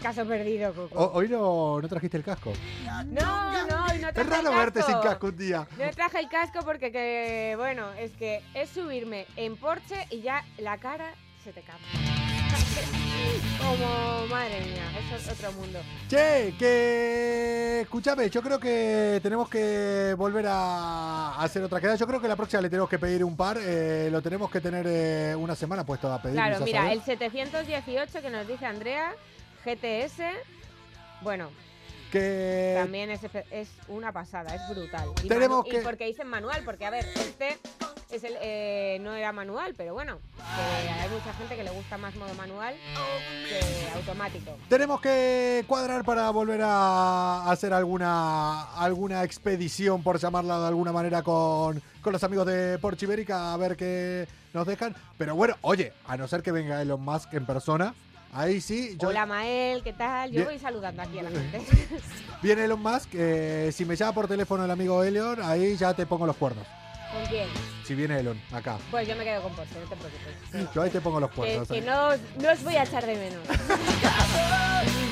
Es 0.00 0.04
caso 0.06 0.26
perdido, 0.26 0.72
Coco. 0.72 0.98
O- 0.98 1.12
hoy 1.18 1.28
no, 1.28 1.78
no 1.78 1.86
trajiste 1.88 2.16
el 2.16 2.24
casco. 2.24 2.54
No, 2.86 3.04
no, 3.04 3.84
hoy 3.84 3.98
no 3.98 4.08
Es 4.08 4.14
traje 4.14 4.30
raro 4.30 4.50
el 4.50 4.56
verte 4.56 4.82
sin 4.82 4.98
casco 4.98 5.26
un 5.26 5.36
día. 5.36 5.68
No 5.78 5.90
traje 5.90 6.20
el 6.20 6.28
casco 6.30 6.60
porque, 6.64 6.90
que, 6.90 7.54
bueno, 7.58 7.92
es 7.98 8.12
que 8.12 8.42
es 8.54 8.70
subirme 8.70 9.26
en 9.36 9.58
Porsche 9.58 10.06
y 10.08 10.22
ya 10.22 10.42
la 10.56 10.78
cara 10.78 11.12
se 11.44 11.52
te 11.52 11.60
cambia. 11.60 11.86
Como, 13.60 14.26
madre 14.28 14.62
mía, 14.62 14.84
eso 15.06 15.16
es 15.16 15.28
otro 15.38 15.52
mundo. 15.52 15.78
Che, 16.08 16.54
que 16.58 17.80
escúchame, 17.82 18.30
yo 18.30 18.40
creo 18.40 18.58
que 18.58 19.20
tenemos 19.22 19.50
que 19.50 20.14
volver 20.16 20.46
a 20.48 21.34
hacer 21.42 21.62
otra 21.62 21.78
quedada. 21.78 21.96
Yo 21.96 22.06
creo 22.06 22.22
que 22.22 22.26
la 22.28 22.36
próxima 22.36 22.62
le 22.62 22.70
tenemos 22.70 22.88
que 22.88 22.98
pedir 22.98 23.22
un 23.22 23.36
par. 23.36 23.58
eh, 23.60 24.08
lo 24.10 24.22
tenemos 24.22 24.50
que 24.50 24.62
tener 24.62 24.86
eh, 24.88 25.34
una 25.36 25.54
semana 25.54 25.84
puesto 25.84 26.10
a 26.10 26.22
pedir. 26.22 26.36
Claro, 26.36 26.64
mira, 26.64 26.90
el 26.90 27.02
718 27.02 28.22
que 28.22 28.30
nos 28.30 28.48
dice 28.48 28.64
Andrea, 28.64 29.12
GTS, 29.64 30.22
bueno, 31.22 31.50
que 32.10 32.74
también 32.76 33.10
es, 33.10 33.20
una 33.88 34.12
pasada, 34.12 34.54
es 34.54 34.62
brutal. 34.74 35.08
Y, 35.22 35.28
Tenemos 35.28 35.64
que- 35.64 35.78
y 35.78 35.80
porque 35.82 36.06
dicen 36.06 36.26
manual, 36.28 36.62
porque 36.64 36.84
a 36.86 36.90
ver, 36.90 37.06
este 37.16 37.58
es 38.10 38.24
el, 38.24 38.34
eh, 38.40 38.98
no 39.02 39.14
era 39.14 39.30
manual, 39.30 39.74
pero 39.76 39.94
bueno, 39.94 40.18
que 40.36 40.88
hay 40.90 41.08
mucha 41.10 41.32
gente 41.34 41.54
que 41.54 41.62
le 41.62 41.70
gusta 41.70 41.96
más 41.98 42.14
modo 42.16 42.34
manual 42.34 42.74
que 43.48 43.88
automático. 43.96 44.56
tenemos 44.68 45.00
que 45.00 45.64
cuadrar 45.68 46.04
para 46.04 46.28
volver 46.30 46.60
a 46.64 47.48
hacer 47.50 47.72
alguna 47.72 48.62
alguna 48.74 49.22
expedición, 49.22 50.02
por 50.02 50.18
llamarla 50.18 50.58
de 50.58 50.66
alguna 50.68 50.90
manera, 50.90 51.22
con, 51.22 51.80
con 52.02 52.12
los 52.12 52.24
amigos 52.24 52.46
de 52.46 52.78
Porsche 52.78 53.06
Ibérica 53.06 53.52
a 53.52 53.56
ver 53.56 53.76
qué 53.76 54.26
nos 54.52 54.66
dejan. 54.66 54.96
Pero 55.16 55.36
bueno, 55.36 55.56
oye, 55.60 55.92
a 56.08 56.16
no 56.16 56.26
ser 56.26 56.42
que 56.42 56.50
venga 56.50 56.82
Elon 56.82 57.00
Musk 57.00 57.32
en 57.34 57.46
persona, 57.46 57.94
ahí 58.32 58.60
sí. 58.60 58.96
Yo, 58.98 59.08
Hola 59.08 59.26
Mael, 59.26 59.82
¿qué 59.82 59.92
tal? 59.92 60.30
Yo 60.30 60.36
Bien. 60.36 60.46
voy 60.46 60.58
saludando 60.58 61.02
aquí 61.02 61.18
a 61.18 61.22
la 61.24 61.30
gente. 61.30 61.60
Viene 62.42 62.64
Elon 62.64 62.80
Musk, 62.82 63.08
eh, 63.14 63.70
si 63.72 63.84
me 63.84 63.96
llama 63.96 64.12
por 64.12 64.28
teléfono 64.28 64.64
el 64.64 64.70
amigo 64.70 65.02
Elon, 65.04 65.40
ahí 65.42 65.76
ya 65.76 65.92
te 65.94 66.06
pongo 66.06 66.26
los 66.26 66.36
cuernos. 66.36 66.66
¿Con 67.12 67.26
quién? 67.26 67.48
Si 67.84 67.94
viene 67.96 68.20
Elon, 68.20 68.40
acá. 68.52 68.78
Pues 68.90 69.06
yo 69.08 69.16
me 69.16 69.24
quedo 69.24 69.42
con 69.42 69.52
Porsche, 69.54 69.74
no 69.80 69.88
te 69.88 69.96
preocupes. 69.96 70.74
Yo 70.74 70.82
ahí 70.82 70.90
te 70.90 71.00
pongo 71.00 71.18
los 71.18 71.30
Que, 71.30 71.36
cuernos. 71.36 71.68
que 71.68 71.74
ahí. 71.74 71.80
no, 71.80 72.10
no 72.40 72.52
os 72.52 72.62
voy 72.62 72.76
a 72.76 72.84
echar 72.84 73.04
de 73.04 73.16
menos. 73.16 73.42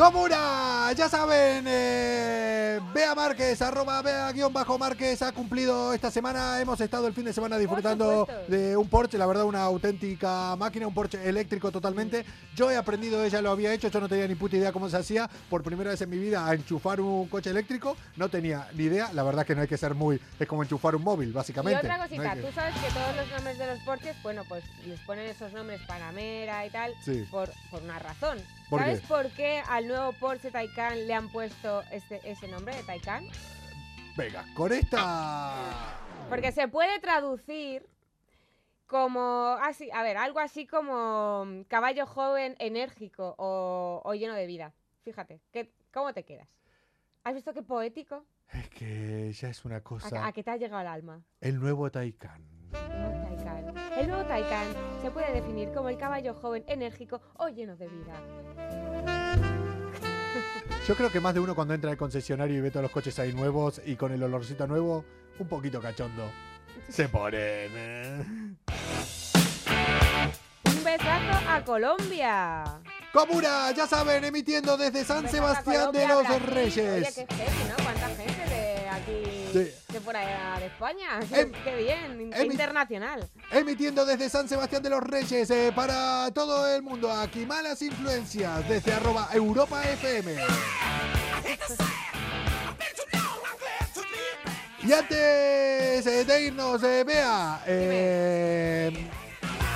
Comuna, 0.00 0.90
ya 0.96 1.10
saben, 1.10 1.62
eh, 1.68 2.80
Bea 2.94 3.14
Márquez, 3.14 3.60
arroba 3.60 4.00
Bea 4.00 4.32
guion 4.32 4.50
bajo 4.50 4.78
Márquez 4.78 5.20
ha 5.20 5.30
cumplido 5.30 5.92
esta 5.92 6.10
semana. 6.10 6.58
Hemos 6.58 6.80
estado 6.80 7.06
el 7.06 7.12
fin 7.12 7.26
de 7.26 7.34
semana 7.34 7.58
disfrutando 7.58 8.26
de 8.48 8.78
un 8.78 8.88
Porsche, 8.88 9.18
la 9.18 9.26
verdad, 9.26 9.44
una 9.44 9.60
auténtica 9.62 10.56
máquina, 10.56 10.86
un 10.86 10.94
Porsche 10.94 11.28
eléctrico 11.28 11.70
totalmente. 11.70 12.24
Yo 12.56 12.70
he 12.70 12.78
aprendido, 12.78 13.22
ella 13.22 13.42
lo 13.42 13.50
había 13.50 13.74
hecho, 13.74 13.88
yo 13.88 14.00
no 14.00 14.08
tenía 14.08 14.26
ni 14.26 14.36
puta 14.36 14.56
idea 14.56 14.72
cómo 14.72 14.88
se 14.88 14.96
hacía 14.96 15.28
por 15.50 15.62
primera 15.62 15.90
vez 15.90 16.00
en 16.00 16.08
mi 16.08 16.16
vida 16.16 16.46
a 16.46 16.54
enchufar 16.54 16.98
un 17.02 17.28
coche 17.28 17.50
eléctrico. 17.50 17.94
No 18.16 18.30
tenía 18.30 18.68
ni 18.72 18.84
idea, 18.84 19.10
la 19.12 19.22
verdad 19.22 19.44
que 19.44 19.54
no 19.54 19.60
hay 19.60 19.68
que 19.68 19.76
ser 19.76 19.94
muy, 19.94 20.18
es 20.38 20.48
como 20.48 20.62
enchufar 20.62 20.96
un 20.96 21.02
móvil, 21.04 21.28
Y 21.28 21.32
básicamente. 21.32 21.78
otra 21.78 21.98
No 21.98 22.04
hay 22.04 22.08
cosita, 22.08 22.34
que- 22.36 22.40
tú 22.40 22.48
sabes 22.54 22.74
que 22.76 22.90
todos 22.90 23.16
los 23.16 23.30
nombres 23.32 23.58
de 23.58 23.66
los 23.66 23.78
Porsches, 23.80 24.16
bueno, 24.22 24.44
pues 24.48 24.64
les 24.86 24.98
ponen 25.00 25.26
esos 25.26 25.52
nombres 25.52 25.78
Panamera 25.86 26.64
y 26.64 26.70
tal 26.70 26.90
Sí. 27.04 27.26
por, 27.30 27.50
por 27.70 27.82
una 27.82 27.98
razón. 27.98 28.38
¿Por 28.70 28.80
¿Sabes 28.80 29.00
qué? 29.00 29.06
por 29.08 29.28
qué 29.30 29.62
al 29.68 29.88
nuevo 29.88 30.12
Porsche 30.12 30.52
Taycan 30.52 31.06
le 31.08 31.12
han 31.12 31.28
puesto 31.28 31.82
este, 31.90 32.20
ese 32.24 32.46
nombre 32.46 32.74
de 32.76 32.84
Taycan? 32.84 33.26
Venga, 34.16 34.44
con 34.54 34.72
esta... 34.72 35.98
Porque 36.28 36.52
se 36.52 36.68
puede 36.68 37.00
traducir 37.00 37.84
como 38.86 39.56
así, 39.62 39.90
a 39.92 40.04
ver, 40.04 40.16
algo 40.16 40.38
así 40.38 40.66
como 40.66 41.44
mm, 41.46 41.62
caballo 41.64 42.06
joven, 42.06 42.54
enérgico 42.60 43.34
o, 43.38 44.02
o 44.04 44.14
lleno 44.14 44.34
de 44.34 44.46
vida. 44.46 44.72
Fíjate, 45.02 45.40
¿qué, 45.52 45.72
¿cómo 45.92 46.12
te 46.12 46.24
quedas? 46.24 46.48
¿Has 47.24 47.34
visto 47.34 47.52
qué 47.52 47.62
poético? 47.62 48.24
Es 48.52 48.68
que 48.70 49.32
ya 49.32 49.48
es 49.48 49.64
una 49.64 49.76
¿A, 49.76 49.80
cosa... 49.82 50.26
a 50.26 50.32
que 50.32 50.44
te 50.44 50.50
ha 50.52 50.56
llegado 50.56 50.78
al 50.80 50.86
alma? 50.86 51.22
El 51.40 51.58
nuevo 51.58 51.90
Taycan. 51.90 52.59
El 52.72 52.98
nuevo 52.98 53.20
Taycan. 53.22 53.98
El 53.98 54.08
nuevo 54.08 54.24
Taycan 54.24 54.66
se 55.02 55.10
puede 55.10 55.32
definir 55.32 55.72
como 55.72 55.88
el 55.88 55.96
caballo 55.98 56.34
joven, 56.34 56.64
enérgico 56.66 57.20
o 57.38 57.48
lleno 57.48 57.76
de 57.76 57.88
vida. 57.88 58.14
Yo 60.86 60.96
creo 60.96 61.10
que 61.10 61.20
más 61.20 61.34
de 61.34 61.40
uno 61.40 61.54
cuando 61.54 61.74
entra 61.74 61.90
al 61.90 61.96
concesionario 61.96 62.56
y 62.56 62.60
ve 62.60 62.70
todos 62.70 62.82
los 62.82 62.92
coches 62.92 63.18
ahí 63.18 63.32
nuevos 63.32 63.80
y 63.84 63.96
con 63.96 64.12
el 64.12 64.22
olorcito 64.22 64.66
nuevo, 64.66 65.04
un 65.38 65.46
poquito 65.46 65.80
cachondo. 65.80 66.30
Se 66.88 67.08
ponen. 67.08 67.70
¿eh? 67.74 68.24
Un 70.64 70.84
besazo 70.84 71.48
a 71.48 71.64
Colombia. 71.64 72.64
Comuna, 73.12 73.72
ya 73.72 73.86
saben, 73.86 74.24
emitiendo 74.24 74.76
desde 74.76 75.04
San 75.04 75.28
Sebastián 75.28 75.92
de 75.92 76.08
los 76.08 76.22
Brasil. 76.22 76.42
Oye, 76.46 76.54
Reyes. 76.54 77.14
qué 77.14 77.26
heavy, 77.34 77.68
¿no? 77.68 77.74
¿Cuánta 77.84 78.08
gente 78.08 78.54
de 78.54 78.88
aquí, 78.88 79.39
Sí. 79.52 79.70
de 79.88 80.00
fuera 80.00 80.58
de 80.58 80.66
España? 80.66 81.20
Em- 81.32 81.52
qué 81.64 81.76
bien, 81.76 82.32
internacional. 82.44 83.28
Emitiendo 83.50 84.04
desde 84.04 84.28
San 84.28 84.48
Sebastián 84.48 84.82
de 84.82 84.90
los 84.90 85.02
Reyes 85.02 85.50
eh, 85.50 85.72
para 85.74 86.30
todo 86.32 86.66
el 86.72 86.82
mundo. 86.82 87.10
Aquí 87.10 87.46
malas 87.46 87.82
influencias 87.82 88.68
desde 88.68 88.92
arroba 88.92 89.28
Europa 89.32 89.82
FM. 89.82 90.36
Y 94.82 94.92
antes 94.92 96.06
eh, 96.06 96.24
de 96.24 96.42
irnos, 96.42 96.82
eh, 96.82 97.04
Bea, 97.04 97.60
eh, 97.66 99.08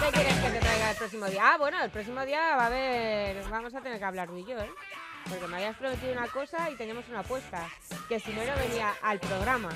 ¿Qué 0.00 0.10
quieres 0.12 0.34
que 0.34 0.50
te 0.50 0.58
traiga 0.60 0.90
el 0.90 0.96
próximo 0.96 1.26
día? 1.26 1.40
Ah, 1.44 1.58
bueno, 1.58 1.82
el 1.82 1.90
próximo 1.90 2.24
día 2.24 2.56
va 2.56 2.64
a 2.64 2.66
haber. 2.66 3.44
Vamos 3.50 3.74
a 3.74 3.80
tener 3.80 3.98
que 3.98 4.04
hablar 4.04 4.28
tú 4.28 4.36
y 4.38 4.44
yo, 4.44 4.58
¿eh? 4.58 4.70
Porque 5.28 5.46
me 5.46 5.56
habías 5.56 5.76
prometido 5.76 6.12
una 6.12 6.26
cosa 6.28 6.70
y 6.70 6.74
teníamos 6.76 7.08
una 7.08 7.20
apuesta. 7.20 7.66
Que 8.08 8.20
si 8.20 8.32
no, 8.32 8.44
no 8.44 8.52
venía 8.68 8.92
al 9.02 9.18
programa. 9.20 9.70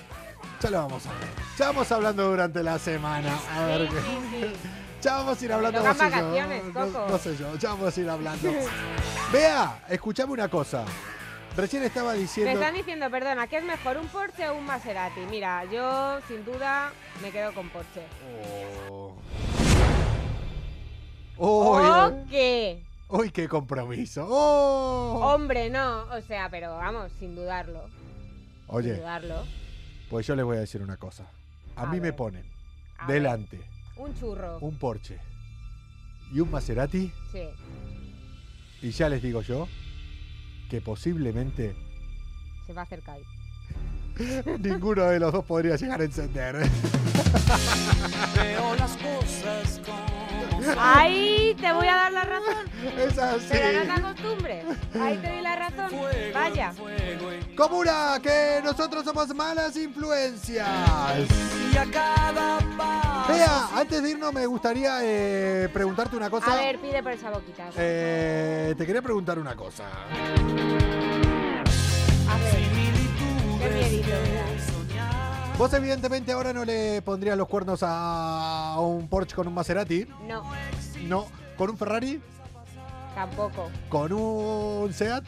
ya 0.61 0.71
lo 0.71 0.79
vamos 0.79 1.07
a 1.07 1.11
ver. 1.15 1.29
Ya 1.59 1.67
vamos 1.69 1.91
hablando 1.93 2.29
durante 2.31 2.63
la 2.63 2.79
semana. 2.79 3.39
A 3.55 3.65
ver 3.67 3.89
Sí, 3.89 3.95
qué- 3.95 4.01
sí, 4.01 4.47
sí. 4.53 4.57
Ya 5.01 5.15
vamos 5.15 5.41
a 5.41 5.45
ir 5.45 5.53
hablando 5.53 5.81
vos 5.81 5.95
y 5.95 5.99
yo. 5.99 6.05
vacaciones, 6.05 6.65
No- 6.75 7.19
sé 7.19 7.37
yo, 7.37 7.55
ya 7.57 7.69
vamos 7.71 7.97
a 7.97 8.01
ir 8.01 8.11
hablando. 8.11 8.51
Vea, 9.33 9.85
escuchame 9.89 10.33
una 10.33 10.49
cosa. 10.49 10.85
Recién 11.57 11.85
estaba 11.85 12.13
Me 12.15 12.19
diciendo. 12.19 12.53
están 12.53 12.75
diciendo, 12.75 13.09
perdona, 13.09 13.47
¿qué 13.47 13.59
es 13.59 13.65
mejor, 13.65 13.97
un 13.97 14.09
Porsche 14.09 14.49
o 14.49 14.57
un 14.57 14.65
Maserati? 14.65 15.21
Mira, 15.31 15.65
yo 15.67 16.19
sin 16.27 16.45
duda 16.45 16.91
me 17.23 17.31
quedo 17.31 17.55
con 17.55 17.69
Porsche. 17.71 18.03
Oh. 18.91 19.15
Oh, 21.37 22.07
¿O 22.09 22.25
qué? 22.29 22.85
Uy, 23.11 23.31
qué 23.31 23.49
compromiso. 23.49 24.27
Oh. 24.29 25.21
Hombre, 25.35 25.71
no. 25.71 26.03
O 26.15 26.21
sea, 26.21 26.49
pero 26.51 26.77
vamos, 26.77 27.11
sin 27.19 27.35
dudarlo. 27.35 27.85
Sin 27.89 28.77
Oye, 28.77 28.97
dudarlo. 28.97 29.45
pues 30.11 30.27
yo 30.27 30.37
les 30.37 30.45
voy 30.45 30.57
a 30.59 30.61
decir 30.61 30.83
una 30.83 30.97
cosa. 30.97 31.27
A, 31.77 31.83
A 31.83 31.87
mí 31.87 32.01
me 32.01 32.13
ponen 32.13 32.45
A 32.99 33.07
ver, 33.07 33.23
delante 33.23 33.61
Un 33.97 34.15
churro. 34.15 34.59
un 34.61 34.77
Porsche 34.79 35.19
y 36.33 36.41
un 36.41 36.51
Maserati 36.51 37.13
Sí. 37.33 37.49
y 38.83 38.91
ya 38.91 39.09
les 39.09 39.23
digo 39.23 39.41
yo 39.43 39.67
que 40.69 40.81
posiblemente 40.83 41.75
Se 42.67 42.73
va 42.75 42.83
a 42.83 42.85
acercar. 42.85 43.19
ninguno 44.61 45.05
de 45.05 45.21
los 45.21 45.33
dos 45.33 45.45
podría 45.45 45.77
llegar 45.77 46.01
a 46.01 46.05
encender. 46.05 46.57
Veo 48.37 48.75
las 48.77 48.97
cosas 48.97 49.81
como 49.87 50.28
¡Ay! 50.79 51.57
Te 51.61 51.73
voy 51.73 51.87
a 51.89 51.95
dar 51.95 52.13
la 52.13 52.25
razón. 52.25 52.67
es 52.99 53.19
así. 53.19 53.47
Pero 53.51 53.79
no 53.81 53.95
te 53.95 54.01
acostumbres. 54.01 54.65
Ahí 55.01 55.17
te 55.19 55.29
doy 55.29 55.41
la 55.43 55.57
razón. 55.57 55.91
Vaya. 56.35 56.73
Comuna, 57.57 58.19
que 58.23 58.61
nosotros 58.63 59.05
somos 59.05 59.35
malas 59.35 59.77
influencias. 59.77 60.69
y 61.73 61.77
a 61.77 61.85
cada 61.91 62.59
paso. 62.77 63.33
Vea, 63.33 63.69
antes 63.75 64.03
de 64.03 64.11
irnos 64.11 64.33
me 64.33 64.47
gustaría 64.47 64.99
eh, 65.03 65.69
preguntarte 65.73 66.17
una 66.17 66.31
cosa. 66.31 66.53
A 66.53 66.57
ver, 66.57 66.79
pide 66.79 67.03
por 67.03 67.13
esa 67.13 67.31
boquita. 67.31 67.69
Eh, 67.77 68.75
te 68.77 68.87
quería 68.87 69.03
preguntar 69.03 69.39
una 69.39 69.55
cosa. 69.55 69.85
A 72.29 72.37
ver. 72.39 72.63
Qué 73.59 73.69
miedito, 73.71 74.09
soñar. 74.09 74.58
Vos 75.59 75.73
evidentemente 75.75 76.31
ahora 76.33 76.53
no 76.53 76.65
le 76.65 77.03
pondrías 77.03 77.37
los 77.37 77.49
cuernos 77.49 77.81
a 77.83 78.77
un 78.79 79.09
Porsche 79.09 79.35
con 79.35 79.49
un 79.49 79.55
Maserati. 79.55 80.07
No, 80.27 80.45
No. 81.07 81.27
¿Con 81.57 81.71
un 81.71 81.77
Ferrari? 81.77 82.21
tampoco. 83.15 83.69
¿Con 83.89 84.13
un 84.13 84.93
Seat? 84.93 85.25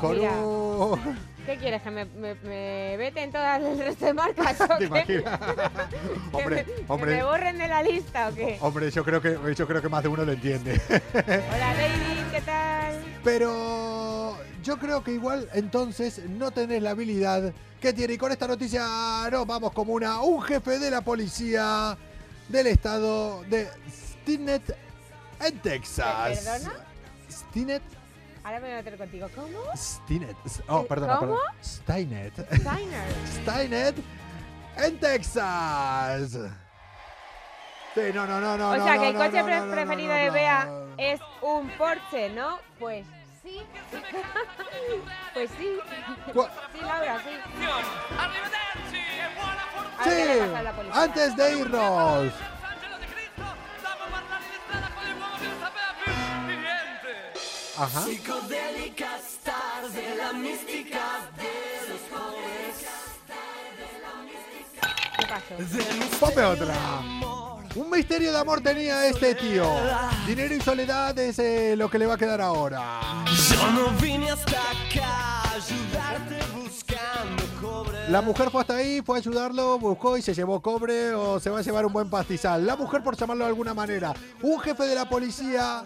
¿Con 0.00 0.16
Mira. 0.18 0.30
un...? 0.32 0.98
¿Qué 1.44 1.58
quieres? 1.58 1.82
¿Que 1.82 1.90
me, 1.90 2.06
me, 2.06 2.34
me 2.36 2.96
vete 2.96 3.22
en 3.22 3.30
todas 3.30 3.60
el 3.60 3.78
resto 3.78 4.06
de 4.06 4.14
marcas 4.14 4.58
o 4.62 4.78
¿Te 4.78 4.84
imaginas? 4.86 5.38
¿Que 6.30 6.36
hombre, 6.38 6.56
me- 6.56 6.64
¿Que 6.64 6.80
me 6.80 6.84
hombre, 6.88 7.22
borren 7.22 7.58
de 7.58 7.68
la 7.68 7.82
lista 7.82 8.30
o 8.30 8.34
qué? 8.34 8.56
hombre, 8.62 8.90
yo 8.90 9.04
creo 9.04 9.20
que 9.20 9.36
yo 9.54 9.66
creo 9.66 9.82
que 9.82 9.88
más 9.90 10.02
de 10.02 10.08
uno 10.08 10.24
lo 10.24 10.32
entiende. 10.32 10.80
Hola, 11.14 11.74
David, 11.74 12.24
¿qué 12.32 12.40
tal? 12.40 13.04
Pero 13.22 14.38
yo 14.62 14.78
creo 14.78 15.04
que 15.04 15.10
igual 15.12 15.46
entonces 15.52 16.22
no 16.30 16.50
tenés 16.50 16.82
la 16.82 16.90
habilidad 16.92 17.52
que 17.84 17.92
tiene. 17.92 18.14
Y 18.14 18.18
con 18.18 18.32
esta 18.32 18.46
noticia 18.48 18.82
nos 19.30 19.46
vamos 19.46 19.72
como 19.72 19.92
una. 19.92 20.20
Un 20.22 20.40
jefe 20.42 20.78
de 20.78 20.90
la 20.90 21.02
policía 21.02 21.96
del 22.48 22.66
estado 22.68 23.42
de 23.44 23.68
Stinnett 23.90 24.74
en 25.40 25.58
Texas. 25.60 26.40
¿Perdona? 26.44 26.72
Stinnett, 27.30 27.82
Ahora 28.42 28.60
me 28.60 28.66
voy 28.68 28.72
a 28.74 28.76
meter 28.78 28.96
contigo. 28.98 29.28
¿Cómo? 29.34 29.58
Stinnett. 29.76 30.36
Oh, 30.68 30.80
Eh, 30.80 30.86
perdona, 30.88 31.16
¿cómo? 31.18 31.36
perdona. 31.36 31.54
Steinet. 31.62 32.34
Steiner. 32.60 33.08
Steinet 33.42 33.96
en 34.78 35.00
Texas. 35.00 36.30
Sí, 37.94 38.00
no, 38.14 38.26
no, 38.26 38.40
no, 38.40 38.56
no. 38.58 38.70
o 38.70 38.74
sea, 38.84 38.96
no, 38.96 39.00
que 39.02 39.08
el 39.08 39.14
no, 39.14 39.20
coche 39.20 39.38
no, 39.38 39.44
pre- 39.44 39.58
no, 39.60 39.66
no, 39.66 39.72
preferido 39.72 40.12
de. 40.14 40.30
Bea 40.30 40.68
es 40.98 41.20
un 41.42 41.68
Porsche, 41.78 42.30
¿no? 42.30 42.58
Pues 42.78 43.06
sí. 43.44 43.60
pues 45.34 45.50
sí. 45.58 45.78
Sí, 46.72 46.80
Laura, 46.80 47.22
sí. 47.22 47.30
Arrivederci 48.18 48.96
e 48.96 49.24
Sí, 50.04 50.10
antes 50.92 51.36
de 51.36 51.58
irnos. 51.58 52.32
Ajá. 57.76 58.04
De 59.92 60.16
la 60.16 60.32
mística 60.32 61.28
de 61.36 61.88
los 61.88 62.00
¿Qué 65.18 65.26
pasó? 65.26 66.18
Ponme 66.20 66.44
otra. 66.44 67.23
Un 67.76 67.90
misterio 67.90 68.30
de 68.30 68.38
amor 68.38 68.60
tenía 68.60 69.04
este 69.08 69.34
tío. 69.34 69.68
Dinero 70.28 70.54
y 70.54 70.60
soledad 70.60 71.18
es 71.18 71.40
eh, 71.40 71.74
lo 71.76 71.90
que 71.90 71.98
le 71.98 72.06
va 72.06 72.14
a 72.14 72.16
quedar 72.16 72.40
ahora. 72.40 73.00
Yo 73.50 73.70
no 73.72 73.90
vine 74.00 74.30
hasta 74.30 74.52
acá 74.52 75.42
a 75.42 75.54
ayudarte 75.54 76.38
buscando 76.54 77.42
cobre. 77.60 78.08
La 78.10 78.22
mujer 78.22 78.50
fue 78.50 78.60
hasta 78.60 78.76
ahí, 78.76 79.02
fue 79.04 79.16
a 79.16 79.18
ayudarlo, 79.18 79.76
buscó 79.80 80.16
y 80.16 80.22
se 80.22 80.34
llevó 80.34 80.62
cobre 80.62 81.14
o 81.14 81.40
se 81.40 81.50
va 81.50 81.58
a 81.58 81.62
llevar 81.62 81.84
un 81.84 81.92
buen 81.92 82.08
pastizal. 82.08 82.64
La 82.64 82.76
mujer, 82.76 83.02
por 83.02 83.16
llamarlo 83.16 83.42
de 83.42 83.48
alguna 83.48 83.74
manera. 83.74 84.14
Un 84.40 84.60
jefe 84.60 84.84
de 84.84 84.94
la 84.94 85.08
policía. 85.08 85.84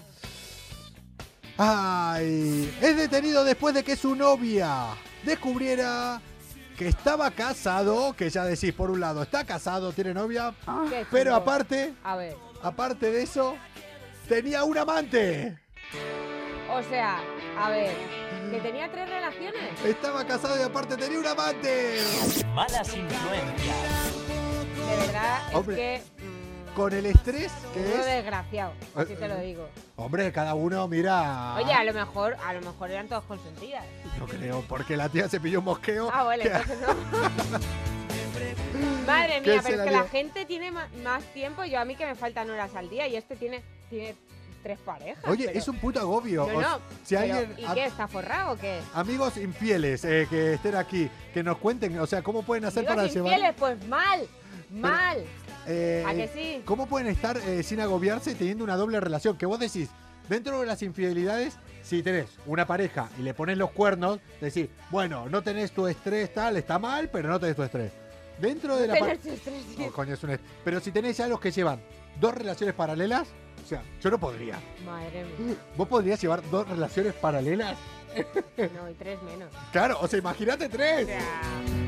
Ay, 1.56 2.76
es 2.82 2.96
detenido 2.98 3.44
después 3.44 3.74
de 3.74 3.82
que 3.82 3.96
su 3.96 4.14
novia 4.14 4.88
descubriera 5.24 6.20
que 6.78 6.86
estaba 6.88 7.30
casado, 7.32 8.14
que 8.16 8.30
ya 8.30 8.44
decís, 8.44 8.72
por 8.72 8.90
un 8.90 9.00
lado, 9.00 9.22
está 9.22 9.44
casado, 9.44 9.92
tiene 9.92 10.14
novia, 10.14 10.54
¿Qué 10.88 11.04
pero 11.10 11.34
aparte, 11.34 11.92
A 12.04 12.14
ver. 12.16 12.36
aparte 12.62 13.10
de 13.10 13.22
eso, 13.22 13.56
tenía 14.28 14.62
un 14.62 14.78
amante. 14.78 15.58
O 16.70 16.80
sea, 16.84 17.18
a 17.58 17.70
ver. 17.70 17.96
Que 18.52 18.60
tenía 18.60 18.90
tres 18.90 19.10
relaciones. 19.10 19.84
Estaba 19.84 20.24
casado 20.24 20.56
y 20.58 20.62
aparte 20.62 20.96
tenía 20.96 21.18
un 21.18 21.26
amante. 21.26 21.98
Malas 22.54 22.94
influencias. 22.96 24.14
De 24.88 24.96
verdad, 25.06 25.40
Hombre. 25.54 25.96
es 25.96 26.02
que. 26.02 26.17
Con 26.78 26.92
el 26.92 27.06
estrés 27.06 27.50
que 27.74 27.80
Uno 27.80 27.88
es. 27.96 28.06
desgraciado, 28.06 28.72
así 28.94 29.14
Eh, 29.14 29.16
te 29.16 29.26
lo 29.26 29.36
digo. 29.40 29.68
Hombre, 29.96 30.30
cada 30.30 30.54
uno 30.54 30.86
mira. 30.86 31.56
Oye, 31.56 31.72
a 31.72 31.82
lo 31.82 31.92
mejor, 31.92 32.36
a 32.46 32.52
lo 32.52 32.60
mejor 32.60 32.88
eran 32.92 33.08
todos 33.08 33.24
consentidas. 33.24 33.84
No 34.16 34.26
creo, 34.26 34.62
porque 34.68 34.96
la 34.96 35.08
tía 35.08 35.28
se 35.28 35.40
pilló 35.40 35.58
un 35.58 35.64
mosqueo. 35.64 36.08
Ah, 36.14 36.22
vale, 36.22 36.44
que- 36.44 36.48
entonces 36.50 36.78
no. 36.80 36.88
Madre 39.08 39.40
¿Qué 39.42 39.50
mía, 39.50 39.62
se 39.62 39.70
pero 39.70 39.78
la 39.78 39.82
es 39.84 39.88
que 39.90 39.96
la 39.96 40.02
dio? 40.02 40.10
gente 40.10 40.44
tiene 40.44 40.70
ma- 40.70 40.86
más 41.02 41.24
tiempo. 41.34 41.64
Yo 41.64 41.80
a 41.80 41.84
mí 41.84 41.96
que 41.96 42.06
me 42.06 42.14
faltan 42.14 42.48
horas 42.48 42.70
al 42.76 42.88
día 42.88 43.08
y 43.08 43.16
este 43.16 43.34
tiene, 43.34 43.60
tiene 43.90 44.14
tres 44.62 44.78
parejas. 44.78 45.24
Oye, 45.26 45.46
pero- 45.46 45.58
es 45.58 45.66
un 45.66 45.78
puto 45.78 45.98
agobio. 45.98 46.46
No, 46.46 46.58
O 46.58 46.60
no, 46.60 46.76
s- 46.76 46.84
si 47.02 47.16
pero, 47.16 47.38
alguien. 47.38 47.58
¿Y 47.58 47.64
a- 47.64 47.74
qué? 47.74 47.86
¿Está 47.86 48.06
forrado 48.06 48.52
o 48.52 48.56
qué? 48.56 48.78
Amigos 48.94 49.36
infieles 49.36 50.04
eh, 50.04 50.28
que 50.30 50.54
estén 50.54 50.76
aquí, 50.76 51.10
que 51.34 51.42
nos 51.42 51.58
cuenten, 51.58 51.98
o 51.98 52.06
sea, 52.06 52.22
cómo 52.22 52.44
pueden 52.44 52.66
hacer 52.66 52.84
para 52.84 53.04
llevar. 53.06 53.32
infieles, 53.32 53.56
pues 53.58 53.84
mal, 53.88 54.28
mal. 54.70 55.24
Eh, 55.68 56.04
¿A 56.06 56.14
que 56.14 56.28
sí? 56.28 56.62
¿Cómo 56.64 56.86
pueden 56.86 57.06
estar 57.08 57.36
eh, 57.36 57.62
sin 57.62 57.80
agobiarse 57.80 58.34
teniendo 58.34 58.64
una 58.64 58.76
doble 58.76 58.98
relación? 59.00 59.36
Que 59.36 59.46
vos 59.46 59.60
decís, 59.60 59.88
dentro 60.28 60.60
de 60.60 60.66
las 60.66 60.82
infidelidades, 60.82 61.56
si 61.82 62.02
tenés 62.02 62.26
una 62.46 62.66
pareja 62.66 63.08
y 63.18 63.22
le 63.22 63.34
pones 63.34 63.56
los 63.58 63.70
cuernos, 63.70 64.18
decís, 64.40 64.68
bueno, 64.90 65.28
no 65.28 65.42
tenés 65.42 65.72
tu 65.72 65.86
estrés 65.86 66.32
tal, 66.34 66.56
está 66.56 66.78
mal, 66.78 67.08
pero 67.10 67.28
no 67.28 67.38
tenés 67.38 67.56
tu 67.56 67.62
estrés. 67.62 67.92
Dentro 68.40 68.76
de 68.76 68.86
la 68.86 68.94
Tener 68.94 69.16
pa- 69.18 69.22
su 69.22 69.30
estrés, 69.30 69.62
sí. 69.76 69.84
Oh, 69.88 69.92
coño, 69.92 70.14
es 70.14 70.22
un 70.22 70.38
Pero 70.64 70.80
si 70.80 70.90
tenés 70.92 71.16
ya 71.16 71.26
los 71.28 71.40
que 71.40 71.50
llevan 71.50 71.80
dos 72.20 72.34
relaciones 72.34 72.74
paralelas, 72.74 73.28
o 73.64 73.68
sea, 73.68 73.82
yo 74.00 74.10
no 74.10 74.18
podría. 74.18 74.58
Madre 74.84 75.24
mía. 75.38 75.54
¿Vos 75.76 75.88
podrías 75.88 76.20
llevar 76.20 76.40
dos 76.50 76.68
relaciones 76.68 77.14
paralelas? 77.14 77.76
No, 78.74 78.90
y 78.90 78.94
tres 78.94 79.22
menos. 79.22 79.48
Claro, 79.72 79.98
o 80.00 80.08
sea, 80.08 80.18
imagínate 80.18 80.66
O 80.66 80.70
tres. 80.70 81.06
sea, 81.06 81.20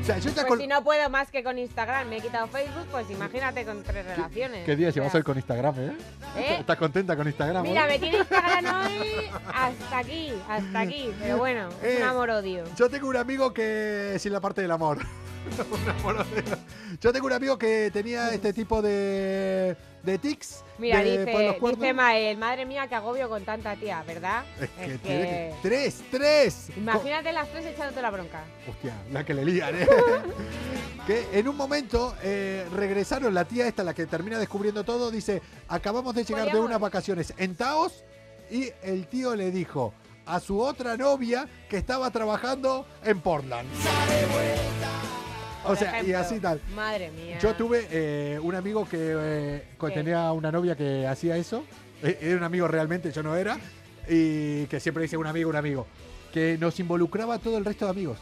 O 0.01 0.03
sea, 0.05 0.17
yo 0.19 0.29
ya 0.29 0.35
pues 0.35 0.45
con... 0.47 0.59
si 0.59 0.67
no 0.67 0.83
puedo 0.83 1.09
más 1.09 1.29
que 1.31 1.43
con 1.43 1.57
Instagram, 1.57 2.07
me 2.09 2.17
he 2.17 2.21
quitado 2.21 2.47
Facebook, 2.47 2.85
pues 2.91 3.09
imagínate 3.09 3.65
con 3.65 3.83
tres 3.83 4.05
relaciones. 4.05 4.65
¿Qué 4.65 4.75
día 4.75 4.89
O 4.89 4.91
sea, 4.91 5.01
llevas 5.01 5.15
hoy 5.15 5.23
con 5.23 5.37
Instagram, 5.37 5.75
eh? 5.79 5.97
¿eh? 6.37 6.57
¿Estás 6.59 6.77
contenta 6.77 7.15
con 7.15 7.27
Instagram? 7.27 7.63
Mira, 7.63 7.83
hoy? 7.83 7.89
me 7.89 7.99
tiene 7.99 8.17
Instagram 8.19 8.65
hoy 8.87 9.29
hasta 9.53 9.97
aquí, 9.97 10.33
hasta 10.49 10.79
aquí. 10.79 11.13
Pero 11.19 11.37
bueno, 11.37 11.69
es 11.83 11.95
un 11.97 12.01
Eh, 12.01 12.03
amor-odio. 12.03 12.63
Yo 12.77 12.89
tengo 12.89 13.09
un 13.09 13.17
amigo 13.17 13.53
que. 13.53 14.15
Sin 14.19 14.31
la 14.33 14.39
parte 14.41 14.61
del 14.61 14.71
amor. 14.71 14.99
Un. 16.05 16.17
Yo 17.01 17.11
tengo 17.11 17.25
un 17.25 17.33
amigo 17.33 17.57
que 17.57 17.89
tenía 17.91 18.29
este 18.31 18.53
tipo 18.53 18.81
de. 18.81 19.75
De 20.03 20.17
tics. 20.17 20.63
Mira, 20.77 21.03
de 21.03 21.27
por 21.27 21.41
los 21.43 21.55
dice, 21.55 21.75
dice 21.81 21.93
Mael, 21.93 22.37
madre 22.37 22.65
mía, 22.65 22.87
qué 22.87 22.95
agobio 22.95 23.29
con 23.29 23.43
tanta 23.45 23.75
tía, 23.75 24.01
¿verdad? 24.03 24.43
Es 24.59 24.69
que, 24.71 24.93
Es 24.95 25.01
tiene 25.01 25.21
que- 25.23 25.29
que- 25.29 25.53
¡Tres! 25.61 26.01
¡Tres! 26.09 26.69
Imagínate 26.75 27.31
las 27.31 27.47
tres 27.49 27.65
echándote 27.65 28.01
la 28.01 28.09
bronca. 28.09 28.43
Hostia, 28.67 28.95
la 29.11 29.23
que 29.23 29.33
le 29.35 29.45
lían, 29.45 29.75
¿eh? 29.75 29.87
que 31.07 31.27
en 31.33 31.47
un 31.47 31.55
momento 31.55 32.15
eh, 32.23 32.65
regresaron 32.73 33.33
la 33.33 33.45
tía 33.45 33.67
esta, 33.67 33.83
la 33.83 33.93
que 33.93 34.05
termina 34.07 34.39
descubriendo 34.39 34.83
todo, 34.83 35.11
dice: 35.11 35.41
Acabamos 35.67 36.15
de 36.15 36.23
llegar 36.23 36.51
de 36.51 36.59
unas 36.59 36.79
vacaciones 36.79 37.33
en 37.37 37.55
Taos 37.55 38.03
y 38.49 38.69
el 38.81 39.05
tío 39.07 39.35
le 39.35 39.51
dijo 39.51 39.93
a 40.25 40.39
su 40.39 40.59
otra 40.61 40.97
novia 40.97 41.47
que 41.69 41.77
estaba 41.77 42.09
trabajando 42.11 42.87
en 43.03 43.19
Portland. 43.21 43.67
O 45.65 45.75
sea, 45.75 46.01
y 46.03 46.13
así 46.13 46.39
tal. 46.39 46.61
Madre 46.75 47.11
mía. 47.11 47.37
Yo 47.39 47.53
tuve 47.55 47.87
eh, 47.91 48.39
un 48.41 48.55
amigo 48.55 48.87
que 48.87 48.97
eh, 48.99 49.63
tenía 49.93 50.31
una 50.31 50.51
novia 50.51 50.75
que 50.75 51.07
hacía 51.07 51.37
eso. 51.37 51.63
Eh, 52.03 52.17
Era 52.21 52.37
un 52.37 52.43
amigo 52.43 52.67
realmente, 52.67 53.11
yo 53.11 53.23
no 53.23 53.35
era. 53.35 53.59
Y 54.07 54.65
que 54.65 54.79
siempre 54.79 55.03
dice 55.03 55.17
un 55.17 55.27
amigo, 55.27 55.49
un 55.49 55.55
amigo. 55.55 55.85
Que 56.33 56.57
nos 56.59 56.79
involucraba 56.79 57.35
a 57.35 57.39
todo 57.39 57.57
el 57.57 57.65
resto 57.65 57.85
de 57.85 57.91
amigos. 57.91 58.17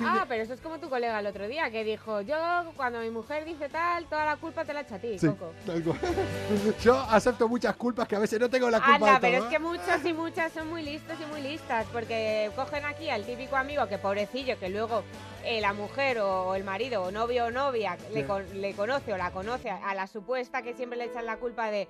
Ah, 0.00 0.24
pero 0.28 0.42
eso 0.42 0.54
es 0.54 0.60
como 0.60 0.78
tu 0.78 0.88
colega 0.88 1.18
el 1.20 1.26
otro 1.26 1.46
día 1.48 1.70
que 1.70 1.84
dijo, 1.84 2.20
yo 2.22 2.36
cuando 2.76 3.00
mi 3.00 3.10
mujer 3.10 3.44
dice 3.44 3.68
tal, 3.68 4.06
toda 4.06 4.24
la 4.24 4.36
culpa 4.36 4.64
te 4.64 4.72
la 4.74 4.80
echa 4.82 4.96
a 4.96 4.98
ti, 4.98 5.18
Sí, 5.18 5.26
Coco. 5.28 5.52
tal 5.66 5.82
cual. 5.82 5.98
Yo 6.82 6.96
acepto 7.00 7.48
muchas 7.48 7.76
culpas 7.76 8.06
que 8.08 8.16
a 8.16 8.18
veces 8.18 8.38
no 8.40 8.48
tengo 8.48 8.70
la 8.70 8.78
culpa 8.78 8.94
Anda, 8.94 9.14
de 9.14 9.20
pero 9.20 9.38
todo, 9.38 9.46
es 9.48 9.52
¿eh? 9.52 9.56
que 9.56 9.58
muchos 9.62 10.04
y 10.04 10.12
muchas 10.12 10.52
son 10.52 10.68
muy 10.68 10.82
listos 10.82 11.16
y 11.20 11.26
muy 11.26 11.40
listas, 11.42 11.86
porque 11.92 12.50
cogen 12.56 12.84
aquí 12.84 13.10
al 13.10 13.24
típico 13.24 13.56
amigo 13.56 13.86
que 13.86 13.98
pobrecillo, 13.98 14.58
que 14.58 14.68
luego 14.68 15.02
eh, 15.44 15.60
la 15.60 15.72
mujer 15.72 16.18
o, 16.20 16.54
el 16.54 16.64
marido 16.64 17.02
o 17.02 17.10
novio 17.10 17.46
o 17.46 17.50
novia 17.50 17.96
le, 18.12 18.26
con- 18.26 18.60
le 18.60 18.74
conoce 18.74 19.12
o 19.12 19.16
la 19.16 19.30
conoce 19.30 19.70
a, 19.70 19.94
la 19.94 20.06
supuesta 20.06 20.62
que 20.62 20.74
siempre 20.74 20.98
le 20.98 21.04
echan 21.06 21.26
la 21.26 21.36
culpa 21.36 21.70
de... 21.70 21.88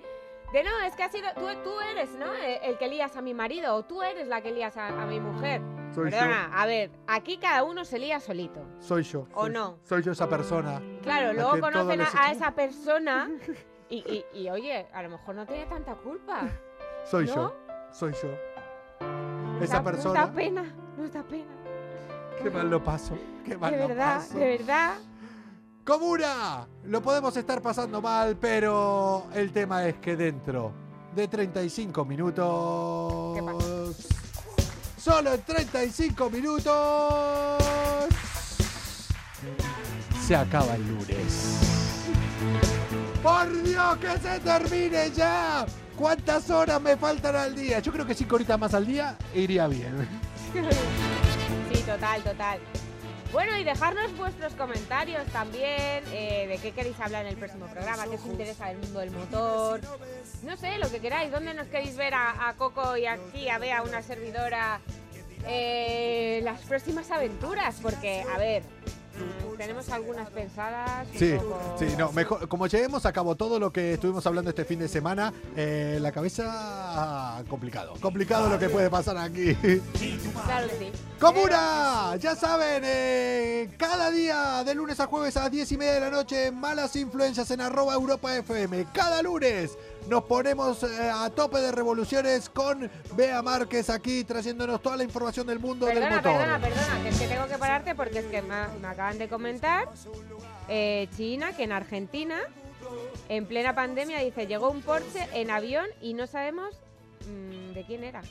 De 0.53 0.63
no, 0.63 0.71
es 0.81 0.95
que 0.95 1.03
ha 1.03 1.09
sido, 1.09 1.27
tú, 1.35 1.45
tú 1.63 1.79
eres, 1.91 2.09
¿no? 2.11 2.33
Eh, 2.33 2.59
El 2.63 2.77
que 2.79 2.87
lías 2.87 3.15
a 3.15 3.21
mi 3.21 3.35
marido 3.35 3.75
o 3.75 3.83
tú 3.83 4.01
eres 4.01 4.27
la 4.27 4.41
que 4.41 4.51
lías 4.51 4.75
a, 4.77 4.87
a 4.87 5.05
mi 5.05 5.19
mujer. 5.19 5.61
Soy 6.03 6.11
Perdona, 6.11 6.51
a 6.61 6.65
ver, 6.65 6.91
aquí 7.07 7.37
cada 7.37 7.63
uno 7.63 7.83
se 7.85 7.99
lía 7.99 8.19
solito. 8.19 8.61
Soy 8.79 9.03
yo. 9.03 9.27
¿O 9.33 9.43
soy- 9.43 9.51
no? 9.53 9.77
Soy 9.83 10.01
yo 10.03 10.11
esa 10.11 10.27
persona. 10.29 10.81
Claro, 11.01 11.33
luego 11.33 11.59
conocen 11.59 12.01
a, 12.01 12.31
esa 12.31 12.51
persona 12.51 13.29
y, 13.89 13.97
y- 13.97 14.25
y, 14.41 14.49
oye, 14.49 14.87
a 14.93 15.03
lo 15.03 15.09
mejor 15.09 15.35
no 15.35 15.45
tiene 15.45 15.65
tanta 15.65 15.95
culpa. 15.95 16.41
Soy 17.09 17.25
¿No? 17.27 17.35
yo. 17.35 17.55
Soy 17.91 18.13
yo. 18.21 18.29
No 19.01 19.63
Esa 19.63 19.77
da- 19.77 19.83
persona. 19.83 20.19
No 20.21 20.27
da 20.27 20.33
pena, 20.33 20.63
no 20.97 21.09
da 21.09 21.23
pena. 21.23 21.51
Qué 22.41 22.49
mal 22.49 22.69
lo 22.69 22.83
paso. 22.83 23.17
Qué 23.43 23.57
mal 23.57 23.71
De 23.71 23.77
lo 23.79 23.87
verdad, 23.89 24.15
paso. 24.17 24.37
de 24.37 24.57
verdad. 24.57 24.93
Comuna, 25.85 26.67
lo 26.83 27.01
podemos 27.01 27.35
estar 27.35 27.61
pasando 27.61 28.01
mal, 28.01 28.37
pero 28.37 29.25
el 29.33 29.51
tema 29.51 29.87
es 29.87 29.95
que 29.95 30.15
dentro 30.15 30.71
de 31.15 31.27
35 31.27 32.05
minutos... 32.05 33.35
¿Qué 33.35 33.41
pasa? 33.43 33.58
Solo 34.99 35.33
en 35.33 35.41
35 35.41 36.29
minutos... 36.29 37.63
Se 40.27 40.35
acaba 40.35 40.75
el 40.75 40.87
lunes. 40.87 41.57
¡Por 43.23 43.63
Dios, 43.63 43.97
que 43.97 44.19
se 44.19 44.39
termine 44.41 45.09
ya! 45.11 45.65
¿Cuántas 45.95 46.49
horas 46.49 46.81
me 46.81 46.97
faltan 46.97 47.35
al 47.35 47.55
día? 47.55 47.79
Yo 47.79 47.91
creo 47.91 48.05
que 48.05 48.13
5 48.13 48.35
horitas 48.35 48.59
más 48.59 48.73
al 48.73 48.85
día 48.85 49.17
iría 49.33 49.67
bien. 49.67 50.07
Sí, 51.71 51.83
total, 51.83 52.23
total. 52.23 52.59
Bueno, 53.31 53.55
y 53.57 53.63
dejarnos 53.63 54.17
vuestros 54.17 54.53
comentarios 54.53 55.23
también, 55.27 56.03
eh, 56.11 56.47
de 56.47 56.57
qué 56.57 56.71
queréis 56.71 56.99
hablar 56.99 57.25
en 57.25 57.33
el 57.33 57.37
próximo 57.37 57.67
programa, 57.67 58.05
qué 58.05 58.15
os 58.15 58.25
interesa 58.25 58.69
del 58.69 58.79
mundo 58.79 58.99
del 59.01 59.11
motor. 59.11 59.81
No 60.41 60.57
sé, 60.57 60.79
lo 60.79 60.89
que 60.89 60.99
queráis, 60.99 61.31
dónde 61.31 61.53
nos 61.53 61.67
queréis 61.67 61.95
ver 61.95 62.15
a, 62.15 62.55
Coco 62.57 62.97
y 62.97 63.05
aquí 63.05 63.47
a 63.47 63.59
Bea, 63.59 63.83
una 63.83 64.01
servidora, 64.01 64.81
eh, 65.45 66.41
las 66.43 66.61
próximas 66.61 67.11
aventuras, 67.11 67.77
porque, 67.83 68.25
a 68.33 68.37
ver, 68.39 68.63
tenemos 69.57 69.89
algunas 69.89 70.29
pensadas. 70.29 71.07
Sí, 71.15 71.33
poco- 71.37 71.75
sí, 71.77 71.85
no, 71.97 72.11
mejor, 72.13 72.47
como 72.47 72.67
lleguemos 72.67 73.05
a 73.05 73.11
cabo 73.11 73.35
todo 73.35 73.59
lo 73.59 73.71
que 73.71 73.93
estuvimos 73.95 74.25
hablando 74.25 74.49
este 74.49 74.65
fin 74.65 74.79
de 74.79 74.87
semana, 74.87 75.33
eh, 75.55 75.97
la 76.01 76.11
cabeza 76.11 76.45
ah, 76.49 77.43
complicado. 77.49 77.93
Complicado 78.01 78.49
lo 78.49 78.57
que 78.57 78.69
puede 78.69 78.89
pasar 78.89 79.17
aquí. 79.17 79.53
Claro 80.45 80.67
que 80.69 80.77
sí. 80.79 80.91
¡Comuna! 81.19 82.15
Ya 82.17 82.35
saben, 82.35 82.81
eh, 82.85 83.69
cada 83.77 84.09
día 84.09 84.63
de 84.63 84.73
lunes 84.73 84.99
a 85.01 85.05
jueves 85.07 85.35
a 85.35 85.41
las 85.41 85.51
10 85.51 85.71
y 85.73 85.77
media 85.77 85.93
de 85.95 85.99
la 85.99 86.09
noche, 86.09 86.51
malas 86.51 86.95
influencias 86.95 87.51
en 87.51 87.59
arroba 87.59 87.93
Europa 87.93 88.33
FM. 88.37 88.87
Cada 88.93 89.21
lunes 89.21 89.77
nos 90.09 90.23
ponemos 90.23 90.83
eh, 90.83 91.11
a 91.13 91.29
tope 91.29 91.59
de 91.59 91.71
revoluciones 91.71 92.49
con 92.49 92.89
Bea 93.15 93.41
Márquez 93.41 93.89
aquí 93.89 94.23
trayéndonos 94.23 94.81
toda 94.81 94.97
la 94.97 95.03
información 95.03 95.45
del 95.45 95.59
mundo 95.59 95.85
del 95.85 96.01
motor. 96.01 96.21
perdona, 96.23 96.59
perdona, 96.59 97.03
que 97.03 97.09
es 97.09 97.19
que 97.19 97.27
tengo 97.27 97.47
que 97.47 97.57
pararte 97.57 97.95
porque 97.95 98.19
es 98.19 98.25
que 98.25 98.41
me, 98.41 98.67
me 98.81 98.87
acaban 98.87 99.19
de 99.19 99.29
comentar 99.29 99.87
eh, 100.67 101.07
China 101.15 101.53
que 101.53 101.63
en 101.63 101.71
Argentina, 101.71 102.37
en 103.29 103.45
plena 103.45 103.75
pandemia, 103.75 104.19
dice, 104.19 104.47
llegó 104.47 104.71
un 104.71 104.81
Porsche 104.81 105.27
en 105.33 105.51
avión 105.51 105.85
y 106.01 106.15
no 106.15 106.25
sabemos 106.25 106.75
mm, 107.27 107.73
de 107.73 107.83
quién 107.85 108.03
era. 108.03 108.21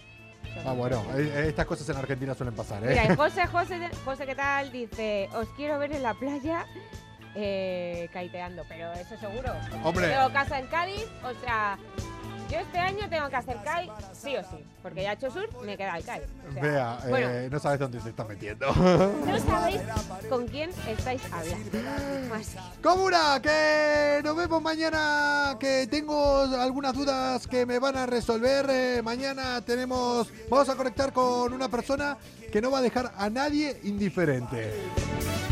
Ah, 0.66 0.72
bueno, 0.72 1.04
eh, 1.16 1.46
estas 1.48 1.66
cosas 1.66 1.88
en 1.90 1.96
Argentina 1.96 2.34
suelen 2.34 2.54
pasar, 2.54 2.82
¿eh? 2.84 2.88
Mira, 2.88 3.16
José, 3.16 3.46
José, 3.46 3.78
José, 4.04 4.26
¿qué 4.26 4.34
tal? 4.34 4.72
Dice, 4.72 5.28
os 5.34 5.48
quiero 5.50 5.78
ver 5.78 5.92
en 5.92 6.02
la 6.02 6.14
playa 6.14 6.66
eh, 7.40 8.08
caiteando, 8.12 8.64
pero 8.68 8.92
eso 8.94 9.16
seguro. 9.16 9.52
Hombre. 9.84 10.08
Tengo 10.08 10.32
casa 10.32 10.58
en 10.58 10.66
Cádiz, 10.66 11.06
o 11.22 11.32
sea, 11.40 11.78
yo 12.50 12.58
este 12.58 12.78
año 12.78 13.08
tengo 13.08 13.28
que 13.28 13.36
hacer 13.36 13.58
CAI 13.62 13.90
sí 14.12 14.34
o 14.36 14.42
sí, 14.42 14.64
porque 14.82 15.02
ya 15.02 15.12
he 15.12 15.14
hecho 15.14 15.30
sur, 15.30 15.48
me 15.64 15.76
queda 15.76 15.98
el 15.98 16.04
CAI. 16.04 16.22
O 16.48 16.52
sea, 16.52 16.62
Vea, 16.62 16.98
eh, 17.06 17.48
no 17.50 17.60
sabes 17.60 17.78
dónde 17.78 18.00
se 18.00 18.08
está 18.08 18.24
metiendo. 18.24 18.66
no 18.74 19.38
sabéis 19.38 19.80
con 20.28 20.48
quién 20.48 20.70
estáis 20.88 21.22
hablando. 21.30 22.34
Así. 22.34 22.58
Comuna, 22.82 23.38
que 23.40 24.20
nos 24.24 24.34
vemos 24.34 24.60
mañana, 24.60 25.56
que 25.60 25.86
tengo 25.88 26.40
algunas 26.58 26.94
dudas 26.94 27.46
que 27.46 27.66
me 27.66 27.78
van 27.78 27.96
a 27.96 28.06
resolver. 28.06 28.66
Eh, 28.68 29.00
mañana 29.04 29.60
tenemos, 29.60 30.28
vamos 30.50 30.68
a 30.70 30.74
conectar 30.74 31.12
con 31.12 31.52
una 31.52 31.68
persona 31.68 32.16
que 32.50 32.60
no 32.60 32.70
va 32.72 32.78
a 32.78 32.82
dejar 32.82 33.12
a 33.16 33.30
nadie 33.30 33.78
indiferente. 33.84 34.72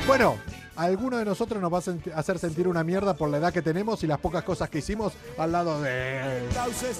Bueno, 0.06 0.36
alguno 0.76 1.16
de 1.18 1.24
nosotros 1.24 1.60
nos 1.60 1.72
va 1.72 1.78
a 1.78 2.18
hacer 2.18 2.38
sentir 2.38 2.68
una 2.68 2.84
mierda 2.84 3.14
por 3.14 3.28
la 3.30 3.38
edad 3.38 3.52
que 3.52 3.62
tenemos 3.62 4.02
y 4.04 4.06
las 4.06 4.18
pocas 4.18 4.44
cosas 4.44 4.68
que 4.70 4.78
hicimos 4.78 5.12
al 5.38 5.52
lado 5.52 5.80
de... 5.80 6.48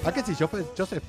¿A 0.04 0.12
qué 0.12 0.22
sí, 0.22 0.34
Joseph? 0.38 0.66
Joseph? 0.76 1.04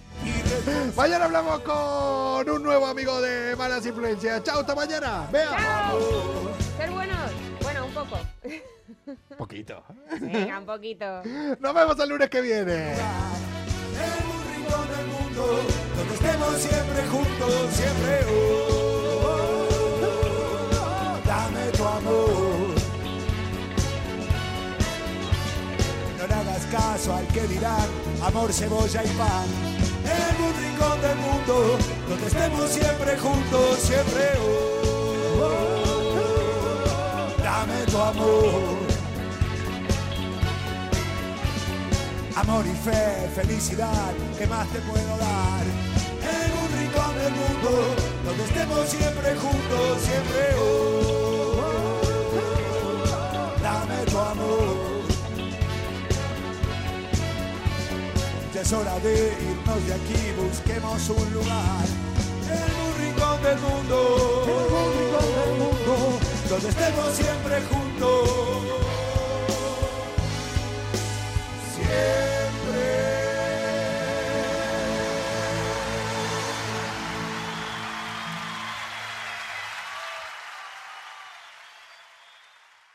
Mañana 0.95 1.25
hablamos 1.25 1.59
con 1.61 2.49
un 2.49 2.63
nuevo 2.63 2.85
amigo 2.87 3.21
de 3.21 3.55
Malas 3.55 3.85
Influencias. 3.85 4.43
Chao, 4.43 4.59
hasta 4.59 4.75
mañana. 4.75 5.27
Vea. 5.31 5.49
¡Chao! 5.49 5.99
Ser 6.77 6.91
buenos. 6.91 7.31
Bueno, 7.61 7.85
un 7.85 7.93
poco. 7.93 8.17
Poquito. 9.37 9.83
Venga, 10.19 10.59
un 10.59 10.65
poquito. 10.65 11.21
Nos 11.59 11.73
vemos 11.73 11.99
el 11.99 12.09
lunes 12.09 12.29
que 12.29 12.41
viene. 12.41 12.93
En 12.93 12.97
un 14.25 14.55
rincón 14.55 14.87
del 14.95 15.07
mundo, 15.07 15.59
donde 15.95 16.13
estemos 16.13 16.55
siempre 16.55 17.07
juntos, 17.07 17.73
siempre. 17.73 18.19
oh, 18.29 18.86
caso 26.71 27.13
al 27.15 27.25
que 27.27 27.47
dirán 27.47 27.87
amor, 28.23 28.51
cebolla 28.51 29.03
y 29.03 29.07
pan. 29.09 29.45
En 30.03 30.41
un 30.41 30.53
rincón 30.61 31.01
del 31.01 31.17
mundo, 31.17 31.77
donde 32.07 32.27
estemos 32.27 32.69
siempre 32.69 33.17
juntos, 33.17 33.79
siempre. 33.79 34.31
oh, 35.39 35.67
dame 37.43 37.85
tu 37.91 37.97
amor. 37.97 38.77
Amor 42.35 42.65
y 42.65 42.75
fe, 42.75 43.29
felicidad, 43.35 44.13
¿qué 44.37 44.47
más 44.47 44.67
te 44.69 44.79
puedo 44.79 45.17
dar? 45.17 45.65
En 46.21 46.51
un 46.63 46.69
rincón 46.79 47.15
del 47.17 47.33
mundo, 47.33 47.69
donde 48.25 48.43
estemos 48.43 48.87
siempre 48.87 49.35
juntos, 49.35 50.01
siempre. 50.01 50.55
oh, 50.59 51.57
dame 53.61 54.05
tu 54.05 54.17
amor. 54.17 54.86
Es 58.59 58.73
hora 58.73 58.97
de 58.99 59.13
irnos 59.13 59.85
de 59.85 59.93
aquí, 59.93 60.33
busquemos 60.35 61.09
un 61.09 61.33
lugar. 61.33 61.85
En 62.49 62.69
un 62.85 62.97
rincón 62.99 63.43
del 63.43 63.59
mundo, 63.59 64.45
en 64.47 64.73
un 64.73 64.89
rincón 64.97 65.29
del 65.35 65.53
mundo, 65.59 66.19
donde 66.49 66.69
estemos 66.69 67.13
siempre 67.13 67.61
juntos. 67.69 68.47